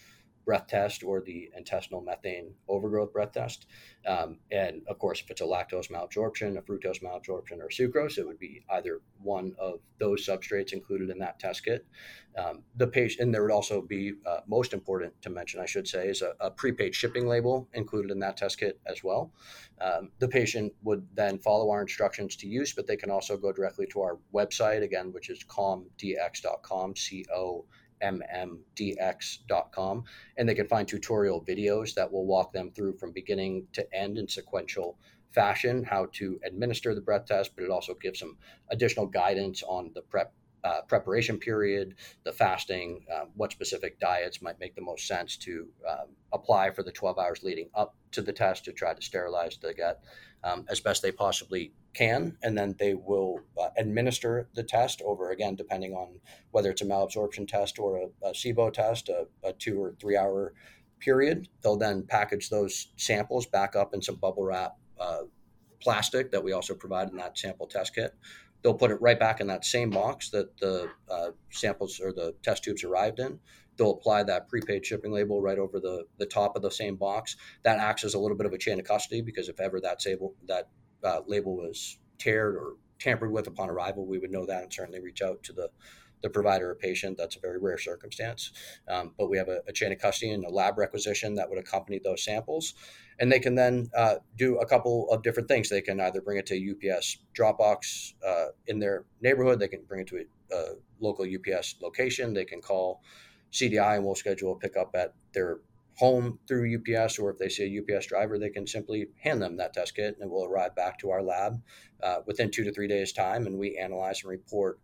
breath 0.44 0.66
test 0.66 1.02
or 1.02 1.20
the 1.20 1.50
intestinal 1.56 2.00
methane 2.00 2.54
overgrowth 2.68 3.12
breath 3.12 3.32
test. 3.32 3.66
Um, 4.06 4.38
and 4.50 4.82
of 4.88 4.98
course, 4.98 5.20
if 5.20 5.30
it's 5.30 5.40
a 5.40 5.44
lactose 5.44 5.90
malabsorption, 5.90 6.56
a 6.56 6.62
fructose 6.62 7.02
malabsorption, 7.02 7.58
or 7.60 7.68
sucrose, 7.68 8.18
it 8.18 8.26
would 8.26 8.38
be 8.38 8.64
either 8.70 9.00
one 9.22 9.54
of 9.58 9.80
those 9.98 10.26
substrates 10.26 10.72
included 10.72 11.10
in 11.10 11.18
that 11.18 11.38
test 11.38 11.64
kit. 11.64 11.86
Um, 12.36 12.62
the 12.76 12.86
patient, 12.86 13.22
and 13.22 13.34
there 13.34 13.42
would 13.42 13.50
also 13.50 13.82
be 13.82 14.14
uh, 14.24 14.40
most 14.46 14.72
important 14.72 15.20
to 15.22 15.30
mention, 15.30 15.60
I 15.60 15.66
should 15.66 15.88
say, 15.88 16.08
is 16.08 16.22
a, 16.22 16.32
a, 16.40 16.50
prepaid 16.50 16.94
shipping 16.94 17.26
label 17.26 17.68
included 17.74 18.10
in 18.12 18.20
that 18.20 18.36
test 18.36 18.58
kit 18.58 18.80
as 18.86 19.02
well. 19.02 19.32
Um, 19.80 20.10
the 20.20 20.28
patient 20.28 20.72
would 20.82 21.06
then 21.14 21.38
follow 21.38 21.70
our 21.70 21.82
instructions 21.82 22.36
to 22.36 22.46
use, 22.46 22.72
but 22.72 22.86
they 22.86 22.96
can 22.96 23.10
also 23.10 23.36
go 23.36 23.52
directly 23.52 23.86
to 23.88 24.00
our 24.00 24.18
website 24.32 24.82
again, 24.82 25.12
which 25.12 25.28
is 25.28 25.44
commdx.com, 25.44 26.96
c 26.96 27.24
o 27.34 27.64
mmdx.com, 28.02 30.04
and 30.36 30.48
they 30.48 30.54
can 30.54 30.68
find 30.68 30.88
tutorial 30.88 31.44
videos 31.44 31.94
that 31.94 32.10
will 32.10 32.26
walk 32.26 32.52
them 32.52 32.70
through 32.70 32.96
from 32.98 33.12
beginning 33.12 33.66
to 33.72 33.94
end 33.94 34.18
in 34.18 34.28
sequential 34.28 34.98
fashion 35.30 35.84
how 35.84 36.08
to 36.12 36.38
administer 36.44 36.94
the 36.94 37.00
breath 37.00 37.26
test, 37.26 37.54
but 37.54 37.64
it 37.64 37.70
also 37.70 37.94
gives 37.94 38.18
some 38.18 38.36
additional 38.70 39.06
guidance 39.06 39.62
on 39.62 39.90
the 39.94 40.02
prep 40.02 40.32
uh, 40.62 40.82
preparation 40.88 41.38
period, 41.38 41.94
the 42.24 42.32
fasting, 42.32 43.02
uh, 43.10 43.24
what 43.34 43.50
specific 43.50 43.98
diets 43.98 44.42
might 44.42 44.60
make 44.60 44.74
the 44.74 44.82
most 44.82 45.06
sense 45.06 45.38
to 45.38 45.66
um, 45.88 46.08
apply 46.34 46.70
for 46.70 46.82
the 46.82 46.92
12 46.92 47.18
hours 47.18 47.42
leading 47.42 47.70
up 47.74 47.94
to 48.10 48.20
the 48.20 48.32
test 48.32 48.64
to 48.64 48.72
try 48.72 48.92
to 48.92 49.00
sterilize 49.00 49.56
the 49.62 49.72
gut 49.72 50.02
um, 50.44 50.64
as 50.68 50.80
best 50.80 51.02
they 51.02 51.12
possibly 51.12 51.72
can, 51.94 52.36
and 52.42 52.56
then 52.56 52.74
they 52.78 52.94
will 52.94 53.40
uh, 53.60 53.68
administer 53.76 54.48
the 54.54 54.62
test 54.62 55.02
over 55.04 55.30
again, 55.30 55.56
depending 55.56 55.92
on 55.92 56.20
whether 56.50 56.70
it's 56.70 56.82
a 56.82 56.86
malabsorption 56.86 57.46
test 57.46 57.78
or 57.78 57.98
a, 57.98 58.28
a 58.28 58.32
SIBO 58.32 58.72
test, 58.72 59.08
a, 59.08 59.26
a 59.44 59.52
two 59.52 59.80
or 59.80 59.94
three 60.00 60.16
hour 60.16 60.54
period. 61.00 61.48
They'll 61.62 61.76
then 61.76 62.04
package 62.04 62.48
those 62.48 62.88
samples 62.96 63.46
back 63.46 63.74
up 63.74 63.94
in 63.94 64.02
some 64.02 64.16
bubble 64.16 64.44
wrap 64.44 64.76
uh, 64.98 65.22
plastic 65.80 66.30
that 66.30 66.44
we 66.44 66.52
also 66.52 66.74
provide 66.74 67.08
in 67.08 67.16
that 67.16 67.38
sample 67.38 67.66
test 67.66 67.94
kit. 67.94 68.14
They'll 68.62 68.74
put 68.74 68.90
it 68.90 69.00
right 69.00 69.18
back 69.18 69.40
in 69.40 69.46
that 69.46 69.64
same 69.64 69.90
box 69.90 70.30
that 70.30 70.56
the 70.58 70.90
uh, 71.10 71.30
samples 71.50 72.00
or 72.00 72.12
the 72.12 72.34
test 72.42 72.64
tubes 72.64 72.84
arrived 72.84 73.18
in. 73.18 73.38
They'll 73.76 73.92
apply 73.92 74.24
that 74.24 74.48
prepaid 74.48 74.84
shipping 74.84 75.12
label 75.12 75.40
right 75.40 75.58
over 75.58 75.80
the, 75.80 76.04
the 76.18 76.26
top 76.26 76.56
of 76.56 76.62
the 76.62 76.70
same 76.70 76.96
box. 76.96 77.36
That 77.62 77.78
acts 77.78 78.04
as 78.04 78.14
a 78.14 78.18
little 78.18 78.36
bit 78.36 78.46
of 78.46 78.52
a 78.52 78.58
chain 78.58 78.78
of 78.78 78.84
custody 78.84 79.22
because 79.22 79.48
if 79.48 79.60
ever 79.60 79.80
that, 79.80 80.02
sable, 80.02 80.34
that 80.46 80.68
uh, 81.02 81.20
label 81.26 81.56
was 81.56 81.98
teared 82.18 82.54
or 82.54 82.74
tampered 82.98 83.32
with 83.32 83.46
upon 83.46 83.70
arrival, 83.70 84.06
we 84.06 84.18
would 84.18 84.30
know 84.30 84.44
that 84.44 84.64
and 84.64 84.72
certainly 84.72 85.00
reach 85.00 85.22
out 85.22 85.42
to 85.44 85.52
the 85.54 85.70
the 86.22 86.30
provider 86.30 86.70
or 86.70 86.74
patient. 86.74 87.16
That's 87.16 87.36
a 87.36 87.40
very 87.40 87.58
rare 87.58 87.78
circumstance. 87.78 88.52
Um, 88.88 89.12
but 89.18 89.30
we 89.30 89.38
have 89.38 89.48
a, 89.48 89.60
a, 89.66 89.72
chain 89.72 89.92
of 89.92 89.98
custody 89.98 90.32
and 90.32 90.44
a 90.44 90.50
lab 90.50 90.78
requisition 90.78 91.34
that 91.34 91.48
would 91.48 91.58
accompany 91.58 91.98
those 91.98 92.24
samples. 92.24 92.74
And 93.18 93.30
they 93.30 93.38
can 93.38 93.54
then 93.54 93.90
uh, 93.96 94.16
do 94.36 94.58
a 94.58 94.66
couple 94.66 95.10
of 95.10 95.22
different 95.22 95.48
things. 95.48 95.68
They 95.68 95.80
can 95.80 96.00
either 96.00 96.20
bring 96.20 96.38
it 96.38 96.46
to 96.46 96.54
a 96.54 96.96
UPS 96.96 97.18
Dropbox 97.34 98.14
uh, 98.26 98.46
in 98.66 98.78
their 98.78 99.04
neighborhood, 99.20 99.58
they 99.58 99.68
can 99.68 99.82
bring 99.84 100.00
it 100.02 100.06
to 100.08 100.24
a, 100.50 100.56
a, 100.56 100.64
local 101.00 101.24
UPS 101.24 101.76
location, 101.80 102.34
they 102.34 102.44
can 102.44 102.60
call 102.60 103.02
CDI 103.52 103.96
and 103.96 104.04
we'll 104.04 104.14
schedule 104.14 104.52
a 104.52 104.56
pickup 104.56 104.90
at 104.94 105.14
their 105.32 105.60
home 105.96 106.38
through 106.48 106.76
UPS, 106.76 107.18
or 107.18 107.30
if 107.30 107.38
they 107.38 107.48
see 107.48 107.64
a 107.76 107.96
UPS 107.96 108.06
driver, 108.06 108.38
they 108.38 108.48
can 108.48 108.66
simply 108.66 109.08
hand 109.18 109.40
them 109.42 109.56
that 109.58 109.74
test 109.74 109.94
kit 109.94 110.16
and 110.18 110.30
it 110.30 110.32
will 110.32 110.46
arrive 110.46 110.74
back 110.74 110.98
to 110.98 111.10
our 111.10 111.22
lab 111.22 111.60
uh, 112.02 112.16
within 112.26 112.50
two 112.50 112.64
to 112.64 112.72
three 112.72 112.88
days' 112.88 113.12
time. 113.12 113.46
And 113.46 113.58
we 113.58 113.76
analyze 113.76 114.22
and 114.22 114.30
report 114.30 114.80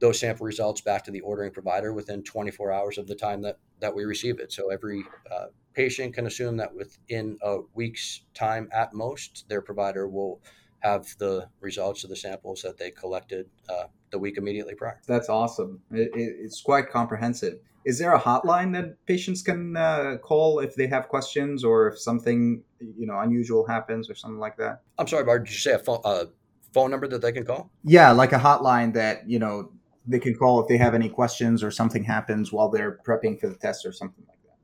those 0.00 0.20
sample 0.20 0.46
results 0.46 0.80
back 0.80 1.04
to 1.04 1.10
the 1.10 1.20
ordering 1.20 1.52
provider 1.52 1.92
within 1.92 2.22
24 2.22 2.72
hours 2.72 2.98
of 2.98 3.06
the 3.06 3.14
time 3.14 3.42
that, 3.42 3.58
that 3.80 3.94
we 3.94 4.04
receive 4.04 4.40
it. 4.40 4.52
So 4.52 4.70
every 4.70 5.04
uh, 5.32 5.46
patient 5.72 6.14
can 6.14 6.26
assume 6.26 6.56
that 6.58 6.74
within 6.74 7.38
a 7.42 7.58
week's 7.74 8.22
time 8.34 8.68
at 8.72 8.92
most, 8.92 9.46
their 9.48 9.62
provider 9.62 10.08
will 10.08 10.40
have 10.80 11.06
the 11.18 11.48
results 11.60 12.04
of 12.04 12.10
the 12.10 12.16
samples 12.16 12.60
that 12.62 12.76
they 12.76 12.90
collected 12.90 13.46
uh, 13.68 13.84
the 14.10 14.18
week 14.18 14.36
immediately 14.36 14.74
prior. 14.74 15.00
That's 15.06 15.28
awesome. 15.28 15.80
It, 15.90 16.10
it, 16.14 16.36
it's 16.40 16.60
quite 16.60 16.90
comprehensive 16.90 17.60
is 17.84 17.98
there 17.98 18.14
a 18.14 18.20
hotline 18.20 18.72
that 18.72 19.04
patients 19.06 19.42
can 19.42 19.76
uh, 19.76 20.16
call 20.22 20.60
if 20.60 20.74
they 20.74 20.86
have 20.86 21.08
questions 21.08 21.64
or 21.64 21.88
if 21.88 21.98
something 21.98 22.62
you 22.80 23.06
know 23.06 23.18
unusual 23.20 23.66
happens 23.66 24.10
or 24.10 24.14
something 24.14 24.38
like 24.38 24.56
that 24.56 24.80
i'm 24.98 25.06
sorry 25.06 25.24
Bharat 25.24 25.44
did 25.44 25.52
you 25.52 25.58
say 25.58 25.72
a 25.72 25.78
phone, 25.78 26.00
uh, 26.04 26.24
phone 26.72 26.90
number 26.90 27.06
that 27.08 27.22
they 27.22 27.32
can 27.32 27.44
call 27.44 27.70
yeah 27.84 28.10
like 28.10 28.32
a 28.32 28.38
hotline 28.38 28.94
that 28.94 29.28
you 29.28 29.38
know 29.38 29.70
they 30.06 30.18
can 30.18 30.34
call 30.34 30.60
if 30.60 30.68
they 30.68 30.76
have 30.76 30.94
any 30.94 31.08
questions 31.08 31.62
or 31.62 31.70
something 31.70 32.04
happens 32.04 32.52
while 32.52 32.68
they're 32.68 32.98
prepping 33.06 33.38
for 33.38 33.48
the 33.48 33.56
test 33.56 33.86
or 33.86 33.92
something 33.92 34.24
like 34.28 34.42
that 34.42 34.56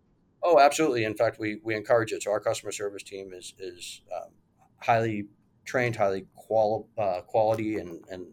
oh 0.43 0.59
absolutely 0.59 1.05
in 1.05 1.15
fact 1.15 1.39
we, 1.39 1.61
we 1.63 1.75
encourage 1.75 2.13
it 2.13 2.23
so 2.23 2.31
our 2.31 2.41
customer 2.41 2.73
service 2.73 3.03
team 3.03 3.33
is 3.33 3.55
is 3.59 4.03
um, 4.15 4.31
highly 4.79 5.27
trained 5.65 5.97
highly 5.97 6.27
quali- 6.35 6.85
uh, 6.99 7.21
quality 7.23 7.77
and, 7.77 8.05
and 8.11 8.27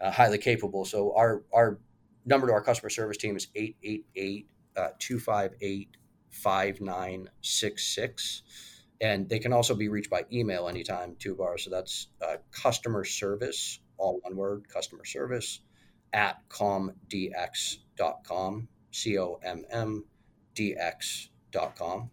uh, 0.00 0.10
highly 0.10 0.38
capable 0.38 0.84
so 0.84 1.14
our 1.16 1.42
our 1.52 1.78
number 2.26 2.46
to 2.46 2.52
our 2.52 2.62
customer 2.62 2.90
service 2.90 3.16
team 3.16 3.36
is 3.36 3.48
888 3.54 4.48
uh, 4.76 4.88
258 4.98 5.96
5966. 6.34 8.42
And 9.00 9.28
they 9.28 9.38
can 9.38 9.52
also 9.52 9.74
be 9.74 9.88
reached 9.88 10.10
by 10.10 10.24
email 10.32 10.68
anytime, 10.68 11.16
too, 11.18 11.34
Bar. 11.34 11.58
So 11.58 11.70
that's 11.70 12.08
uh, 12.22 12.36
customer 12.50 13.04
service, 13.04 13.80
all 13.98 14.20
one 14.22 14.36
word, 14.36 14.68
customer 14.68 15.04
service 15.04 15.60
at 16.14 16.48
commdx.com, 16.48 16.96
C 18.92 19.18
O 19.18 19.38
M 19.44 19.66
M 19.70 20.04
D 20.54 20.74
X.com. 20.78 22.10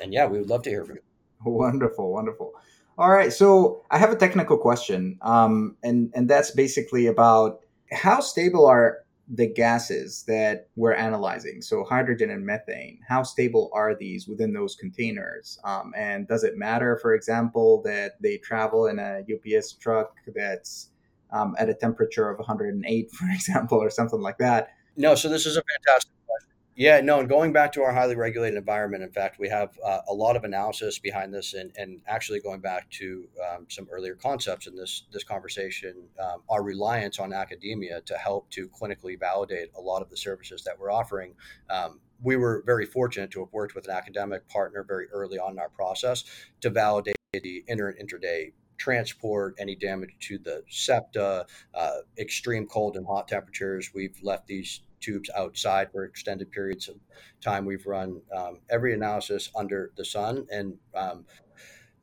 And 0.00 0.12
yeah, 0.12 0.26
we 0.26 0.40
would 0.40 0.48
love 0.48 0.62
to 0.62 0.70
hear 0.70 0.84
from 0.84 0.96
you. 0.96 1.02
Wonderful, 1.44 2.12
wonderful. 2.12 2.52
All 2.98 3.10
right, 3.10 3.32
so 3.32 3.84
I 3.90 3.98
have 3.98 4.10
a 4.10 4.16
technical 4.16 4.58
question, 4.58 5.16
um, 5.22 5.76
and 5.82 6.10
and 6.14 6.28
that's 6.28 6.50
basically 6.50 7.06
about 7.06 7.60
how 7.92 8.20
stable 8.20 8.66
are 8.66 8.98
the 9.32 9.46
gases 9.46 10.24
that 10.24 10.68
we're 10.76 10.94
analyzing? 10.94 11.62
So 11.62 11.84
hydrogen 11.84 12.30
and 12.30 12.44
methane, 12.44 12.98
how 13.08 13.22
stable 13.22 13.70
are 13.72 13.94
these 13.94 14.26
within 14.26 14.52
those 14.52 14.74
containers? 14.74 15.58
Um, 15.64 15.92
and 15.96 16.26
does 16.26 16.42
it 16.42 16.58
matter, 16.58 16.98
for 17.00 17.14
example, 17.14 17.80
that 17.82 18.20
they 18.20 18.38
travel 18.38 18.86
in 18.86 18.98
a 18.98 19.22
UPS 19.32 19.74
truck 19.74 20.16
that's 20.34 20.90
um, 21.32 21.54
at 21.58 21.68
a 21.68 21.74
temperature 21.74 22.28
of 22.28 22.38
108, 22.38 23.10
for 23.12 23.26
example, 23.30 23.78
or 23.78 23.90
something 23.90 24.20
like 24.20 24.38
that? 24.38 24.70
No, 24.96 25.14
so 25.14 25.28
this 25.28 25.46
is 25.46 25.56
a 25.56 25.62
fantastic 25.62 26.12
question. 26.26 26.48
yeah, 26.74 27.00
no, 27.00 27.20
and 27.20 27.28
going 27.28 27.52
back 27.52 27.72
to 27.72 27.82
our 27.82 27.92
highly 27.92 28.16
regulated 28.16 28.58
environment, 28.58 29.02
in 29.02 29.10
fact, 29.10 29.38
we 29.38 29.48
have 29.48 29.70
uh, 29.84 30.00
a 30.08 30.12
lot 30.12 30.36
of 30.36 30.44
analysis 30.44 30.98
behind 30.98 31.32
this, 31.32 31.54
and, 31.54 31.72
and 31.76 32.00
actually 32.06 32.40
going 32.40 32.60
back 32.60 32.90
to 32.90 33.28
um, 33.48 33.66
some 33.68 33.86
earlier 33.90 34.14
concepts 34.14 34.66
in 34.66 34.76
this 34.76 35.04
this 35.12 35.24
conversation, 35.24 35.94
um, 36.18 36.42
our 36.48 36.62
reliance 36.62 37.18
on 37.18 37.32
academia 37.32 38.00
to 38.02 38.14
help 38.14 38.50
to 38.50 38.68
clinically 38.68 39.18
validate 39.18 39.70
a 39.76 39.80
lot 39.80 40.02
of 40.02 40.10
the 40.10 40.16
services 40.16 40.64
that 40.64 40.78
we're 40.78 40.90
offering. 40.90 41.34
Um, 41.70 42.00
we 42.22 42.36
were 42.36 42.62
very 42.66 42.84
fortunate 42.84 43.30
to 43.30 43.40
have 43.40 43.52
worked 43.52 43.74
with 43.74 43.86
an 43.86 43.94
academic 43.94 44.46
partner 44.48 44.84
very 44.86 45.06
early 45.08 45.38
on 45.38 45.52
in 45.52 45.58
our 45.58 45.70
process 45.70 46.24
to 46.60 46.68
validate 46.68 47.16
the 47.32 47.64
intra 47.68 47.90
and 47.90 47.98
interday 47.98 48.52
transport, 48.80 49.54
any 49.58 49.76
damage 49.76 50.10
to 50.18 50.38
the 50.38 50.64
septa, 50.68 51.46
uh, 51.74 51.96
extreme 52.18 52.66
cold 52.66 52.96
and 52.96 53.06
hot 53.06 53.28
temperatures. 53.28 53.90
We've 53.94 54.16
left 54.22 54.46
these 54.46 54.80
tubes 55.00 55.30
outside 55.36 55.92
for 55.92 56.04
extended 56.04 56.50
periods 56.50 56.88
of 56.88 56.96
time. 57.40 57.66
We've 57.66 57.86
run 57.86 58.22
um, 58.36 58.60
every 58.70 58.94
analysis 58.94 59.50
under 59.54 59.92
the 59.96 60.04
sun, 60.04 60.46
and 60.50 60.74
um, 60.94 61.26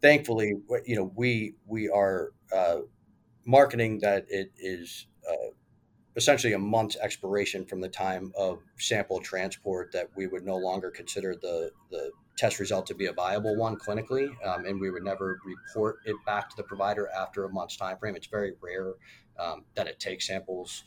thankfully, 0.01 0.53
you 0.85 0.95
know, 0.95 1.11
we 1.15 1.55
we 1.65 1.89
are 1.89 2.29
uh, 2.55 2.81
marketing 3.45 3.99
that 3.99 4.25
it 4.29 4.51
is. 4.57 5.07
Uh, 5.29 5.51
essentially 6.15 6.53
a 6.53 6.57
month's 6.57 6.97
expiration 6.97 7.63
from 7.63 7.79
the 7.79 7.87
time 7.87 8.31
of 8.35 8.57
sample 8.79 9.19
transport 9.19 9.91
that 9.91 10.09
we 10.15 10.25
would 10.25 10.43
no 10.43 10.57
longer 10.57 10.89
consider 10.89 11.35
the, 11.35 11.69
the 11.91 12.09
test 12.38 12.59
result 12.59 12.85
to 12.85 12.95
be 12.95 13.07
a 13.07 13.13
viable 13.13 13.55
one 13.55 13.75
clinically 13.75 14.29
um, 14.45 14.65
and 14.65 14.79
we 14.79 14.89
would 14.91 15.03
never 15.03 15.39
report 15.45 15.97
it 16.05 16.15
back 16.25 16.49
to 16.49 16.55
the 16.55 16.63
provider 16.63 17.09
after 17.09 17.45
a 17.45 17.49
month's 17.49 17.75
time 17.75 17.97
frame 17.97 18.15
it's 18.15 18.27
very 18.27 18.53
rare 18.61 18.93
um, 19.39 19.65
that 19.75 19.88
it 19.88 19.99
takes 19.99 20.27
samples 20.27 20.83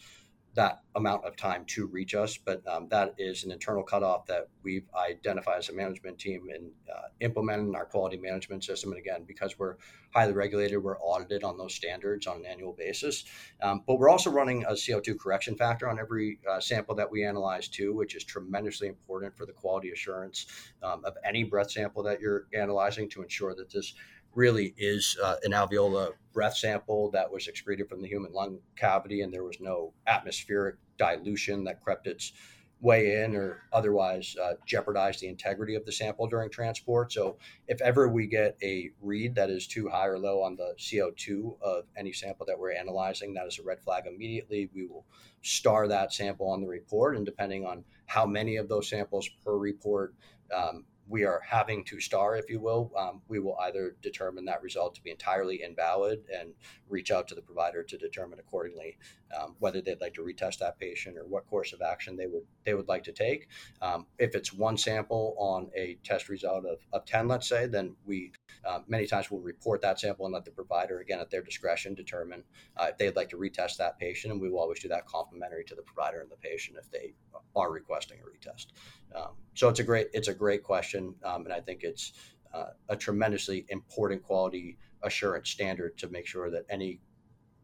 that 0.55 0.81
amount 0.97 1.25
of 1.25 1.37
time 1.37 1.65
to 1.65 1.87
reach 1.87 2.15
us, 2.15 2.37
but 2.37 2.67
um, 2.67 2.89
that 2.91 3.15
is 3.19 3.45
an 3.45 3.53
internal 3.53 3.83
cutoff 3.83 4.27
that 4.27 4.49
we've 4.65 4.89
identified 4.95 5.59
as 5.59 5.69
a 5.69 5.73
management 5.73 6.19
team 6.19 6.49
and 6.53 6.71
uh, 6.93 7.07
in 7.21 7.75
our 7.77 7.85
quality 7.85 8.17
management 8.17 8.65
system. 8.65 8.91
And 8.91 8.99
again, 8.99 9.25
because 9.27 9.59
we're 9.59 9.77
highly 10.13 10.33
regulated, 10.33 10.83
we're 10.83 10.99
audited 10.99 11.45
on 11.45 11.57
those 11.57 11.75
standards 11.75 12.27
on 12.27 12.39
an 12.39 12.47
annual 12.47 12.73
basis. 12.73 13.25
Um, 13.63 13.85
but 13.87 13.99
we're 13.99 14.09
also 14.09 14.31
running 14.31 14.65
a 14.65 14.73
CO2 14.73 15.19
correction 15.19 15.57
factor 15.57 15.89
on 15.89 16.01
every 16.01 16.41
uh, 16.51 16.59
sample 16.59 16.97
that 16.97 17.11
we 17.11 17.25
analyze 17.25 17.69
too, 17.69 17.95
which 17.95 18.17
is 18.17 18.25
tremendously 18.25 18.89
important 18.89 19.37
for 19.37 19.47
the 19.47 19.53
quality 19.53 19.91
assurance 19.91 20.47
um, 20.83 21.05
of 21.05 21.15
any 21.25 21.45
breath 21.45 21.71
sample 21.71 22.03
that 22.03 22.21
you're 22.21 22.47
analyzing 22.55 23.09
to 23.11 23.23
ensure 23.23 23.55
that 23.55 23.71
this 23.71 23.95
really 24.35 24.75
is 24.77 25.17
uh, 25.23 25.37
an 25.43 25.53
alveolar 25.53 26.13
breath 26.33 26.57
sample 26.57 27.11
that 27.11 27.31
was 27.31 27.49
excreted 27.49 27.89
from 27.89 28.03
the 28.03 28.09
human 28.09 28.33
lung 28.33 28.59
cavity, 28.77 29.23
and 29.23 29.33
there 29.33 29.45
was 29.45 29.61
no 29.61 29.93
atmospheric 30.07 30.77
dilution 30.99 31.65
that 31.65 31.83
crept 31.83 32.07
its 32.07 32.33
way 32.81 33.23
in 33.23 33.37
or 33.37 33.63
otherwise 33.73 34.35
uh, 34.43 34.55
the 34.67 35.29
integrity 35.29 35.75
of 35.75 35.85
the 35.85 35.93
sample 35.93 36.27
during 36.27 36.49
transport. 36.49 37.13
So, 37.13 37.37
if 37.69 37.81
ever 37.83 38.09
we 38.09 38.27
get 38.27 38.57
a 38.63 38.91
read 39.03 39.35
that 39.35 39.51
is 39.51 39.67
too 39.67 39.89
high 39.89 40.07
or 40.07 40.19
low 40.19 40.43
on 40.43 40.57
the 40.57 40.75
CO2 40.79 41.61
of 41.61 41.85
any 41.97 42.13
sample 42.13 42.47
that 42.47 42.59
we're 42.59 42.73
analyzing, 42.73 43.35
that 43.35 43.47
is 43.47 43.59
a 43.59 43.63
red 43.63 43.83
flag 43.83 44.05
immediately. 44.07 44.71
We 44.75 44.87
will 44.87 45.05
star 45.43 45.89
that 45.89 46.13
sample 46.13 46.49
on 46.49 46.63
the 46.63 46.69
report, 46.69 47.17
and 47.17 47.27
depending 47.27 47.67
on 47.67 47.85
how 48.07 48.25
many 48.25 48.57
of 48.57 48.69
those 48.69 48.89
samples 48.89 49.29
per 49.45 49.57
report 49.57 50.15
um, 50.55 50.85
we 51.11 51.25
are 51.25 51.43
having 51.47 51.85
to 51.85 52.01
star, 52.01 52.37
if 52.37 52.49
you 52.49 52.61
will, 52.61 52.93
um, 52.97 53.21
we 53.29 53.41
will 53.41 53.59
either 53.63 53.97
determine 54.01 54.45
that 54.45 54.63
result 54.63 54.95
to 54.95 55.03
be 55.03 55.11
entirely 55.11 55.63
invalid 55.63 56.21
and 56.33 56.55
reach 56.89 57.11
out 57.11 57.27
to 57.29 57.35
the 57.35 57.43
provider 57.43 57.83
to 57.83 57.99
determine 57.99 58.39
accordingly 58.39 58.97
um, 59.39 59.57
whether 59.59 59.81
they'd 59.81 60.01
like 60.01 60.15
to 60.15 60.23
retest 60.23 60.59
that 60.59 60.79
patient 60.79 61.17
or 61.17 61.25
what 61.27 61.47
course 61.47 61.73
of 61.73 61.83
action 61.83 62.17
they 62.17 62.27
would 62.27 62.45
they 62.65 62.75
would 62.75 62.89
like 62.89 63.05
to 63.05 63.13
take. 63.13 63.49
Um, 63.81 64.07
if 64.19 64.35
it's 64.35 64.53
one 64.53 64.77
sample 64.77 65.35
on 65.39 65.71
a 65.77 65.99
test 66.05 66.29
result 66.29 66.65
of, 66.67 66.79
of 66.93 67.05
10, 67.05 67.29
let's 67.29 67.49
say, 67.49 67.67
then 67.67 67.97
we 68.05 68.33
uh, 68.65 68.81
many 68.89 69.07
times 69.07 69.31
will 69.31 69.41
report 69.41 69.81
that 69.83 70.01
sample 70.01 70.27
and 70.27 70.35
let 70.35 70.45
the 70.45 70.51
provider, 70.51 71.01
again 71.01 71.21
at 71.21 71.31
their 71.31 71.43
discretion, 71.43 71.95
determine 71.95 72.43
uh, 72.77 72.89
if 72.91 72.99
they'd 72.99 73.17
like 73.17 73.29
to 73.31 73.37
retest 73.37 73.77
that 73.77 73.99
patient, 73.99 74.33
and 74.33 74.41
we 74.41 74.51
will 74.51 74.61
always 74.61 74.81
do 74.81 74.89
that 74.89 75.07
complimentary 75.07 75.65
to 75.65 75.75
the 75.75 75.83
provider 75.83 76.21
and 76.21 76.31
the 76.31 76.37
patient 76.37 76.77
if 76.79 76.91
they 76.91 77.15
are 77.57 77.71
requesting 77.71 78.19
a 78.21 78.25
retest. 78.25 78.67
Um, 79.15 79.33
so 79.55 79.69
it's 79.69 79.81
a 79.81 79.85
great 79.85 80.09
it's 80.13 80.29
a 80.29 80.35
great 80.35 80.63
question, 80.63 81.15
um, 81.25 81.45
and 81.45 81.53
I 81.53 81.61
think 81.61 81.83
it's 81.83 82.13
uh, 82.53 82.71
a 82.89 82.97
tremendously 82.97 83.65
important 83.69 84.23
quality 84.23 84.77
assurance 85.03 85.51
standard 85.51 85.97
to 85.99 86.09
make 86.09 86.27
sure 86.27 86.51
that 86.51 86.65
any 86.69 87.01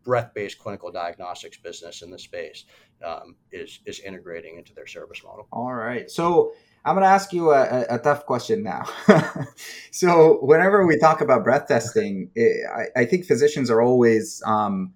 breath-based 0.06 0.58
clinical 0.58 0.90
diagnostics 0.90 1.58
business 1.58 2.00
in 2.00 2.10
the 2.10 2.18
space 2.18 2.64
um, 3.04 3.34
is 3.52 3.80
is 3.84 4.00
integrating 4.00 4.56
into 4.56 4.72
their 4.72 4.86
service 4.86 5.22
model. 5.22 5.46
All 5.52 5.74
right, 5.74 6.10
so 6.10 6.52
I'm 6.84 6.94
going 6.94 7.02
to 7.02 7.10
ask 7.10 7.32
you 7.32 7.50
a, 7.50 7.84
a, 7.90 7.98
tough 7.98 8.24
question 8.26 8.62
now. 8.62 8.84
so 9.90 10.38
whenever 10.42 10.86
we 10.86 10.96
talk 10.98 11.20
about 11.20 11.42
breath 11.42 11.66
testing, 11.66 12.30
I, 12.38 13.00
I, 13.00 13.04
think 13.04 13.26
physicians 13.26 13.70
are 13.70 13.82
always 13.82 14.40
um, 14.46 14.94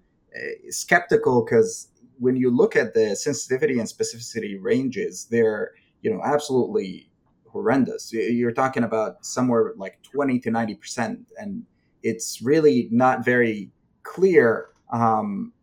skeptical 0.69 1.43
because 1.43 1.89
when 2.17 2.37
you 2.37 2.49
look 2.49 2.77
at 2.77 2.93
the 2.93 3.15
sensitivity 3.15 3.77
and 3.77 3.89
specificity 3.89 4.57
ranges, 4.59 5.27
they're 5.29 5.71
you 6.01 6.09
know 6.09 6.21
absolutely 6.23 7.09
horrendous. 7.47 8.13
You're 8.13 8.53
talking 8.53 8.83
about 8.83 9.25
somewhere 9.25 9.73
like 9.75 10.01
20 10.03 10.39
to 10.39 10.51
90 10.51 10.75
percent, 10.75 11.19
and 11.37 11.63
it's 12.01 12.41
really 12.41 12.87
not 12.91 13.25
very 13.25 13.69
clear 14.03 14.70
um, 14.91 15.53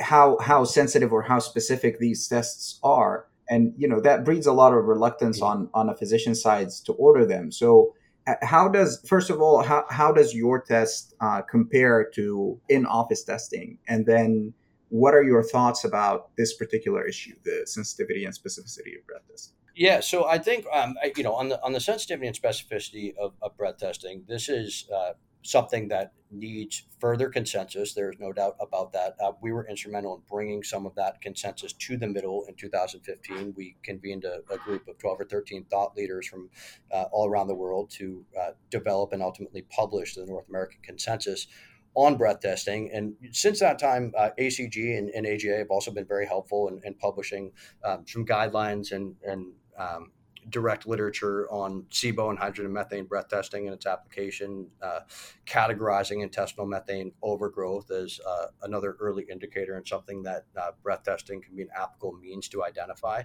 how 0.00 0.38
how 0.38 0.64
sensitive 0.64 1.12
or 1.12 1.22
how 1.22 1.38
specific 1.38 1.98
these 1.98 2.26
tests 2.28 2.78
are, 2.82 3.26
and 3.48 3.74
you 3.76 3.88
know 3.88 4.00
that 4.00 4.24
breeds 4.24 4.46
a 4.46 4.52
lot 4.52 4.72
of 4.72 4.84
reluctance 4.84 5.40
on 5.42 5.68
on 5.74 5.88
a 5.88 5.96
physician 5.96 6.34
sides 6.34 6.80
to 6.80 6.92
order 6.92 7.24
them. 7.26 7.52
So 7.52 7.94
how 8.42 8.68
does 8.68 9.04
first 9.06 9.30
of 9.30 9.40
all 9.40 9.62
how, 9.62 9.84
how 9.90 10.12
does 10.12 10.34
your 10.34 10.60
test 10.60 11.14
uh, 11.20 11.42
compare 11.42 12.08
to 12.14 12.60
in-office 12.68 13.24
testing? 13.24 13.78
And 13.88 14.06
then 14.06 14.54
what 14.88 15.14
are 15.14 15.22
your 15.22 15.42
thoughts 15.42 15.84
about 15.84 16.34
this 16.36 16.54
particular 16.54 17.06
issue 17.06 17.34
the 17.44 17.62
sensitivity 17.66 18.24
and 18.24 18.34
specificity 18.34 18.98
of 18.98 19.06
breath 19.06 19.26
testing? 19.28 19.54
Yeah, 19.76 20.00
so 20.00 20.26
I 20.26 20.38
think 20.38 20.66
um, 20.72 20.94
I, 21.02 21.12
you 21.16 21.24
know 21.24 21.34
on 21.34 21.48
the 21.48 21.62
on 21.62 21.72
the 21.72 21.80
sensitivity 21.80 22.28
and 22.28 22.40
specificity 22.40 23.14
of, 23.16 23.34
of 23.42 23.56
breath 23.56 23.78
testing, 23.78 24.24
this 24.28 24.48
is 24.48 24.88
uh, 24.94 25.12
something 25.44 25.88
that 25.88 26.12
needs 26.30 26.84
further 26.98 27.28
consensus. 27.28 27.92
There's 27.92 28.18
no 28.18 28.32
doubt 28.32 28.56
about 28.60 28.92
that. 28.94 29.14
Uh, 29.22 29.32
we 29.40 29.52
were 29.52 29.68
instrumental 29.68 30.16
in 30.16 30.22
bringing 30.28 30.62
some 30.62 30.86
of 30.86 30.94
that 30.96 31.20
consensus 31.20 31.72
to 31.74 31.96
the 31.96 32.08
middle 32.08 32.46
in 32.48 32.54
2015. 32.54 33.54
We 33.56 33.76
convened 33.82 34.24
a, 34.24 34.40
a 34.52 34.58
group 34.58 34.88
of 34.88 34.98
12 34.98 35.20
or 35.20 35.24
13 35.24 35.66
thought 35.70 35.96
leaders 35.96 36.26
from 36.26 36.48
uh, 36.90 37.04
all 37.12 37.28
around 37.28 37.48
the 37.48 37.54
world 37.54 37.90
to 37.90 38.24
uh, 38.40 38.50
develop 38.70 39.12
and 39.12 39.22
ultimately 39.22 39.62
publish 39.62 40.14
the 40.14 40.26
North 40.26 40.48
American 40.48 40.78
consensus 40.82 41.46
on 41.94 42.16
breath 42.16 42.40
testing. 42.40 42.90
And 42.92 43.14
since 43.30 43.60
that 43.60 43.78
time, 43.78 44.12
uh, 44.18 44.30
ACG 44.38 44.98
and, 44.98 45.10
and, 45.10 45.26
AGA 45.26 45.58
have 45.58 45.70
also 45.70 45.92
been 45.92 46.06
very 46.06 46.26
helpful 46.26 46.66
in, 46.68 46.80
in 46.82 46.94
publishing 46.94 47.52
um, 47.84 48.04
some 48.04 48.26
guidelines 48.26 48.90
and, 48.90 49.14
and 49.24 49.52
um, 49.78 50.10
direct 50.50 50.86
literature 50.86 51.50
on 51.50 51.84
SIBO 51.90 52.30
and 52.30 52.38
hydrogen 52.38 52.72
methane 52.72 53.04
breath 53.04 53.28
testing 53.28 53.66
and 53.66 53.74
its 53.74 53.86
application, 53.86 54.66
uh, 54.82 55.00
categorizing 55.46 56.22
intestinal 56.22 56.66
methane 56.66 57.12
overgrowth 57.22 57.90
as 57.90 58.20
uh, 58.26 58.46
another 58.62 58.96
early 59.00 59.24
indicator 59.30 59.76
and 59.76 59.86
something 59.86 60.22
that 60.22 60.44
uh, 60.60 60.70
breath 60.82 61.02
testing 61.04 61.40
can 61.40 61.56
be 61.56 61.62
an 61.62 61.68
applicable 61.76 62.12
means 62.14 62.48
to 62.48 62.64
identify. 62.64 63.22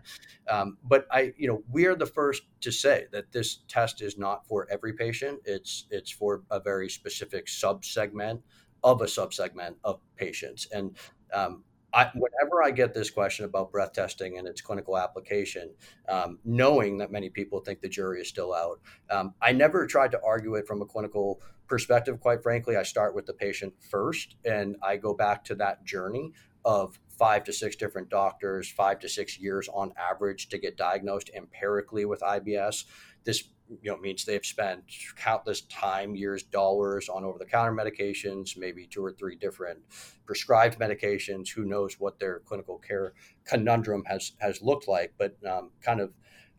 Um, 0.47 0.77
but 0.83 1.07
I, 1.11 1.33
you 1.37 1.47
know, 1.47 1.63
we 1.71 1.85
are 1.85 1.95
the 1.95 2.05
first 2.05 2.43
to 2.61 2.71
say 2.71 3.07
that 3.11 3.31
this 3.31 3.59
test 3.67 4.01
is 4.01 4.17
not 4.17 4.47
for 4.47 4.67
every 4.71 4.93
patient. 4.93 5.39
It's 5.45 5.85
it's 5.89 6.11
for 6.11 6.43
a 6.51 6.59
very 6.59 6.89
specific 6.89 7.47
subsegment 7.47 8.41
of 8.83 9.01
a 9.01 9.05
subsegment 9.05 9.75
of 9.83 9.99
patients, 10.15 10.67
and 10.71 10.97
um, 11.33 11.63
I, 11.93 12.09
whenever 12.13 12.63
I 12.63 12.71
get 12.71 12.93
this 12.93 13.09
question 13.09 13.45
about 13.45 13.71
breath 13.71 13.93
testing 13.93 14.37
and 14.37 14.47
its 14.47 14.61
clinical 14.61 14.97
application, 14.97 15.73
um, 16.07 16.39
knowing 16.45 16.97
that 16.99 17.11
many 17.11 17.29
people 17.29 17.59
think 17.59 17.81
the 17.81 17.89
jury 17.89 18.21
is 18.21 18.27
still 18.27 18.53
out, 18.53 18.79
um, 19.09 19.33
I 19.41 19.51
never 19.51 19.87
tried 19.87 20.11
to 20.11 20.21
argue 20.23 20.55
it 20.55 20.67
from 20.67 20.81
a 20.81 20.85
clinical 20.85 21.41
perspective. 21.67 22.19
Quite 22.19 22.43
frankly, 22.43 22.75
I 22.75 22.83
start 22.83 23.15
with 23.15 23.25
the 23.25 23.33
patient 23.33 23.73
first, 23.89 24.35
and 24.45 24.75
I 24.83 24.97
go 24.97 25.13
back 25.13 25.43
to 25.45 25.55
that 25.55 25.85
journey 25.85 26.33
of 26.65 26.99
five 27.17 27.43
to 27.45 27.53
six 27.53 27.75
different 27.75 28.09
doctors, 28.09 28.69
five 28.69 28.99
to 28.99 29.09
six 29.09 29.39
years 29.39 29.69
on 29.73 29.93
average 29.97 30.49
to 30.49 30.57
get 30.57 30.77
diagnosed 30.77 31.29
empirically 31.35 32.05
with 32.05 32.21
IBS. 32.21 32.85
This 33.23 33.43
you 33.69 33.91
know 33.91 33.97
means 33.97 34.25
they've 34.25 34.45
spent 34.45 34.83
countless 35.15 35.61
time 35.61 36.15
years 36.15 36.43
dollars 36.43 37.09
on 37.09 37.23
over 37.23 37.37
the 37.37 37.45
counter 37.45 37.71
medications 37.71 38.57
maybe 38.57 38.87
two 38.87 39.03
or 39.03 39.11
three 39.11 39.35
different 39.35 39.79
prescribed 40.25 40.79
medications. 40.79 41.49
Who 41.49 41.65
knows 41.65 41.99
what 41.99 42.19
their 42.19 42.39
clinical 42.39 42.77
care 42.77 43.13
conundrum 43.45 44.03
has 44.05 44.33
has 44.39 44.61
looked 44.61 44.87
like. 44.87 45.13
But 45.17 45.35
um, 45.47 45.71
kind 45.81 46.01
of 46.01 46.11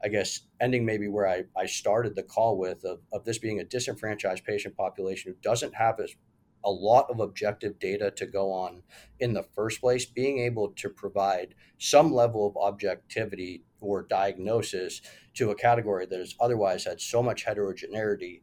i 0.02 0.08
guess 0.08 0.40
ending 0.60 0.84
maybe 0.84 1.08
where 1.08 1.28
I, 1.28 1.44
I 1.56 1.66
started 1.66 2.16
the 2.16 2.22
call 2.22 2.56
with 2.56 2.84
of, 2.84 3.00
of 3.12 3.24
this 3.24 3.38
being 3.38 3.60
a 3.60 3.64
disenfranchised 3.64 4.44
patient 4.44 4.74
population 4.76 5.30
who 5.30 5.38
doesn't 5.42 5.74
have 5.74 6.00
as 6.00 6.14
a 6.64 6.70
lot 6.70 7.10
of 7.10 7.20
objective 7.20 7.78
data 7.78 8.10
to 8.12 8.26
go 8.26 8.52
on 8.52 8.82
in 9.18 9.32
the 9.32 9.42
first 9.42 9.80
place, 9.80 10.04
being 10.04 10.40
able 10.40 10.70
to 10.72 10.88
provide 10.88 11.54
some 11.78 12.12
level 12.12 12.46
of 12.46 12.56
objectivity 12.56 13.64
or 13.80 14.02
diagnosis 14.02 15.00
to 15.34 15.50
a 15.50 15.54
category 15.54 16.06
that 16.06 16.18
has 16.18 16.34
otherwise 16.40 16.84
had 16.84 17.00
so 17.00 17.22
much 17.22 17.44
heterogeneity 17.44 18.42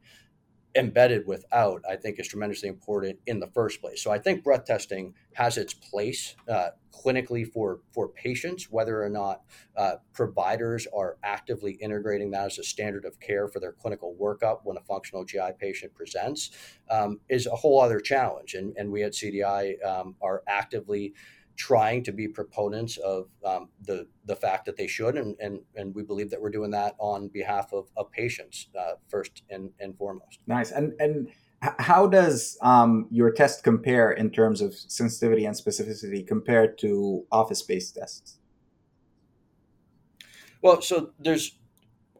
embedded 0.77 1.25
without, 1.25 1.81
I 1.89 1.95
think 1.95 2.19
is 2.19 2.27
tremendously 2.27 2.69
important 2.69 3.19
in 3.25 3.39
the 3.39 3.47
first 3.47 3.81
place. 3.81 4.01
So 4.01 4.11
I 4.11 4.19
think 4.19 4.43
breath 4.43 4.65
testing 4.65 5.13
has 5.33 5.57
its 5.57 5.73
place 5.73 6.35
uh, 6.47 6.69
clinically 6.91 7.51
for 7.51 7.79
for 7.91 8.09
patients, 8.09 8.69
whether 8.69 9.03
or 9.03 9.09
not 9.09 9.41
uh, 9.75 9.95
providers 10.13 10.87
are 10.95 11.17
actively 11.23 11.73
integrating 11.73 12.31
that 12.31 12.45
as 12.45 12.59
a 12.59 12.63
standard 12.63 13.05
of 13.05 13.19
care 13.19 13.47
for 13.47 13.59
their 13.59 13.71
clinical 13.71 14.15
workup 14.19 14.59
when 14.63 14.77
a 14.77 14.81
functional 14.81 15.25
GI 15.25 15.53
patient 15.59 15.93
presents, 15.95 16.51
um, 16.89 17.19
is 17.29 17.47
a 17.47 17.55
whole 17.55 17.81
other 17.81 17.99
challenge. 17.99 18.53
And, 18.53 18.75
and 18.77 18.91
we 18.91 19.03
at 19.03 19.13
CDI 19.13 19.83
um, 19.85 20.15
are 20.21 20.43
actively 20.47 21.13
trying 21.57 22.03
to 22.03 22.11
be 22.11 22.27
proponents 22.27 22.97
of 22.97 23.27
um, 23.43 23.69
the 23.81 24.07
the 24.25 24.35
fact 24.35 24.65
that 24.65 24.77
they 24.77 24.87
should, 24.87 25.17
and, 25.17 25.35
and 25.39 25.59
and 25.75 25.93
we 25.93 26.03
believe 26.03 26.29
that 26.29 26.41
we're 26.41 26.51
doing 26.51 26.71
that 26.71 26.95
on 26.99 27.27
behalf 27.27 27.73
of, 27.73 27.87
of 27.97 28.09
patients 28.11 28.67
uh, 28.79 28.93
first 29.09 29.43
and, 29.49 29.71
and 29.79 29.97
foremost. 29.97 30.39
Nice. 30.47 30.71
And 30.71 30.93
and 30.99 31.27
how 31.61 32.05
does 32.05 32.57
um, 32.61 33.07
your 33.09 33.31
test 33.31 33.63
compare 33.63 34.11
in 34.11 34.29
terms 34.29 34.61
of 34.61 34.75
sensitivity 34.75 35.45
and 35.45 35.55
specificity 35.55 36.25
compared 36.25 36.77
to 36.79 37.25
office 37.31 37.63
based 37.63 37.95
tests? 37.95 38.37
Well, 40.61 40.81
so 40.81 41.11
there's 41.19 41.57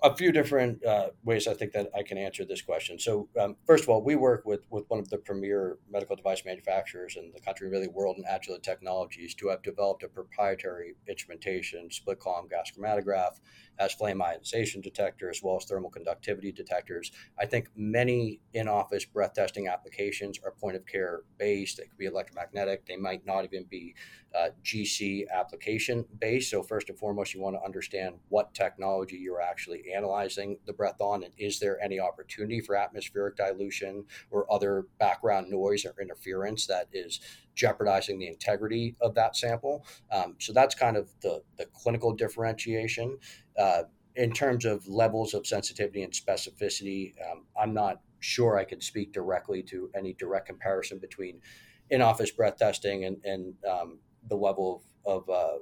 a 0.04 0.16
few 0.16 0.32
different 0.32 0.84
uh, 0.86 1.10
ways 1.24 1.48
I 1.48 1.54
think 1.54 1.72
that 1.74 1.90
I 1.96 2.04
can 2.04 2.18
answer 2.18 2.46
this 2.46 2.62
question. 2.62 3.00
So, 3.00 3.30
um, 3.40 3.56
first 3.66 3.84
of 3.84 3.90
all, 3.90 4.02
we 4.02 4.16
work 4.16 4.44
with, 4.46 4.62
with 4.70 4.86
one 4.90 5.00
of 5.00 5.10
the 5.10 5.18
premier 5.18 5.78
medical 5.90 6.16
device 6.16 6.44
manufacturers 6.46 7.16
in 7.18 7.32
the 7.34 7.40
country, 7.40 7.70
really 7.70 7.88
world, 7.88 8.18
and 8.18 8.26
Agilent 8.26 8.64
Technologies, 8.64 9.34
to 9.36 9.50
have 9.50 9.62
developed 9.64 10.04
a 10.04 10.08
proprietary 10.08 10.96
instrumentation, 11.08 11.90
split 11.92 12.20
column 12.20 12.48
gas 12.48 12.72
chromatograph, 12.78 13.40
as 13.80 13.94
flame 13.94 14.22
ionization 14.22 14.82
detector, 14.82 15.30
as 15.30 15.42
well 15.44 15.58
as 15.58 15.66
thermal 15.66 15.90
conductivity 15.90 16.52
detectors. 16.52 17.12
I 17.40 17.46
think 17.46 17.70
many 17.76 18.40
in 18.54 18.68
office 18.68 19.06
breath 19.06 19.34
testing 19.34 19.68
applications 19.68 20.40
are 20.44 20.52
point 20.52 20.76
of 20.76 20.86
care 20.86 21.22
based. 21.38 21.78
They 21.78 21.84
could 21.84 21.98
be 21.98 22.06
electromagnetic, 22.06 22.86
they 22.86 22.98
might 22.98 23.26
not 23.26 23.46
even 23.46 23.66
be 23.70 23.96
uh, 24.36 24.50
GC 24.64 25.26
application 25.34 26.06
based. 26.20 26.52
So, 26.52 26.64
first 26.64 26.90
and 26.90 26.98
foremost, 26.98 27.34
you 27.34 27.42
want 27.42 27.56
to 27.56 27.64
understand 27.64 28.16
what 28.30 28.54
technology 28.54 29.18
you're 29.18 29.42
actually 29.42 29.84
analyzing 29.96 30.58
the 30.66 30.74
breath 30.74 31.00
on 31.00 31.24
and 31.24 31.34
is 31.38 31.60
there 31.60 31.82
any 31.82 32.00
opportunity 32.00 32.62
for 32.62 32.76
atmospheric 32.76 33.36
dilution 33.36 34.06
or 34.32 34.52
other 34.52 34.86
background 35.00 35.50
noise 35.50 35.86
or 35.86 35.94
interference 36.02 36.68
that 36.68 36.88
is 36.94 37.20
jeopardizing 37.56 38.20
the 38.20 38.28
integrity 38.28 38.96
of 39.02 39.16
that 39.16 39.36
sample. 39.36 39.86
Um, 40.12 40.36
so 40.40 40.54
that's 40.54 40.76
kind 40.76 40.96
of 40.96 41.10
the, 41.22 41.42
the 41.58 41.66
clinical 41.66 42.14
differentiation. 42.14 43.18
Uh, 43.60 43.84
in 44.16 44.32
terms 44.32 44.66
of 44.66 44.88
levels 44.88 45.34
of 45.34 45.46
sensitivity 45.46 46.04
and 46.04 46.14
specificity, 46.14 47.14
um, 47.30 47.46
I'm 47.60 47.74
not 47.74 48.02
sure 48.20 48.58
I 48.58 48.64
could 48.64 48.82
speak 48.82 49.12
directly 49.12 49.62
to 49.64 49.90
any 49.96 50.14
direct 50.14 50.48
comparison 50.48 50.98
between 51.00 51.42
in 51.90 52.02
office 52.02 52.32
breath 52.32 52.58
testing 52.58 53.06
and, 53.06 53.18
and 53.24 53.54
um, 53.70 54.00
the 54.28 54.36
level 54.36 54.84
of, 55.06 55.24
of 55.24 55.30
uh, 55.30 55.58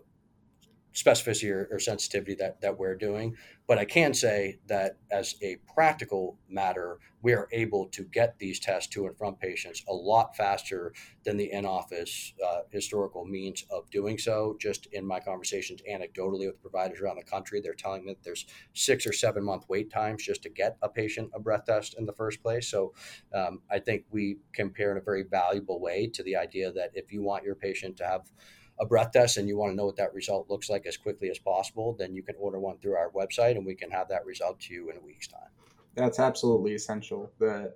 specificity 0.96 1.52
or, 1.52 1.68
or, 1.72 1.80
sensitivity 1.80 2.36
that, 2.36 2.62
that 2.62 2.80
we're 2.80 2.96
doing. 2.96 3.36
But 3.68 3.80
I 3.80 3.86
can 3.86 4.14
say 4.14 4.60
that 4.68 4.98
as 5.12 5.36
a 5.42 5.58
practical 5.74 6.38
matter, 6.48 7.00
we 7.22 7.34
are 7.34 7.50
able 7.52 7.88
to 7.88 8.04
get 8.04 8.40
these 8.40 8.60
tests 8.60 8.88
to 8.94 9.06
and 9.08 9.18
from 9.18 9.36
patients 9.36 9.84
a 9.90 9.94
lot 9.94 10.38
faster 10.38 10.94
than 11.24 11.36
the 11.36 11.52
in 11.52 11.66
office 11.66 12.34
uh, 12.46 12.60
historical 12.70 13.26
means 13.26 13.66
of 13.72 13.90
doing 13.90 14.18
so. 14.18 14.56
Just 14.60 14.88
in 14.94 15.06
my 15.06 15.20
conversations 15.20 15.82
anecdotally 15.90 16.46
with 16.46 16.62
providers 16.62 17.02
around 17.02 17.18
the 17.18 17.24
country, 17.24 17.60
they're 17.60 17.74
telling 17.74 18.06
me 18.06 18.14
that 18.14 18.24
there's 18.24 18.46
six 18.74 19.06
or 19.06 19.12
seven 19.12 19.44
month 19.44 19.66
wait 19.68 19.92
times 19.92 20.24
just 20.24 20.44
to 20.44 20.50
get 20.50 20.78
a 20.82 20.88
patient 20.88 21.30
a 21.34 21.40
breath 21.40 21.66
test 21.66 21.96
in 21.98 22.06
the 22.06 22.14
first 22.14 22.42
place. 22.42 22.70
So 22.70 22.94
um, 23.34 23.62
I 23.70 23.80
think 23.80 24.06
we 24.12 24.38
compare 24.54 24.92
in 24.92 24.98
a 24.98 25.02
very 25.02 25.24
valuable 25.24 25.82
way 25.82 26.08
to 26.14 26.24
the 26.24 26.38
idea 26.38 26.72
that 26.72 26.92
if 26.94 27.12
you 27.12 27.22
want 27.22 27.44
your 27.44 27.56
patient 27.56 27.98
to 27.98 28.06
have 28.06 28.32
a 28.80 28.86
breath 28.86 29.12
test 29.12 29.38
and 29.38 29.48
you 29.48 29.58
want 29.58 29.72
to 29.72 29.76
know 29.76 29.86
what 29.86 29.96
that 29.96 30.14
result 30.14 30.50
looks 30.50 30.70
like 30.70 30.86
as 30.86 30.98
quickly 30.98 31.30
as 31.30 31.40
possible, 31.40 31.96
then 31.98 32.14
you 32.14 32.22
can 32.22 32.36
order 32.40 32.60
one 32.60 32.78
through 32.80 32.96
our 32.96 33.12
website 33.12 33.52
and 33.52 33.66
we 33.66 33.76
can 33.76 33.90
have 33.90 34.10
that 34.10 34.26
result 34.26 34.60
to 34.60 34.74
you 34.74 34.90
in 34.90 34.98
a 34.98 35.00
week's 35.00 35.28
time. 35.28 35.50
That's 35.96 36.20
absolutely 36.20 36.76
essential. 36.76 37.32
The 37.40 37.74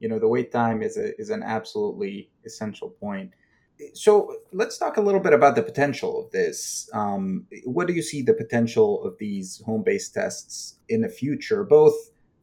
you 0.00 0.08
know 0.08 0.18
the 0.18 0.28
wait 0.28 0.52
time 0.52 0.82
is 0.82 0.98
a, 0.98 1.18
is 1.18 1.30
an 1.30 1.42
absolutely 1.42 2.30
essential 2.44 2.90
point. 2.90 3.32
So 3.94 4.36
let's 4.52 4.78
talk 4.78 4.98
a 4.98 5.00
little 5.00 5.20
bit 5.20 5.32
about 5.32 5.56
the 5.56 5.62
potential 5.62 6.24
of 6.24 6.30
this. 6.30 6.88
Um, 6.92 7.46
what 7.64 7.86
do 7.86 7.92
you 7.92 8.02
see 8.02 8.22
the 8.22 8.34
potential 8.34 9.02
of 9.04 9.16
these 9.18 9.62
home-based 9.64 10.14
tests 10.14 10.76
in 10.88 11.00
the 11.00 11.08
future, 11.08 11.64
both 11.64 11.94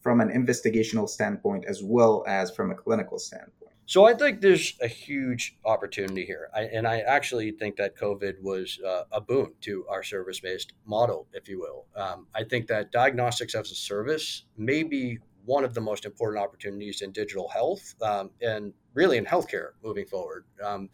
from 0.01 0.19
an 0.19 0.29
investigational 0.29 1.07
standpoint 1.07 1.65
as 1.65 1.81
well 1.83 2.25
as 2.27 2.51
from 2.51 2.71
a 2.71 2.75
clinical 2.75 3.17
standpoint? 3.17 3.60
So 3.91 4.05
I 4.05 4.13
think 4.13 4.39
there's 4.39 4.77
a 4.81 4.87
huge 4.87 5.57
opportunity 5.65 6.25
here, 6.25 6.49
I, 6.55 6.61
and 6.61 6.87
I 6.87 6.99
actually 6.99 7.51
think 7.51 7.75
that 7.75 7.97
COVID 7.97 8.41
was 8.41 8.79
uh, 8.87 9.03
a 9.11 9.19
boon 9.19 9.51
to 9.63 9.85
our 9.89 10.01
service-based 10.01 10.71
model, 10.85 11.27
if 11.33 11.49
you 11.49 11.59
will. 11.59 11.87
Um, 12.01 12.27
I 12.33 12.45
think 12.45 12.67
that 12.67 12.93
diagnostics 12.93 13.53
as 13.53 13.69
a 13.69 13.75
service 13.75 14.45
may 14.55 14.83
be 14.83 15.19
one 15.43 15.65
of 15.65 15.73
the 15.73 15.81
most 15.81 16.05
important 16.05 16.41
opportunities 16.41 17.01
in 17.01 17.11
digital 17.11 17.49
health 17.49 17.93
um, 18.01 18.29
and 18.41 18.71
really 18.93 19.17
in 19.17 19.25
healthcare 19.25 19.71
moving 19.83 20.05
forward. 20.05 20.45
Um, 20.63 20.89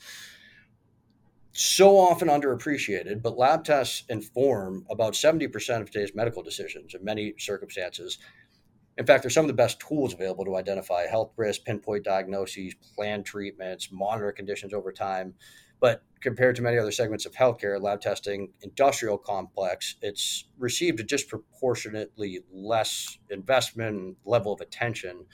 so 1.51 1.99
often 1.99 2.29
underappreciated, 2.29 3.21
but 3.21 3.37
lab 3.37 3.63
tests 3.63 4.05
inform 4.09 4.87
about 4.89 5.13
70% 5.13 5.81
of 5.81 5.91
today's 5.91 6.15
medical 6.15 6.41
decisions 6.41 6.95
in 6.95 7.03
many 7.03 7.35
circumstances. 7.37 8.17
In 8.97 9.05
fact, 9.05 9.23
they're 9.23 9.29
some 9.29 9.45
of 9.45 9.47
the 9.47 9.53
best 9.53 9.79
tools 9.79 10.13
available 10.13 10.45
to 10.45 10.55
identify 10.55 11.05
health 11.05 11.31
risks, 11.37 11.63
pinpoint 11.63 12.03
diagnoses, 12.03 12.73
plan 12.95 13.23
treatments, 13.23 13.91
monitor 13.91 14.31
conditions 14.31 14.73
over 14.73 14.91
time. 14.91 15.35
But 15.79 16.01
compared 16.21 16.55
to 16.55 16.63
many 16.63 16.79
other 16.79 16.91
segments 16.91 17.25
of 17.25 17.33
healthcare, 17.33 17.79
lab 17.79 18.01
testing, 18.01 18.53
industrial 18.61 19.19
complex, 19.19 19.95
it's 20.01 20.45
received 20.57 20.99
a 20.99 21.03
disproportionately 21.03 22.39
less 22.51 23.19
investment 23.29 24.17
level 24.25 24.53
of 24.53 24.61
attention, 24.61 25.25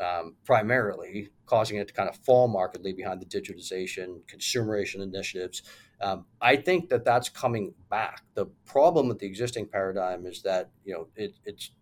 um, 0.00 0.36
primarily 0.46 1.28
causing 1.44 1.76
it 1.76 1.88
to 1.88 1.94
kind 1.94 2.08
of 2.08 2.16
fall 2.16 2.48
markedly 2.48 2.94
behind 2.94 3.20
the 3.20 3.26
digitization, 3.26 4.20
consumerization 4.26 5.02
initiatives. 5.02 5.62
Um, 6.00 6.24
I 6.40 6.56
think 6.56 6.88
that 6.88 7.04
that's 7.04 7.28
coming 7.28 7.74
back. 7.90 8.22
The 8.32 8.46
problem 8.64 9.08
with 9.08 9.18
the 9.18 9.26
existing 9.26 9.68
paradigm 9.68 10.24
is 10.24 10.40
that 10.42 10.70
you 10.84 10.94
know 10.94 11.08
it, 11.14 11.34
it's 11.44 11.72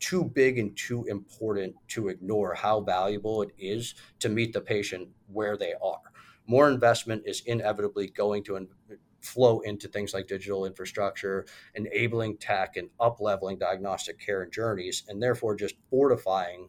too 0.00 0.24
big 0.24 0.58
and 0.58 0.76
too 0.76 1.04
important 1.06 1.74
to 1.88 2.08
ignore 2.08 2.54
how 2.54 2.80
valuable 2.80 3.42
it 3.42 3.52
is 3.58 3.94
to 4.20 4.28
meet 4.28 4.52
the 4.52 4.60
patient 4.60 5.08
where 5.32 5.56
they 5.56 5.74
are. 5.82 6.00
More 6.46 6.68
investment 6.70 7.22
is 7.26 7.42
inevitably 7.46 8.08
going 8.08 8.44
to 8.44 8.68
flow 9.20 9.60
into 9.60 9.88
things 9.88 10.14
like 10.14 10.28
digital 10.28 10.64
infrastructure, 10.64 11.46
enabling 11.74 12.36
tech, 12.36 12.76
and 12.76 12.90
up 13.00 13.20
leveling 13.20 13.58
diagnostic 13.58 14.18
care 14.24 14.42
and 14.42 14.52
journeys, 14.52 15.04
and 15.08 15.22
therefore 15.22 15.56
just 15.56 15.74
fortifying 15.90 16.68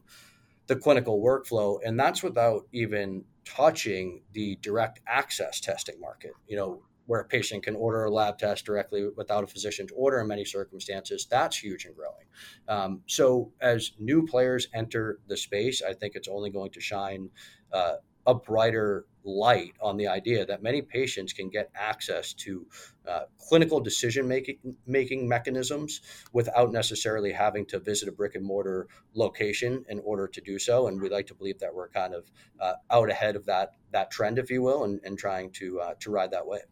the 0.66 0.76
clinical 0.76 1.22
workflow. 1.22 1.78
And 1.84 1.98
that's 1.98 2.22
without 2.22 2.66
even 2.72 3.24
touching 3.44 4.22
the 4.32 4.56
direct 4.56 5.00
access 5.06 5.60
testing 5.60 6.00
market. 6.00 6.32
You 6.46 6.56
know, 6.56 6.82
where 7.08 7.20
a 7.20 7.24
patient 7.24 7.62
can 7.62 7.74
order 7.74 8.04
a 8.04 8.10
lab 8.10 8.36
test 8.36 8.66
directly 8.66 9.08
without 9.16 9.42
a 9.42 9.46
physician's 9.46 9.90
order 9.96 10.20
in 10.20 10.28
many 10.28 10.44
circumstances, 10.44 11.26
that's 11.28 11.56
huge 11.56 11.86
and 11.86 11.96
growing. 11.96 12.26
Um, 12.68 13.00
so, 13.06 13.50
as 13.62 13.92
new 13.98 14.26
players 14.26 14.68
enter 14.74 15.18
the 15.26 15.36
space, 15.36 15.80
I 15.82 15.94
think 15.94 16.16
it's 16.16 16.28
only 16.28 16.50
going 16.50 16.70
to 16.72 16.80
shine 16.80 17.30
uh, 17.72 17.94
a 18.26 18.34
brighter 18.34 19.06
light 19.24 19.72
on 19.80 19.96
the 19.96 20.06
idea 20.06 20.44
that 20.44 20.62
many 20.62 20.82
patients 20.82 21.32
can 21.32 21.48
get 21.48 21.70
access 21.74 22.34
to 22.34 22.66
uh, 23.08 23.22
clinical 23.38 23.80
decision 23.80 24.28
making 24.28 24.58
making 24.86 25.26
mechanisms 25.26 26.02
without 26.34 26.72
necessarily 26.72 27.32
having 27.32 27.64
to 27.64 27.78
visit 27.78 28.06
a 28.06 28.12
brick 28.12 28.34
and 28.34 28.44
mortar 28.44 28.86
location 29.14 29.82
in 29.88 29.98
order 30.00 30.28
to 30.28 30.42
do 30.42 30.58
so. 30.58 30.88
And 30.88 31.00
we'd 31.00 31.10
like 31.10 31.26
to 31.28 31.34
believe 31.34 31.58
that 31.60 31.74
we're 31.74 31.88
kind 31.88 32.12
of 32.12 32.30
uh, 32.60 32.74
out 32.90 33.10
ahead 33.10 33.34
of 33.34 33.46
that 33.46 33.70
that 33.92 34.10
trend, 34.10 34.38
if 34.38 34.50
you 34.50 34.60
will, 34.60 34.84
and, 34.84 35.00
and 35.04 35.18
trying 35.18 35.50
to 35.52 35.80
uh, 35.80 35.94
to 36.00 36.10
ride 36.10 36.32
that 36.32 36.46
wave 36.46 36.68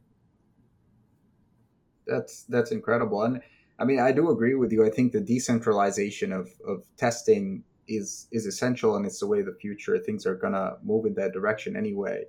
that's 2.06 2.44
that's 2.44 2.72
incredible. 2.72 3.22
And 3.22 3.40
I 3.78 3.84
mean, 3.84 4.00
I 4.00 4.12
do 4.12 4.30
agree 4.30 4.54
with 4.54 4.72
you. 4.72 4.84
I 4.84 4.90
think 4.90 5.12
the 5.12 5.20
decentralization 5.20 6.32
of 6.32 6.50
of 6.66 6.84
testing 6.96 7.64
is 7.88 8.28
is 8.32 8.46
essential, 8.46 8.96
and 8.96 9.06
it's 9.06 9.20
the 9.20 9.26
way 9.26 9.42
the 9.42 9.56
future. 9.60 9.98
Things 9.98 10.26
are 10.26 10.34
gonna 10.34 10.76
move 10.82 11.06
in 11.06 11.14
that 11.14 11.32
direction 11.32 11.76
anyway. 11.76 12.24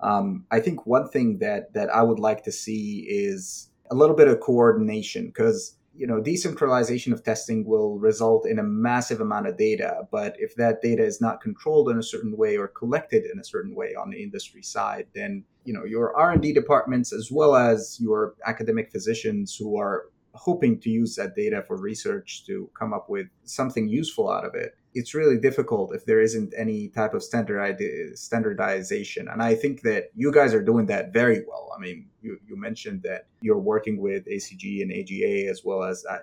Um, 0.00 0.44
I 0.50 0.60
think 0.60 0.86
one 0.86 1.08
thing 1.08 1.38
that 1.38 1.72
that 1.74 1.90
I 1.90 2.02
would 2.02 2.18
like 2.18 2.44
to 2.44 2.52
see 2.52 3.06
is 3.08 3.70
a 3.90 3.94
little 3.94 4.16
bit 4.16 4.28
of 4.28 4.40
coordination 4.40 5.26
because 5.26 5.76
you 5.96 6.06
know 6.06 6.20
decentralization 6.20 7.12
of 7.12 7.22
testing 7.22 7.64
will 7.64 7.98
result 7.98 8.46
in 8.46 8.58
a 8.58 8.62
massive 8.62 9.20
amount 9.20 9.46
of 9.46 9.56
data 9.56 10.02
but 10.10 10.34
if 10.38 10.54
that 10.56 10.82
data 10.82 11.04
is 11.04 11.20
not 11.20 11.40
controlled 11.40 11.88
in 11.88 11.98
a 11.98 12.02
certain 12.02 12.36
way 12.36 12.56
or 12.56 12.68
collected 12.68 13.24
in 13.32 13.38
a 13.38 13.44
certain 13.44 13.74
way 13.74 13.94
on 13.94 14.10
the 14.10 14.22
industry 14.22 14.62
side 14.62 15.06
then 15.14 15.44
you 15.64 15.72
know 15.72 15.84
your 15.84 16.16
r&d 16.16 16.52
departments 16.52 17.12
as 17.12 17.30
well 17.30 17.54
as 17.54 17.98
your 18.00 18.34
academic 18.46 18.90
physicians 18.90 19.56
who 19.56 19.78
are 19.78 20.06
hoping 20.34 20.80
to 20.80 20.90
use 20.90 21.14
that 21.14 21.36
data 21.36 21.62
for 21.66 21.76
research 21.76 22.44
to 22.44 22.68
come 22.78 22.92
up 22.92 23.08
with 23.08 23.28
something 23.44 23.88
useful 23.88 24.28
out 24.30 24.44
of 24.44 24.54
it 24.54 24.76
it's 24.94 25.12
really 25.12 25.38
difficult 25.38 25.94
if 25.94 26.06
there 26.06 26.20
isn't 26.20 26.54
any 26.56 26.88
type 26.88 27.12
of 27.14 27.22
standardization. 27.22 29.28
And 29.28 29.42
i 29.42 29.54
think 29.54 29.82
that 29.82 30.04
you 30.14 30.32
guys 30.32 30.54
are 30.54 30.62
doing 30.62 30.86
that 30.86 31.12
very 31.12 31.44
well. 31.46 31.70
I 31.76 31.80
mean 31.80 32.06
you, 32.22 32.38
you 32.46 32.56
mentioned 32.56 33.02
that 33.02 33.26
you're 33.40 33.58
working 33.58 34.00
with 34.00 34.24
acg 34.26 34.82
and 34.82 34.92
aga 34.92 35.48
as 35.50 35.62
well 35.64 35.82
as 35.82 36.06
I, 36.06 36.20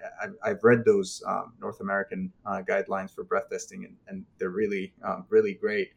have 0.48 0.64
read 0.64 0.86
those 0.86 1.22
um, 1.28 1.54
north 1.60 1.82
american 1.82 2.32
uh, 2.46 2.62
guidelines 2.68 3.14
for 3.14 3.24
breath 3.24 3.50
testing 3.52 3.86
and, 3.86 3.96
and 4.08 4.26
they're 4.38 4.50
really 4.50 4.94
um, 5.04 5.26
really 5.30 5.54
great. 5.54 5.92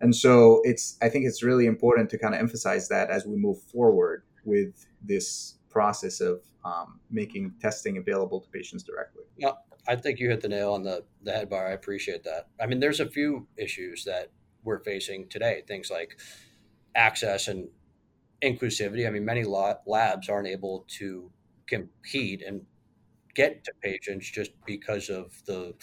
And 0.00 0.14
so 0.14 0.60
it's 0.64 0.98
i 1.00 1.08
think 1.08 1.26
it's 1.26 1.42
really 1.42 1.66
important 1.66 2.10
to 2.10 2.18
kind 2.18 2.34
of 2.34 2.40
emphasize 2.40 2.88
that 2.88 3.10
as 3.10 3.24
we 3.24 3.36
move 3.36 3.62
forward 3.62 4.24
with 4.44 4.86
this 5.02 5.54
process 5.70 6.20
of 6.20 6.42
um, 6.64 6.98
making 7.10 7.52
testing 7.60 7.98
available 7.98 8.40
to 8.40 8.48
patients 8.48 8.82
directly. 8.82 9.22
Yeah, 9.36 9.52
I 9.88 9.96
think 9.96 10.18
you 10.18 10.28
hit 10.28 10.40
the 10.40 10.48
nail 10.48 10.72
on 10.72 10.82
the, 10.82 11.04
the 11.22 11.32
head 11.32 11.48
bar. 11.48 11.66
I 11.66 11.72
appreciate 11.72 12.24
that. 12.24 12.48
I 12.60 12.66
mean, 12.66 12.80
there's 12.80 13.00
a 13.00 13.08
few 13.08 13.46
issues 13.56 14.04
that 14.04 14.30
we're 14.64 14.80
facing 14.80 15.28
today, 15.28 15.62
things 15.66 15.90
like 15.90 16.18
access 16.94 17.48
and 17.48 17.68
inclusivity. 18.42 19.06
I 19.06 19.10
mean, 19.10 19.24
many 19.24 19.44
labs 19.44 20.28
aren't 20.28 20.48
able 20.48 20.84
to 20.98 21.30
compete 21.66 22.42
and 22.42 22.62
get 23.34 23.64
to 23.64 23.72
patients 23.82 24.30
just 24.30 24.50
because 24.64 25.08
of 25.08 25.32
the 25.46 25.74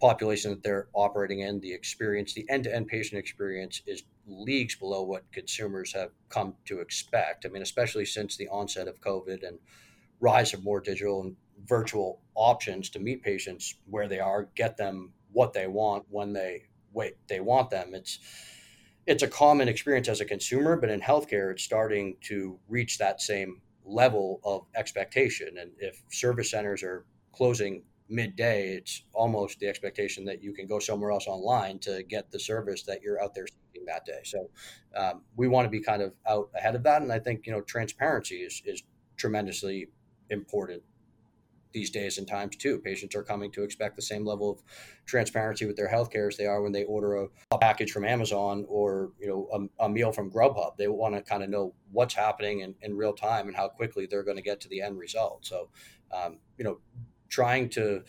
population 0.00 0.50
that 0.50 0.62
they're 0.62 0.88
operating 0.92 1.40
in, 1.40 1.60
the 1.60 1.72
experience, 1.72 2.34
the 2.34 2.46
end 2.48 2.64
to 2.64 2.74
end 2.74 2.86
patient 2.86 3.18
experience 3.18 3.82
is 3.86 4.04
leagues 4.26 4.76
below 4.76 5.02
what 5.02 5.30
consumers 5.32 5.92
have 5.92 6.10
come 6.28 6.54
to 6.66 6.80
expect. 6.80 7.44
I 7.44 7.48
mean, 7.48 7.62
especially 7.62 8.04
since 8.04 8.36
the 8.36 8.48
onset 8.48 8.88
of 8.88 9.00
COVID 9.00 9.46
and 9.46 9.58
rise 10.20 10.52
of 10.54 10.62
more 10.62 10.80
digital 10.80 11.22
and 11.22 11.36
virtual 11.66 12.20
options 12.38 12.88
to 12.90 13.00
meet 13.00 13.22
patients 13.22 13.74
where 13.90 14.08
they 14.08 14.20
are, 14.20 14.48
get 14.54 14.76
them 14.76 15.12
what 15.32 15.52
they 15.52 15.66
want 15.66 16.04
when 16.08 16.32
they 16.32 16.62
wait 16.92 17.16
they 17.28 17.40
want 17.40 17.68
them. 17.70 17.94
It's 17.94 18.18
it's 19.06 19.22
a 19.22 19.28
common 19.28 19.68
experience 19.68 20.08
as 20.08 20.20
a 20.20 20.24
consumer, 20.24 20.76
but 20.76 20.90
in 20.90 21.00
healthcare, 21.00 21.50
it's 21.50 21.62
starting 21.62 22.16
to 22.24 22.58
reach 22.68 22.98
that 22.98 23.22
same 23.22 23.60
level 23.84 24.40
of 24.44 24.66
expectation. 24.76 25.56
And 25.58 25.70
if 25.78 26.02
service 26.10 26.50
centers 26.50 26.82
are 26.82 27.06
closing 27.32 27.84
midday, 28.10 28.74
it's 28.74 29.02
almost 29.14 29.60
the 29.60 29.66
expectation 29.66 30.26
that 30.26 30.42
you 30.42 30.52
can 30.52 30.66
go 30.66 30.78
somewhere 30.78 31.10
else 31.10 31.26
online 31.26 31.78
to 31.80 32.02
get 32.02 32.30
the 32.30 32.38
service 32.38 32.82
that 32.82 33.02
you're 33.02 33.22
out 33.22 33.34
there 33.34 33.46
seeking 33.46 33.86
that 33.86 34.04
day. 34.04 34.20
So 34.24 34.50
um, 34.94 35.22
we 35.36 35.48
want 35.48 35.64
to 35.64 35.70
be 35.70 35.80
kind 35.80 36.02
of 36.02 36.12
out 36.26 36.50
ahead 36.54 36.74
of 36.74 36.82
that, 36.82 37.00
and 37.02 37.10
I 37.10 37.18
think 37.18 37.46
you 37.46 37.52
know 37.52 37.62
transparency 37.62 38.36
is 38.36 38.62
is 38.64 38.82
tremendously 39.16 39.88
important 40.30 40.82
these 41.72 41.90
days 41.90 42.18
and 42.18 42.26
times 42.26 42.56
too. 42.56 42.78
Patients 42.78 43.14
are 43.14 43.22
coming 43.22 43.50
to 43.52 43.62
expect 43.62 43.96
the 43.96 44.02
same 44.02 44.24
level 44.24 44.50
of 44.50 44.62
transparency 45.06 45.66
with 45.66 45.76
their 45.76 45.88
healthcare 45.88 46.28
as 46.28 46.36
they 46.36 46.46
are 46.46 46.62
when 46.62 46.72
they 46.72 46.84
order 46.84 47.16
a, 47.16 47.28
a 47.50 47.58
package 47.58 47.90
from 47.90 48.04
Amazon 48.04 48.64
or 48.68 49.12
you 49.18 49.28
know 49.28 49.68
a, 49.80 49.84
a 49.84 49.88
meal 49.88 50.12
from 50.12 50.30
Grubhub. 50.30 50.76
They 50.76 50.88
want 50.88 51.14
to 51.14 51.22
kind 51.22 51.42
of 51.42 51.50
know 51.50 51.74
what's 51.90 52.14
happening 52.14 52.60
in, 52.60 52.74
in 52.82 52.96
real 52.96 53.12
time 53.12 53.48
and 53.48 53.56
how 53.56 53.68
quickly 53.68 54.06
they're 54.06 54.24
going 54.24 54.36
to 54.36 54.42
get 54.42 54.60
to 54.62 54.68
the 54.68 54.80
end 54.80 54.98
result. 54.98 55.44
So 55.44 55.68
um, 56.12 56.38
you 56.56 56.64
know, 56.64 56.78
trying 57.28 57.68
to 57.70 58.02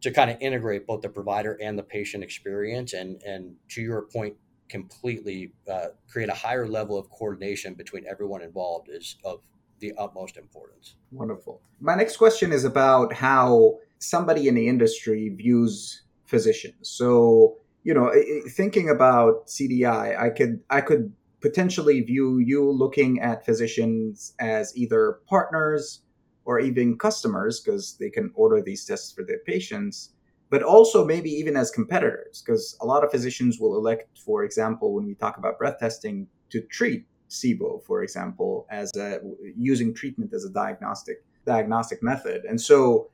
to 0.00 0.10
kind 0.12 0.30
of 0.30 0.36
integrate 0.40 0.86
both 0.86 1.02
the 1.02 1.08
provider 1.08 1.58
and 1.60 1.78
the 1.78 1.82
patient 1.82 2.22
experience 2.22 2.92
and 2.92 3.22
and 3.22 3.54
to 3.70 3.82
your 3.82 4.02
point 4.02 4.34
completely 4.68 5.52
uh, 5.70 5.86
create 6.08 6.28
a 6.28 6.34
higher 6.34 6.68
level 6.68 6.98
of 6.98 7.10
coordination 7.10 7.74
between 7.74 8.06
everyone 8.06 8.42
involved 8.42 8.88
is 8.90 9.16
of 9.24 9.40
the 9.80 9.92
utmost 9.98 10.36
importance. 10.36 10.96
Wonderful. 11.10 11.60
My 11.80 11.94
next 11.94 12.16
question 12.16 12.52
is 12.52 12.64
about 12.64 13.12
how 13.12 13.78
somebody 13.98 14.48
in 14.48 14.54
the 14.54 14.68
industry 14.68 15.28
views 15.30 16.02
physicians. 16.26 16.88
So, 16.88 17.56
you 17.84 17.94
know, 17.94 18.12
thinking 18.50 18.90
about 18.90 19.46
CDI, 19.46 20.18
I 20.18 20.30
could 20.30 20.60
I 20.70 20.80
could 20.80 21.12
potentially 21.40 22.00
view 22.00 22.38
you 22.38 22.70
looking 22.70 23.20
at 23.20 23.44
physicians 23.44 24.34
as 24.40 24.76
either 24.76 25.20
partners 25.28 26.02
or 26.44 26.58
even 26.58 26.98
customers 26.98 27.60
because 27.60 27.96
they 27.98 28.10
can 28.10 28.30
order 28.34 28.62
these 28.62 28.84
tests 28.84 29.12
for 29.12 29.22
their 29.22 29.38
patients, 29.46 30.14
but 30.50 30.62
also 30.62 31.04
maybe 31.04 31.30
even 31.30 31.56
as 31.56 31.70
competitors 31.70 32.42
because 32.44 32.76
a 32.80 32.86
lot 32.86 33.04
of 33.04 33.10
physicians 33.10 33.60
will 33.60 33.76
elect, 33.76 34.18
for 34.24 34.44
example, 34.44 34.94
when 34.94 35.06
we 35.06 35.14
talk 35.14 35.36
about 35.36 35.58
breath 35.58 35.78
testing, 35.78 36.26
to 36.50 36.62
treat 36.62 37.04
SIBO, 37.28 37.82
for 37.84 38.02
example, 38.02 38.66
as 38.70 38.90
a, 38.96 39.20
using 39.56 39.94
treatment 39.94 40.32
as 40.34 40.44
a 40.44 40.50
diagnostic 40.50 41.24
diagnostic 41.46 42.02
method. 42.02 42.44
And 42.44 42.60
so, 42.60 43.10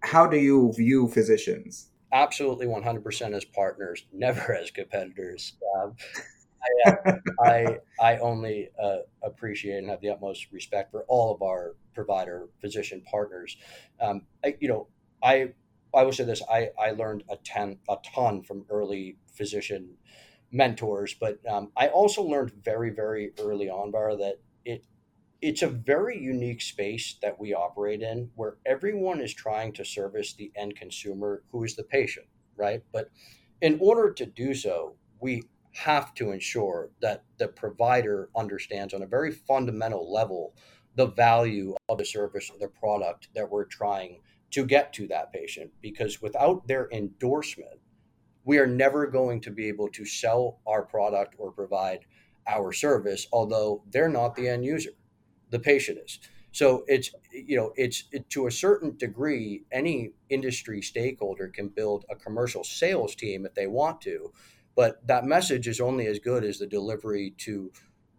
how 0.00 0.26
do 0.26 0.36
you 0.36 0.72
view 0.76 1.08
physicians? 1.08 1.90
Absolutely, 2.12 2.66
one 2.66 2.82
hundred 2.82 3.04
percent 3.04 3.34
as 3.34 3.44
partners, 3.44 4.04
never 4.12 4.54
as 4.54 4.70
competitors. 4.70 5.54
Um, 5.76 5.94
I, 6.86 6.90
uh, 6.90 7.12
I, 7.44 7.78
I 8.00 8.18
only 8.18 8.70
uh, 8.80 8.98
appreciate 9.22 9.78
and 9.78 9.88
have 9.88 10.00
the 10.00 10.10
utmost 10.10 10.48
respect 10.52 10.90
for 10.92 11.04
all 11.08 11.34
of 11.34 11.42
our 11.42 11.74
provider 11.94 12.48
physician 12.60 13.02
partners. 13.10 13.56
Um, 14.00 14.22
I, 14.44 14.56
you 14.60 14.68
know, 14.68 14.88
I 15.22 15.52
I 15.94 16.02
will 16.02 16.12
say 16.12 16.24
this: 16.24 16.42
I 16.50 16.70
I 16.78 16.90
learned 16.90 17.24
a 17.30 17.36
ton 17.36 17.78
a 17.88 17.96
ton 18.14 18.42
from 18.42 18.64
early 18.70 19.16
physician 19.34 19.96
mentors, 20.52 21.14
but 21.14 21.38
um, 21.48 21.72
I 21.76 21.88
also 21.88 22.22
learned 22.22 22.52
very, 22.62 22.90
very 22.90 23.32
early 23.40 23.68
on, 23.68 23.90
Bar, 23.90 24.16
that 24.18 24.36
it 24.64 24.84
it's 25.40 25.62
a 25.62 25.68
very 25.68 26.16
unique 26.16 26.62
space 26.62 27.16
that 27.20 27.40
we 27.40 27.52
operate 27.52 28.00
in, 28.00 28.30
where 28.36 28.58
everyone 28.64 29.20
is 29.20 29.34
trying 29.34 29.72
to 29.72 29.84
service 29.84 30.34
the 30.34 30.52
end 30.54 30.76
consumer, 30.76 31.42
who 31.50 31.64
is 31.64 31.74
the 31.74 31.82
patient, 31.82 32.26
right? 32.56 32.84
But 32.92 33.10
in 33.60 33.78
order 33.80 34.12
to 34.12 34.24
do 34.24 34.54
so, 34.54 34.94
we 35.20 35.42
have 35.72 36.14
to 36.14 36.30
ensure 36.30 36.90
that 37.00 37.24
the 37.38 37.48
provider 37.48 38.28
understands 38.36 38.94
on 38.94 39.02
a 39.02 39.06
very 39.06 39.32
fundamental 39.32 40.12
level 40.12 40.54
the 40.94 41.06
value 41.06 41.74
of 41.88 41.98
the 41.98 42.04
service 42.04 42.50
or 42.50 42.58
the 42.58 42.68
product 42.68 43.28
that 43.34 43.50
we're 43.50 43.64
trying 43.64 44.20
to 44.50 44.66
get 44.66 44.92
to 44.92 45.08
that 45.08 45.32
patient 45.32 45.70
because 45.80 46.20
without 46.20 46.68
their 46.68 46.88
endorsement 46.92 47.80
we 48.44 48.58
are 48.58 48.66
never 48.66 49.06
going 49.06 49.40
to 49.42 49.50
be 49.50 49.68
able 49.68 49.88
to 49.88 50.04
sell 50.04 50.58
our 50.66 50.82
product 50.82 51.34
or 51.38 51.52
provide 51.52 52.00
our 52.46 52.72
service, 52.72 53.26
although 53.32 53.82
they're 53.90 54.08
not 54.08 54.34
the 54.34 54.48
end 54.48 54.64
user, 54.64 54.90
the 55.50 55.58
patient 55.58 55.98
is. 56.04 56.18
So 56.52 56.84
it's 56.86 57.10
you 57.32 57.56
know 57.56 57.72
it's 57.76 58.04
it, 58.12 58.28
to 58.30 58.46
a 58.46 58.50
certain 58.50 58.96
degree, 58.96 59.62
any 59.72 60.12
industry 60.28 60.82
stakeholder 60.82 61.48
can 61.48 61.68
build 61.68 62.04
a 62.10 62.16
commercial 62.16 62.62
sales 62.62 63.14
team 63.14 63.46
if 63.46 63.54
they 63.54 63.66
want 63.66 64.00
to, 64.02 64.32
but 64.76 65.06
that 65.06 65.24
message 65.24 65.66
is 65.66 65.80
only 65.80 66.06
as 66.06 66.18
good 66.18 66.44
as 66.44 66.58
the 66.58 66.66
delivery 66.66 67.34
to 67.38 67.72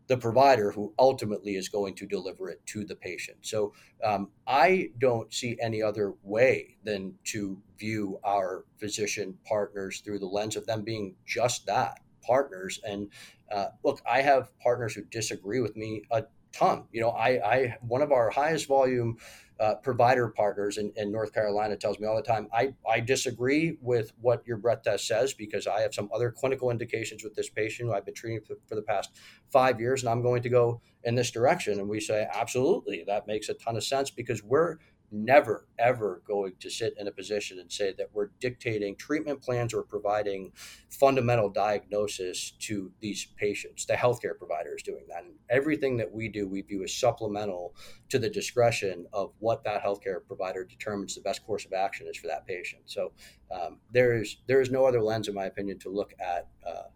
the 0.08 0.18
provider 0.18 0.72
who 0.72 0.94
ultimately 1.00 1.56
is 1.56 1.70
going 1.70 1.96
to 1.96 2.06
deliver 2.06 2.50
it 2.50 2.66
to 2.66 2.84
the 2.84 2.96
patient. 2.96 3.38
So 3.42 3.74
um, 4.04 4.30
I 4.46 4.90
don't 5.00 5.34
see 5.34 5.58
any 5.62 5.82
other 5.82 6.14
way 6.24 6.78
than 6.84 7.16
to 7.26 7.58
view 7.78 8.20
our 8.24 8.66
physician 8.78 9.38
partners 9.46 10.02
through 10.02 10.20
the 10.20 10.26
lens 10.26 10.56
of 10.56 10.66
them 10.66 10.84
being 10.84 11.16
just 11.26 11.66
that 11.68 12.00
partners. 12.26 12.80
And 12.84 13.10
uh, 13.52 13.68
look, 13.84 14.02
I 14.10 14.22
have 14.22 14.58
partners 14.60 14.94
who 14.94 15.04
disagree 15.04 15.60
with 15.60 15.76
me 15.76 16.04
a 16.12 16.24
ton. 16.54 16.86
You 16.92 17.02
know, 17.02 17.10
I, 17.10 17.30
I 17.30 17.78
one 17.82 18.02
of 18.02 18.12
our 18.12 18.30
highest 18.30 18.68
volume 18.68 19.18
uh, 19.60 19.76
provider 19.76 20.30
partners 20.30 20.78
in, 20.78 20.92
in, 20.96 21.12
North 21.12 21.34
Carolina 21.34 21.76
tells 21.78 22.00
me 22.00 22.08
all 22.08 22.16
the 22.16 22.22
time, 22.22 22.48
I, 22.52 22.74
I 22.90 23.00
disagree 23.00 23.78
with 23.82 24.12
what 24.20 24.46
your 24.46 24.58
breath 24.58 24.84
test 24.84 25.08
says 25.08 25.34
because 25.34 25.68
I 25.68 25.82
have 25.82 25.94
some 25.94 26.10
other 26.14 26.32
clinical 26.32 26.72
indications 26.72 27.24
with 27.24 27.36
this 27.36 27.50
patient 27.50 27.88
who 27.88 27.96
I've 27.96 28.06
been 28.06 28.16
treating 28.16 28.42
for, 28.42 28.56
for 28.68 28.76
the 28.76 28.82
past 28.82 29.12
five 29.52 29.80
years, 29.80 30.02
and 30.02 30.10
I'm 30.10 30.22
going 30.22 30.42
to 30.42 30.50
go 30.50 30.82
in 31.04 31.16
this 31.16 31.32
direction. 31.32 31.80
And 31.80 31.88
we 31.88 32.00
say, 32.00 32.28
absolutely, 32.34 33.04
that 33.08 33.28
makes 33.28 33.48
a 33.50 33.54
ton 33.54 33.78
of 33.78 33.84
sense 33.84 34.10
because 34.10 34.44
we're 34.44 34.78
never, 35.14 35.68
ever 35.78 36.24
going 36.28 36.54
to 36.60 36.70
sit 36.70 36.96
in 36.98 37.08
a 37.08 37.12
position 37.12 37.60
and 37.60 37.72
say 37.72 37.94
that 37.98 38.10
we're 38.14 38.32
dictating 38.40 38.96
treatment 38.96 39.42
plans 39.42 39.74
or 39.74 39.84
providing 39.84 40.52
fundamental 40.90 41.50
diagnosis 41.50 42.52
to 42.60 42.92
these 43.00 43.28
patients. 43.38 43.86
The 43.86 43.94
healthcare 43.94 44.38
provider 44.38 44.76
is 44.76 44.82
doing 44.82 45.06
that. 45.10 45.24
And 45.24 45.36
everything 45.50 45.98
that 45.98 46.12
we 46.12 46.28
do, 46.28 46.48
we 46.48 46.62
view 46.64 46.84
as 46.84 46.94
supplemental 46.94 47.76
to 48.10 48.18
the 48.18 48.30
discretion 48.30 49.06
of 49.14 49.32
what 49.40 49.64
that 49.64 49.84
healthcare 49.84 50.26
provider 50.26 50.64
determines 50.64 51.16
the 51.16 51.22
best 51.22 51.46
course 51.46 51.66
of 51.66 51.74
action 51.74 52.08
is 52.08 52.18
for 52.18 52.28
that 52.28 52.48
patient. 52.48 52.82
So 52.86 53.12
um, 53.52 53.80
there 53.92 54.16
is 54.16 54.38
there 54.48 54.62
is 54.62 54.72
no 54.72 54.86
other 54.86 55.02
lens, 55.02 55.28
in 55.28 55.36
my 55.36 55.46
opinion, 55.46 55.78
to 55.80 55.90
look 55.90 56.14
at 56.20 56.48
uh, 56.68 56.88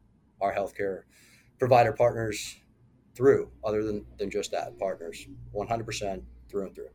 our 0.41 0.53
healthcare 0.53 1.03
provider 1.59 1.93
partners 1.93 2.57
through 3.15 3.49
other 3.63 3.83
than, 3.83 4.05
than 4.17 4.29
just 4.29 4.51
that 4.51 4.77
partners 4.77 5.27
100% 5.55 6.21
through 6.49 6.65
and 6.65 6.75
through 6.75 6.87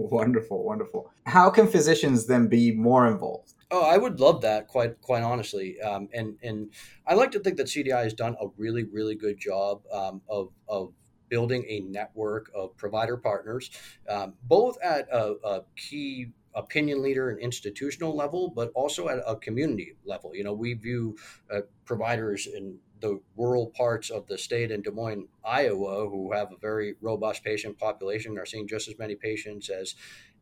Wonderful, 0.10 0.64
wonderful. 0.64 1.10
How 1.26 1.50
can 1.50 1.68
physicians 1.68 2.26
then 2.26 2.48
be 2.48 2.72
more 2.72 3.06
involved? 3.06 3.54
Oh, 3.70 3.82
I 3.82 3.98
would 3.98 4.18
love 4.18 4.40
that, 4.40 4.66
quite 4.66 5.00
quite 5.00 5.22
honestly. 5.22 5.80
Um, 5.80 6.08
and 6.12 6.36
and 6.42 6.72
I 7.06 7.14
like 7.14 7.30
to 7.32 7.38
think 7.40 7.56
that 7.58 7.66
CDI 7.66 8.02
has 8.02 8.14
done 8.14 8.36
a 8.40 8.46
really 8.56 8.84
really 8.84 9.14
good 9.14 9.38
job 9.38 9.82
um, 9.92 10.22
of 10.28 10.50
of 10.68 10.92
building 11.28 11.64
a 11.68 11.80
network 11.80 12.50
of 12.54 12.76
provider 12.76 13.16
partners, 13.16 13.70
um, 14.08 14.34
both 14.42 14.76
at 14.82 15.08
a, 15.12 15.34
a 15.44 15.60
key 15.76 16.32
opinion 16.54 17.00
leader 17.00 17.30
and 17.30 17.38
institutional 17.38 18.16
level, 18.16 18.48
but 18.48 18.72
also 18.74 19.08
at 19.08 19.22
a 19.26 19.36
community 19.36 19.94
level. 20.04 20.34
You 20.34 20.44
know, 20.44 20.52
we 20.52 20.74
view 20.74 21.16
uh, 21.52 21.60
providers 21.84 22.46
in 22.46 22.78
the 23.00 23.20
rural 23.36 23.66
parts 23.66 24.10
of 24.10 24.26
the 24.26 24.38
state 24.38 24.70
in 24.70 24.82
Des 24.82 24.90
Moines, 24.90 25.28
Iowa, 25.44 26.08
who 26.08 26.32
have 26.32 26.52
a 26.52 26.56
very 26.56 26.94
robust 27.00 27.42
patient 27.44 27.78
population, 27.78 28.38
are 28.38 28.46
seeing 28.46 28.68
just 28.68 28.88
as 28.88 28.98
many 28.98 29.14
patients 29.14 29.68
as 29.68 29.94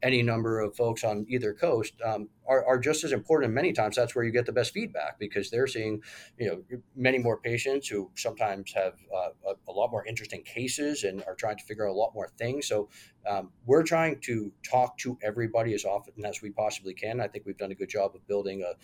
any 0.02 0.22
number 0.22 0.61
of 0.61 0.76
folks 0.76 1.02
on 1.02 1.26
either 1.28 1.52
coast, 1.52 1.94
um, 2.04 2.28
are, 2.46 2.64
are 2.64 2.78
just 2.78 3.02
as 3.04 3.12
important. 3.12 3.46
And 3.46 3.54
many 3.54 3.72
times 3.72 3.96
that's 3.96 4.14
where 4.14 4.24
you 4.24 4.30
get 4.30 4.46
the 4.46 4.52
best 4.52 4.72
feedback 4.72 5.18
because 5.18 5.50
they're 5.50 5.66
seeing, 5.66 6.02
you 6.38 6.46
know, 6.46 6.78
many 6.94 7.18
more 7.18 7.38
patients 7.40 7.88
who 7.88 8.11
sometimes 8.14 8.72
have 8.74 8.94
uh, 9.12 9.30
a, 9.46 9.70
a, 9.70 9.72
lot 9.72 9.90
more 9.90 10.06
interesting 10.06 10.42
cases 10.44 11.04
and 11.04 11.24
are 11.24 11.34
trying 11.34 11.56
to 11.56 11.64
figure 11.64 11.88
out 11.88 11.92
a 11.92 11.98
lot 11.98 12.14
more 12.14 12.28
things. 12.38 12.68
So 12.68 12.88
um, 13.28 13.50
we're 13.66 13.82
trying 13.82 14.20
to 14.22 14.52
talk 14.68 14.96
to 14.98 15.18
everybody 15.22 15.74
as 15.74 15.84
often 15.84 16.24
as 16.24 16.42
we 16.42 16.50
possibly 16.50 16.94
can. 16.94 17.20
I 17.20 17.28
think 17.28 17.44
we've 17.44 17.59
done 17.59 17.72
a 17.72 17.76
good 17.76 17.90
job 17.90 18.12
of 18.14 18.26
building 18.26 18.62
a 18.62 18.74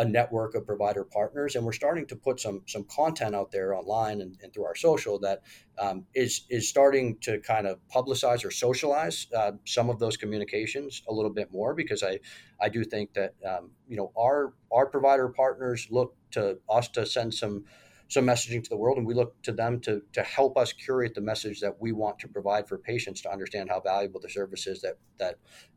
a 0.00 0.04
network 0.04 0.54
of 0.54 0.66
provider 0.66 1.04
partners, 1.04 1.54
and 1.54 1.64
we're 1.64 1.72
starting 1.72 2.06
to 2.06 2.16
put 2.16 2.40
some 2.40 2.62
some 2.66 2.84
content 2.84 3.34
out 3.34 3.52
there 3.52 3.74
online 3.74 4.22
and, 4.22 4.38
and 4.42 4.50
through 4.52 4.64
our 4.64 4.74
social 4.74 5.18
that 5.18 5.42
um, 5.78 6.06
is 6.14 6.46
is 6.48 6.66
starting 6.66 7.18
to 7.18 7.38
kind 7.40 7.66
of 7.66 7.78
publicize 7.94 8.42
or 8.42 8.50
socialize 8.50 9.26
uh, 9.36 9.52
some 9.66 9.90
of 9.90 9.98
those 9.98 10.16
communications 10.16 11.02
a 11.06 11.12
little 11.12 11.30
bit 11.30 11.52
more 11.52 11.74
because 11.74 12.02
I 12.02 12.18
I 12.58 12.70
do 12.70 12.82
think 12.82 13.12
that 13.12 13.34
um, 13.46 13.72
you 13.86 13.96
know 13.98 14.10
our 14.18 14.54
our 14.72 14.86
provider 14.86 15.28
partners 15.28 15.86
look 15.90 16.16
to 16.30 16.58
us 16.70 16.88
to 16.88 17.04
send 17.04 17.34
some 17.34 17.66
some 18.08 18.24
messaging 18.24 18.64
to 18.64 18.70
the 18.70 18.78
world 18.78 18.96
and 18.96 19.06
we 19.06 19.12
look 19.12 19.40
to 19.42 19.52
them 19.52 19.80
to 19.80 20.00
to 20.14 20.22
help 20.22 20.56
us 20.56 20.72
curate 20.72 21.14
the 21.14 21.20
message 21.20 21.60
that 21.60 21.78
we 21.78 21.92
want 21.92 22.18
to 22.20 22.26
provide 22.26 22.66
for 22.66 22.78
patients 22.78 23.20
to 23.20 23.30
understand 23.30 23.68
how 23.68 23.80
valuable 23.80 24.18
the 24.18 24.30
service 24.30 24.66
is 24.66 24.80
that 24.80 24.96
that 25.18 25.36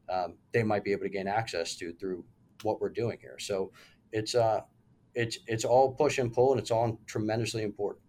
um, 0.09 0.35
they 0.53 0.63
might 0.63 0.85
be 0.85 0.93
able 0.93 1.03
to 1.03 1.09
gain 1.09 1.27
access 1.27 1.75
to 1.75 1.91
through 1.91 2.23
what 2.63 2.81
we're 2.81 2.89
doing 2.89 3.17
here. 3.21 3.37
So 3.39 3.71
it's 4.13 4.35
uh 4.35 4.61
it's 5.13 5.39
it's 5.47 5.65
all 5.65 5.93
push 5.93 6.17
and 6.17 6.31
pull 6.31 6.51
and 6.53 6.61
it's 6.61 6.71
all 6.71 6.99
tremendously 7.05 7.63
important 7.63 8.03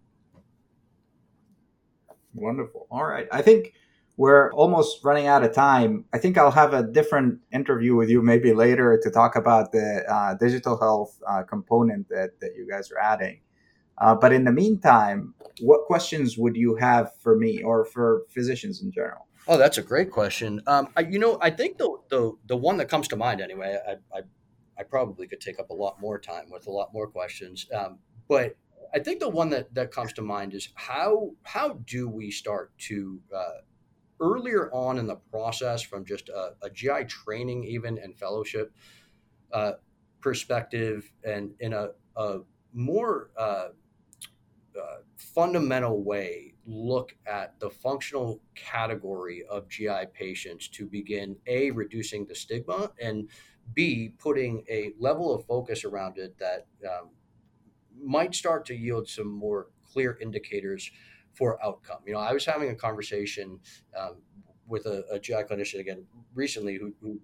wonderful 2.35 2.87
all 2.91 3.05
right 3.05 3.27
i 3.33 3.43
think 3.43 3.75
we're 4.17 4.53
almost 4.53 5.03
running 5.03 5.27
out 5.27 5.43
of 5.43 5.53
time. 5.53 6.05
I 6.13 6.19
think 6.19 6.39
I'll 6.39 6.53
have 6.53 6.73
a 6.73 6.85
different 6.85 7.41
interview 7.53 7.97
with 7.97 8.09
you 8.09 8.23
maybe 8.23 8.53
later 8.53 8.99
to 9.03 9.11
talk 9.11 9.35
about 9.35 9.73
the 9.73 10.05
uh, 10.09 10.35
digital 10.35 10.79
health 10.79 11.21
uh, 11.29 11.43
component 11.43 12.09
that, 12.11 12.39
that 12.41 12.51
you 12.57 12.67
guys 12.69 12.91
are 12.93 12.99
adding. 12.99 13.41
Uh, 13.99 14.15
but 14.15 14.33
in 14.33 14.45
the 14.45 14.53
meantime, 14.53 15.35
what 15.61 15.87
questions 15.87 16.37
would 16.37 16.57
you 16.57 16.77
have 16.77 17.13
for 17.21 17.37
me 17.37 17.63
or 17.63 17.85
for 17.85 18.23
physicians 18.29 18.83
in 18.83 18.93
general? 18.93 19.27
Oh, 19.47 19.57
that's 19.57 19.79
a 19.79 19.83
great 19.83 20.11
question. 20.11 20.63
Um, 20.67 20.89
I, 20.97 21.03
you 21.03 21.19
know, 21.19 21.39
I 21.41 21.51
think 21.51 21.79
the, 21.79 21.97
the 22.09 22.33
the 22.47 22.57
one 22.57 22.79
that 22.79 22.89
comes 22.89 23.09
to 23.09 23.17
mind 23.17 23.41
anyway. 23.41 23.79
I, 23.87 23.93
I, 24.17 24.23
I 24.79 24.83
probably 24.83 25.27
could 25.27 25.41
take 25.41 25.59
up 25.59 25.71
a 25.71 25.75
lot 25.75 26.01
more 26.01 26.19
time 26.19 26.51
with 26.51 26.67
a 26.67 26.71
lot 26.71 26.93
more 26.93 27.07
questions, 27.07 27.67
um, 27.75 27.99
but 28.29 28.57
I 28.95 29.01
think 29.01 29.21
the 29.21 29.29
one 29.29 29.51
that, 29.51 29.75
that 29.75 29.91
comes 29.91 30.13
to 30.15 30.23
mind 30.23 30.55
is 30.55 30.69
how 30.75 31.33
how 31.43 31.81
do 31.85 32.09
we 32.09 32.31
start 32.31 32.77
to 32.79 33.21
uh, 33.35 33.61
earlier 34.21 34.73
on 34.73 34.99
in 34.99 35.07
the 35.07 35.17
process 35.17 35.83
from 35.83 36.05
just 36.05 36.29
a, 36.29 36.55
a 36.63 36.71
GI 36.71 37.05
training 37.09 37.65
even 37.65 37.99
and 37.99 38.17
fellowship 38.17 38.73
uh, 39.53 39.73
perspective 40.21 41.13
and 41.25 41.53
in 41.61 41.73
a, 41.73 41.89
a 42.17 42.39
more 42.73 43.31
uh, 43.37 43.69
uh, 44.77 44.97
fundamental 45.17 46.03
way 46.03 46.55
look 46.67 47.15
at 47.27 47.59
the 47.61 47.71
functional 47.71 48.41
category 48.55 49.45
of 49.51 49.69
GI 49.69 50.07
patients 50.13 50.69
to 50.69 50.87
begin 50.87 51.37
a 51.47 51.71
reducing 51.73 52.27
the 52.27 52.35
stigma 52.35 52.91
and 53.01 53.29
b 53.73 54.13
putting 54.19 54.65
a 54.69 54.93
level 54.99 55.35
of 55.35 55.45
focus 55.47 55.85
around 55.85 56.19
it 56.19 56.37
that 56.39 56.67
um, 56.87 57.11
might 58.03 58.35
start 58.35 58.67
to 58.67 58.75
yield 58.75 59.09
some 59.09 59.29
more 59.29 59.69
clear 59.83 60.19
indicators 60.21 60.91
for 61.33 61.63
outcome. 61.65 61.99
You 62.07 62.15
know, 62.15 62.21
I 62.21 62.33
was 62.33 62.45
having 62.45 62.71
a 62.71 62.75
conversation 62.75 63.59
um, 63.99 64.17
with 64.69 64.87
a, 64.87 65.05
a, 65.11 65.19
GI 65.19 65.35
clinician 65.35 65.81
again 65.81 66.05
recently 66.35 66.77
who, 66.77 66.95
who, 67.01 67.21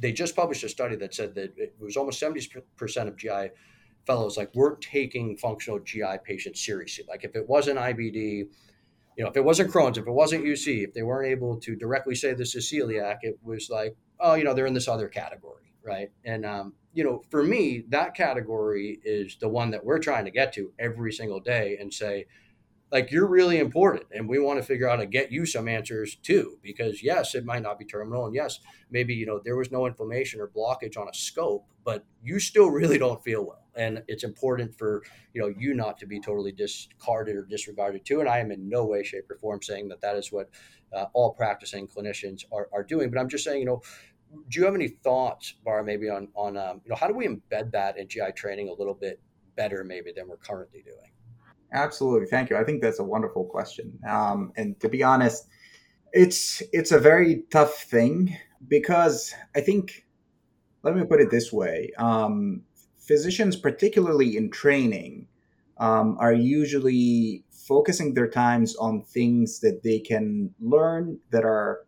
they 0.00 0.12
just 0.12 0.34
published 0.34 0.64
a 0.64 0.68
study 0.68 0.96
that 0.96 1.14
said 1.14 1.34
that 1.34 1.52
it 1.56 1.74
was 1.78 1.96
almost 1.96 2.20
70% 2.20 2.62
of 3.06 3.16
GI 3.16 3.50
fellows 4.06 4.36
like 4.36 4.54
weren't 4.54 4.80
taking 4.80 5.36
functional 5.36 5.78
GI 5.78 6.18
patients 6.24 6.64
seriously. 6.64 7.04
Like 7.08 7.24
if 7.24 7.36
it 7.36 7.48
wasn't 7.48 7.78
IBD, 7.78 8.48
you 9.16 9.24
know, 9.24 9.28
if 9.28 9.36
it 9.36 9.44
wasn't 9.44 9.70
Crohn's, 9.70 9.98
if 9.98 10.06
it 10.06 10.12
wasn't 10.12 10.44
UC, 10.44 10.84
if 10.84 10.94
they 10.94 11.02
weren't 11.02 11.28
able 11.28 11.58
to 11.60 11.76
directly 11.76 12.14
say 12.14 12.32
this 12.32 12.54
is 12.54 12.70
celiac, 12.70 13.18
it 13.22 13.38
was 13.42 13.68
like, 13.68 13.94
oh, 14.20 14.34
you 14.34 14.44
know, 14.44 14.54
they're 14.54 14.66
in 14.66 14.74
this 14.74 14.88
other 14.88 15.08
category, 15.08 15.74
right? 15.82 16.10
And 16.24 16.44
um, 16.44 16.74
you 16.92 17.04
know, 17.04 17.22
for 17.30 17.42
me, 17.42 17.84
that 17.88 18.14
category 18.14 19.00
is 19.04 19.36
the 19.40 19.48
one 19.48 19.70
that 19.70 19.84
we're 19.84 19.98
trying 19.98 20.24
to 20.24 20.30
get 20.30 20.52
to 20.54 20.72
every 20.78 21.12
single 21.12 21.40
day 21.40 21.78
and 21.80 21.92
say, 21.92 22.26
like 22.92 23.10
you're 23.10 23.26
really 23.26 23.58
important 23.58 24.04
and 24.12 24.28
we 24.28 24.38
want 24.38 24.58
to 24.58 24.64
figure 24.64 24.88
out 24.88 24.96
to 24.96 25.06
get 25.06 25.30
you 25.30 25.46
some 25.46 25.68
answers 25.68 26.16
too 26.16 26.58
because 26.62 27.02
yes 27.02 27.34
it 27.34 27.44
might 27.44 27.62
not 27.62 27.78
be 27.78 27.84
terminal 27.84 28.26
and 28.26 28.34
yes 28.34 28.60
maybe 28.90 29.14
you 29.14 29.26
know 29.26 29.40
there 29.44 29.56
was 29.56 29.70
no 29.70 29.86
inflammation 29.86 30.40
or 30.40 30.48
blockage 30.48 30.96
on 30.96 31.08
a 31.08 31.14
scope 31.14 31.66
but 31.84 32.04
you 32.22 32.38
still 32.38 32.68
really 32.70 32.98
don't 32.98 33.22
feel 33.22 33.44
well 33.46 33.64
and 33.76 34.02
it's 34.08 34.24
important 34.24 34.76
for 34.76 35.02
you 35.32 35.40
know 35.40 35.52
you 35.58 35.74
not 35.74 35.98
to 35.98 36.06
be 36.06 36.20
totally 36.20 36.52
discarded 36.52 37.36
or 37.36 37.44
disregarded 37.44 38.04
too 38.04 38.20
and 38.20 38.28
i 38.28 38.38
am 38.38 38.50
in 38.50 38.68
no 38.68 38.84
way 38.84 39.02
shape 39.02 39.30
or 39.30 39.36
form 39.36 39.62
saying 39.62 39.88
that 39.88 40.00
that 40.00 40.16
is 40.16 40.32
what 40.32 40.50
uh, 40.92 41.06
all 41.12 41.32
practicing 41.32 41.86
clinicians 41.86 42.44
are, 42.52 42.68
are 42.72 42.82
doing 42.82 43.10
but 43.10 43.20
i'm 43.20 43.28
just 43.28 43.44
saying 43.44 43.60
you 43.60 43.66
know 43.66 43.80
do 44.48 44.60
you 44.60 44.64
have 44.64 44.74
any 44.74 44.88
thoughts 44.88 45.54
bar 45.64 45.82
maybe 45.82 46.08
on 46.08 46.28
on 46.34 46.56
um, 46.56 46.80
you 46.84 46.90
know 46.90 46.96
how 46.96 47.06
do 47.06 47.14
we 47.14 47.26
embed 47.26 47.70
that 47.72 47.98
in 47.98 48.08
gi 48.08 48.20
training 48.34 48.68
a 48.68 48.72
little 48.72 48.94
bit 48.94 49.20
better 49.56 49.84
maybe 49.84 50.12
than 50.14 50.28
we're 50.28 50.36
currently 50.36 50.82
doing 50.82 51.10
Absolutely, 51.72 52.26
thank 52.26 52.50
you. 52.50 52.56
I 52.56 52.64
think 52.64 52.82
that's 52.82 52.98
a 52.98 53.04
wonderful 53.04 53.44
question. 53.44 53.98
Um, 54.08 54.52
and 54.56 54.78
to 54.80 54.88
be 54.88 55.02
honest, 55.02 55.46
it's 56.12 56.62
it's 56.72 56.90
a 56.90 56.98
very 56.98 57.44
tough 57.50 57.82
thing 57.84 58.36
because 58.66 59.32
I 59.54 59.60
think, 59.60 60.06
let 60.82 60.96
me 60.96 61.04
put 61.04 61.20
it 61.20 61.30
this 61.30 61.52
way: 61.52 61.92
um, 61.96 62.62
physicians, 62.98 63.56
particularly 63.56 64.36
in 64.36 64.50
training, 64.50 65.28
um, 65.78 66.16
are 66.18 66.32
usually 66.32 67.44
focusing 67.52 68.14
their 68.14 68.28
times 68.28 68.74
on 68.76 69.02
things 69.02 69.60
that 69.60 69.82
they 69.84 70.00
can 70.00 70.52
learn 70.58 71.20
that 71.30 71.44
are 71.44 71.86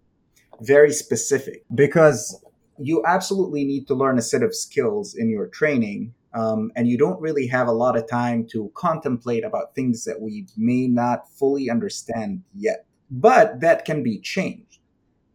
very 0.62 0.92
specific 0.92 1.64
because 1.74 2.42
you 2.78 3.02
absolutely 3.06 3.64
need 3.64 3.86
to 3.86 3.94
learn 3.94 4.18
a 4.18 4.22
set 4.22 4.42
of 4.42 4.54
skills 4.54 5.14
in 5.14 5.30
your 5.30 5.46
training 5.48 6.14
um, 6.34 6.72
and 6.76 6.88
you 6.88 6.96
don't 6.96 7.20
really 7.20 7.46
have 7.46 7.68
a 7.68 7.72
lot 7.72 7.96
of 7.96 8.08
time 8.08 8.46
to 8.52 8.70
contemplate 8.74 9.44
about 9.44 9.74
things 9.74 10.04
that 10.04 10.20
we 10.20 10.46
may 10.56 10.86
not 10.86 11.30
fully 11.30 11.68
understand 11.68 12.42
yet. 12.54 12.86
But 13.10 13.60
that 13.60 13.84
can 13.84 14.02
be 14.02 14.18
changed. 14.18 14.78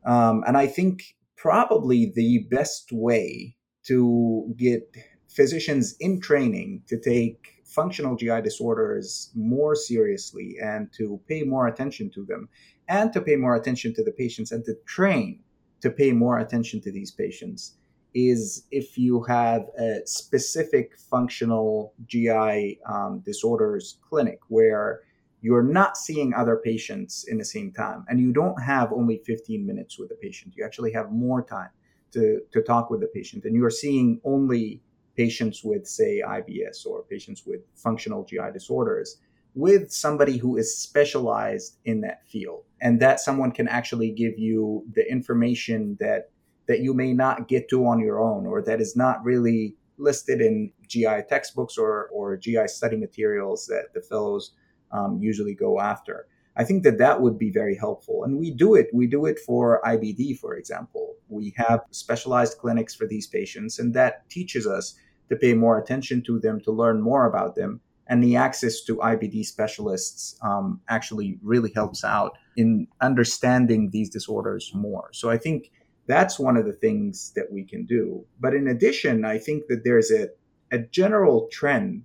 Um, 0.05 0.43
and 0.47 0.57
I 0.57 0.65
think 0.65 1.15
probably 1.35 2.11
the 2.15 2.47
best 2.49 2.91
way 2.91 3.55
to 3.85 4.53
get 4.57 4.89
physicians 5.27 5.95
in 5.99 6.19
training 6.19 6.81
to 6.87 6.99
take 6.99 7.61
functional 7.65 8.15
GI 8.15 8.41
disorders 8.41 9.29
more 9.35 9.75
seriously 9.75 10.55
and 10.61 10.91
to 10.97 11.19
pay 11.27 11.43
more 11.43 11.67
attention 11.67 12.09
to 12.15 12.25
them 12.25 12.49
and 12.87 13.11
to 13.13 13.21
pay 13.21 13.35
more 13.35 13.55
attention 13.55 13.93
to 13.93 14.03
the 14.03 14.11
patients 14.11 14.51
and 14.51 14.63
to 14.65 14.75
train 14.85 15.39
to 15.81 15.89
pay 15.89 16.11
more 16.11 16.39
attention 16.39 16.81
to 16.81 16.91
these 16.91 17.11
patients 17.11 17.73
is 18.13 18.63
if 18.71 18.97
you 18.97 19.21
have 19.23 19.67
a 19.79 19.99
specific 20.05 20.97
functional 20.97 21.93
GI 22.07 22.79
um, 22.89 23.21
disorders 23.25 23.99
clinic 24.09 24.39
where 24.47 25.01
you're 25.41 25.63
not 25.63 25.97
seeing 25.97 26.33
other 26.33 26.55
patients 26.55 27.25
in 27.27 27.37
the 27.37 27.45
same 27.45 27.71
time 27.71 28.05
and 28.09 28.19
you 28.19 28.33
don't 28.33 28.59
have 28.61 28.91
only 28.91 29.21
15 29.25 29.65
minutes 29.65 29.99
with 29.99 30.09
the 30.09 30.15
patient 30.15 30.53
you 30.55 30.65
actually 30.65 30.91
have 30.91 31.11
more 31.11 31.43
time 31.43 31.69
to, 32.13 32.41
to 32.51 32.61
talk 32.63 32.89
with 32.89 33.01
the 33.01 33.07
patient 33.07 33.45
and 33.45 33.55
you're 33.55 33.69
seeing 33.69 34.19
only 34.23 34.81
patients 35.15 35.63
with 35.63 35.85
say 35.85 36.21
ibs 36.25 36.85
or 36.85 37.03
patients 37.03 37.43
with 37.45 37.61
functional 37.75 38.23
gi 38.23 38.51
disorders 38.53 39.17
with 39.57 39.91
somebody 39.91 40.37
who 40.37 40.55
is 40.55 40.77
specialized 40.77 41.79
in 41.85 42.01
that 42.01 42.21
field 42.27 42.63
and 42.79 42.99
that 42.99 43.19
someone 43.19 43.51
can 43.51 43.67
actually 43.67 44.11
give 44.11 44.37
you 44.37 44.85
the 44.93 45.11
information 45.11 45.97
that 45.99 46.29
that 46.67 46.81
you 46.81 46.93
may 46.93 47.11
not 47.11 47.47
get 47.47 47.67
to 47.69 47.87
on 47.87 47.99
your 47.99 48.19
own 48.19 48.45
or 48.45 48.61
that 48.61 48.79
is 48.79 48.95
not 48.95 49.23
really 49.23 49.75
listed 49.97 50.41
in 50.41 50.71
GI 50.87 51.23
textbooks 51.27 51.77
or, 51.77 52.07
or 52.09 52.37
GI 52.37 52.67
study 52.67 52.97
materials 52.97 53.65
that 53.67 53.93
the 53.95 54.01
fellows 54.01 54.51
um, 54.91 55.17
usually 55.19 55.55
go 55.55 55.79
after. 55.79 56.27
I 56.55 56.63
think 56.63 56.83
that 56.83 56.97
that 56.97 57.21
would 57.21 57.39
be 57.39 57.51
very 57.51 57.75
helpful. 57.75 58.25
And 58.25 58.37
we 58.37 58.51
do 58.51 58.75
it. 58.75 58.89
We 58.93 59.07
do 59.07 59.25
it 59.25 59.39
for 59.39 59.81
IBD, 59.85 60.39
for 60.39 60.55
example. 60.55 61.15
We 61.29 61.53
have 61.55 61.81
specialized 61.91 62.57
clinics 62.57 62.93
for 62.93 63.07
these 63.07 63.27
patients, 63.27 63.79
and 63.79 63.93
that 63.93 64.29
teaches 64.29 64.67
us 64.67 64.95
to 65.29 65.35
pay 65.35 65.53
more 65.53 65.79
attention 65.79 66.23
to 66.23 66.39
them, 66.39 66.59
to 66.61 66.71
learn 66.71 67.01
more 67.01 67.27
about 67.27 67.55
them. 67.55 67.79
And 68.09 68.23
the 68.23 68.35
access 68.35 68.81
to 68.83 68.97
IBD 68.97 69.45
specialists 69.45 70.37
um, 70.41 70.81
actually 70.87 71.39
really 71.41 71.71
helps 71.73 72.03
out 72.03 72.37
in 72.55 72.87
understanding 73.01 73.89
these 73.91 74.09
disorders 74.09 74.71
more. 74.73 75.09
So 75.13 75.29
I 75.29 75.37
think 75.37 75.71
that's 76.07 76.39
one 76.39 76.57
of 76.57 76.65
the 76.65 76.73
things 76.73 77.33
that 77.35 77.51
we 77.51 77.63
can 77.63 77.85
do. 77.85 78.25
But 78.39 78.53
in 78.53 78.67
addition, 78.67 79.25
I 79.25 79.37
think 79.37 79.67
that 79.67 79.83
there's 79.83 80.09
a, 80.09 80.29
a 80.71 80.79
general 80.79 81.49
trend, 81.51 82.03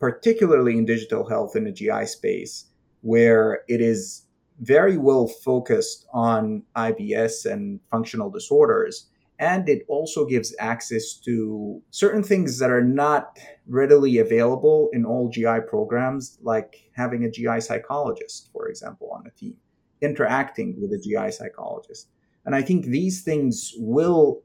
particularly 0.00 0.76
in 0.76 0.84
digital 0.84 1.28
health 1.28 1.54
in 1.54 1.64
the 1.64 1.72
GI 1.72 2.06
space, 2.06 2.66
where 3.02 3.60
it 3.68 3.80
is 3.80 4.26
very 4.60 4.98
well 4.98 5.26
focused 5.26 6.06
on 6.12 6.62
IBS 6.76 7.50
and 7.50 7.80
functional 7.90 8.30
disorders. 8.30 9.06
And 9.40 9.68
it 9.68 9.82
also 9.88 10.24
gives 10.26 10.54
access 10.60 11.14
to 11.24 11.82
certain 11.90 12.22
things 12.22 12.58
that 12.60 12.70
are 12.70 12.84
not 12.84 13.38
readily 13.66 14.18
available 14.18 14.90
in 14.92 15.04
all 15.04 15.28
GI 15.28 15.60
programs, 15.66 16.38
like 16.42 16.90
having 16.94 17.24
a 17.24 17.30
GI 17.30 17.60
psychologist, 17.62 18.50
for 18.52 18.68
example, 18.68 19.10
on 19.10 19.26
a 19.26 19.30
team, 19.30 19.56
interacting 20.00 20.80
with 20.80 20.92
a 20.92 20.98
GI 20.98 21.32
psychologist 21.32 22.08
and 22.44 22.54
I 22.54 22.62
think 22.62 22.86
these 22.86 23.22
things 23.22 23.72
will 23.76 24.42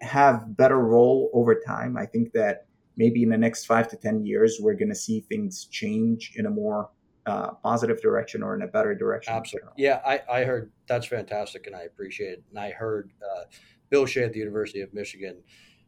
have 0.00 0.56
better 0.56 0.78
role 0.78 1.30
over 1.32 1.54
time. 1.54 1.96
I 1.96 2.06
think 2.06 2.32
that 2.32 2.66
maybe 2.96 3.22
in 3.22 3.30
the 3.30 3.38
next 3.38 3.66
five 3.66 3.88
to 3.88 3.96
10 3.96 4.24
years, 4.24 4.58
we're 4.60 4.74
going 4.74 4.88
to 4.88 4.94
see 4.94 5.20
things 5.20 5.66
change 5.66 6.32
in 6.36 6.46
a 6.46 6.50
more 6.50 6.90
uh, 7.26 7.52
positive 7.62 8.00
direction 8.00 8.42
or 8.42 8.54
in 8.54 8.62
a 8.62 8.66
better 8.68 8.94
direction. 8.94 9.34
Absolutely. 9.34 9.72
Yeah, 9.76 10.00
I, 10.06 10.20
I 10.30 10.44
heard 10.44 10.70
that's 10.86 11.06
fantastic 11.06 11.66
and 11.66 11.74
I 11.74 11.82
appreciate 11.82 12.34
it. 12.34 12.44
And 12.50 12.58
I 12.58 12.70
heard 12.70 13.10
uh, 13.22 13.44
Bill 13.90 14.06
Chey 14.06 14.24
at 14.24 14.32
the 14.32 14.38
University 14.38 14.80
of 14.80 14.92
Michigan 14.92 15.42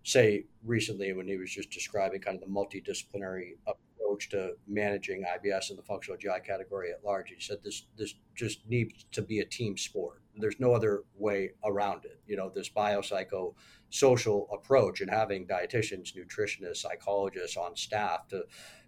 say 0.05 0.47
recently 0.65 1.13
when 1.13 1.29
he 1.29 1.37
was 1.37 1.51
just 1.51 1.71
describing 1.71 2.21
kind 2.21 2.37
of 2.37 2.41
the 2.41 2.47
multidisciplinary 2.47 3.57
approach 3.67 4.29
to 4.31 4.53
managing 4.67 5.25
IBS 5.25 5.71
in 5.71 5.77
the 5.77 5.83
functional 5.83 6.17
GI 6.17 6.41
category 6.47 6.91
at 6.91 7.05
large. 7.05 7.31
He 7.31 7.41
said 7.41 7.59
this 7.63 7.87
this 7.97 8.15
just 8.35 8.67
needs 8.69 9.05
to 9.13 9.23
be 9.23 9.41
a 9.41 9.45
team 9.45 9.77
sport. 9.77 10.23
There's 10.37 10.61
no 10.61 10.73
other 10.73 11.03
way 11.17 11.51
around 11.65 12.05
it. 12.05 12.21
You 12.27 12.37
know, 12.37 12.51
this 12.55 12.71
biopsycho 12.71 13.55
social 13.91 14.49
approach 14.53 15.01
and 15.01 15.11
having 15.11 15.47
dietitians, 15.47 16.13
nutritionists, 16.15 16.79
psychologists 16.79 17.57
on 17.57 17.77
staff 17.77 18.29
to 18.29 18.45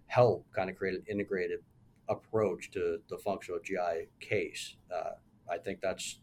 help 0.07 0.45
kind 0.53 0.69
of 0.69 0.75
create 0.75 0.95
an 0.95 1.03
integrated 1.09 1.59
approach 2.09 2.71
to 2.71 2.99
the 3.09 3.17
functional 3.17 3.59
GI 3.63 4.09
case. 4.19 4.77
Uh, 4.93 5.11
I 5.49 5.57
think 5.57 5.81
that's 5.81 6.19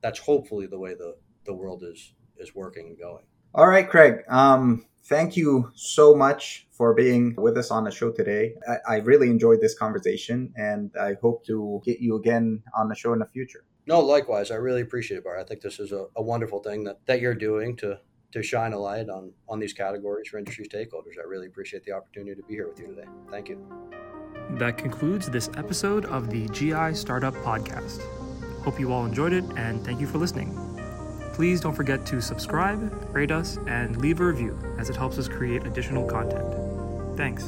that's 0.00 0.18
hopefully 0.18 0.66
the 0.66 0.78
way 0.78 0.94
the 0.94 1.16
the 1.44 1.54
world 1.54 1.82
is 1.84 2.14
is 2.40 2.54
working 2.54 2.86
and 2.88 2.98
going. 2.98 3.24
All 3.54 3.66
right, 3.66 3.88
Craig. 3.88 4.22
Um, 4.28 4.86
thank 5.04 5.36
you 5.36 5.70
so 5.74 6.14
much 6.14 6.66
for 6.70 6.94
being 6.94 7.34
with 7.36 7.58
us 7.58 7.70
on 7.70 7.84
the 7.84 7.90
show 7.90 8.10
today. 8.10 8.54
I, 8.68 8.94
I, 8.94 8.96
really 8.98 9.28
enjoyed 9.28 9.60
this 9.60 9.76
conversation, 9.76 10.52
and 10.56 10.90
I 10.98 11.14
hope 11.20 11.44
to 11.46 11.80
get 11.84 12.00
you 12.00 12.16
again 12.16 12.62
on 12.76 12.88
the 12.88 12.94
show 12.94 13.12
in 13.12 13.18
the 13.18 13.26
future. 13.26 13.64
No, 13.86 14.00
likewise. 14.00 14.50
I 14.50 14.54
really 14.54 14.82
appreciate 14.82 15.18
it, 15.18 15.24
Bharat. 15.24 15.40
I 15.40 15.44
think 15.44 15.62
this 15.62 15.80
is 15.80 15.90
a, 15.90 16.06
a 16.16 16.22
wonderful 16.22 16.60
thing 16.60 16.84
that, 16.84 17.04
that 17.06 17.20
you're 17.20 17.34
doing 17.34 17.76
to 17.78 17.98
to 18.32 18.42
shine 18.44 18.72
a 18.72 18.78
light 18.78 19.08
on 19.08 19.32
on 19.48 19.58
these 19.58 19.72
categories 19.72 20.28
for 20.28 20.38
industry 20.38 20.66
stakeholders. 20.66 21.18
I 21.18 21.26
really 21.26 21.48
appreciate 21.48 21.84
the 21.84 21.92
opportunity 21.92 22.40
to 22.40 22.46
be 22.46 22.54
here 22.54 22.68
with 22.68 22.78
you 22.78 22.86
today. 22.86 23.08
Thank 23.30 23.48
you. 23.48 23.58
That 24.50 24.78
concludes 24.78 25.28
this 25.28 25.50
episode 25.56 26.04
of 26.06 26.30
the 26.30 26.48
GI 26.48 26.94
Startup 26.94 27.34
Podcast. 27.34 28.00
Hope 28.62 28.78
you 28.78 28.92
all 28.92 29.06
enjoyed 29.06 29.32
it, 29.32 29.44
and 29.56 29.84
thank 29.84 30.00
you 30.00 30.06
for 30.06 30.18
listening. 30.18 30.69
Please 31.32 31.60
don't 31.60 31.74
forget 31.74 32.04
to 32.06 32.20
subscribe, 32.20 32.80
rate 33.14 33.30
us, 33.30 33.58
and 33.66 33.96
leave 33.96 34.20
a 34.20 34.26
review 34.26 34.58
as 34.78 34.90
it 34.90 34.96
helps 34.96 35.18
us 35.18 35.28
create 35.28 35.66
additional 35.66 36.06
content. 36.06 36.46
Thanks. 37.16 37.44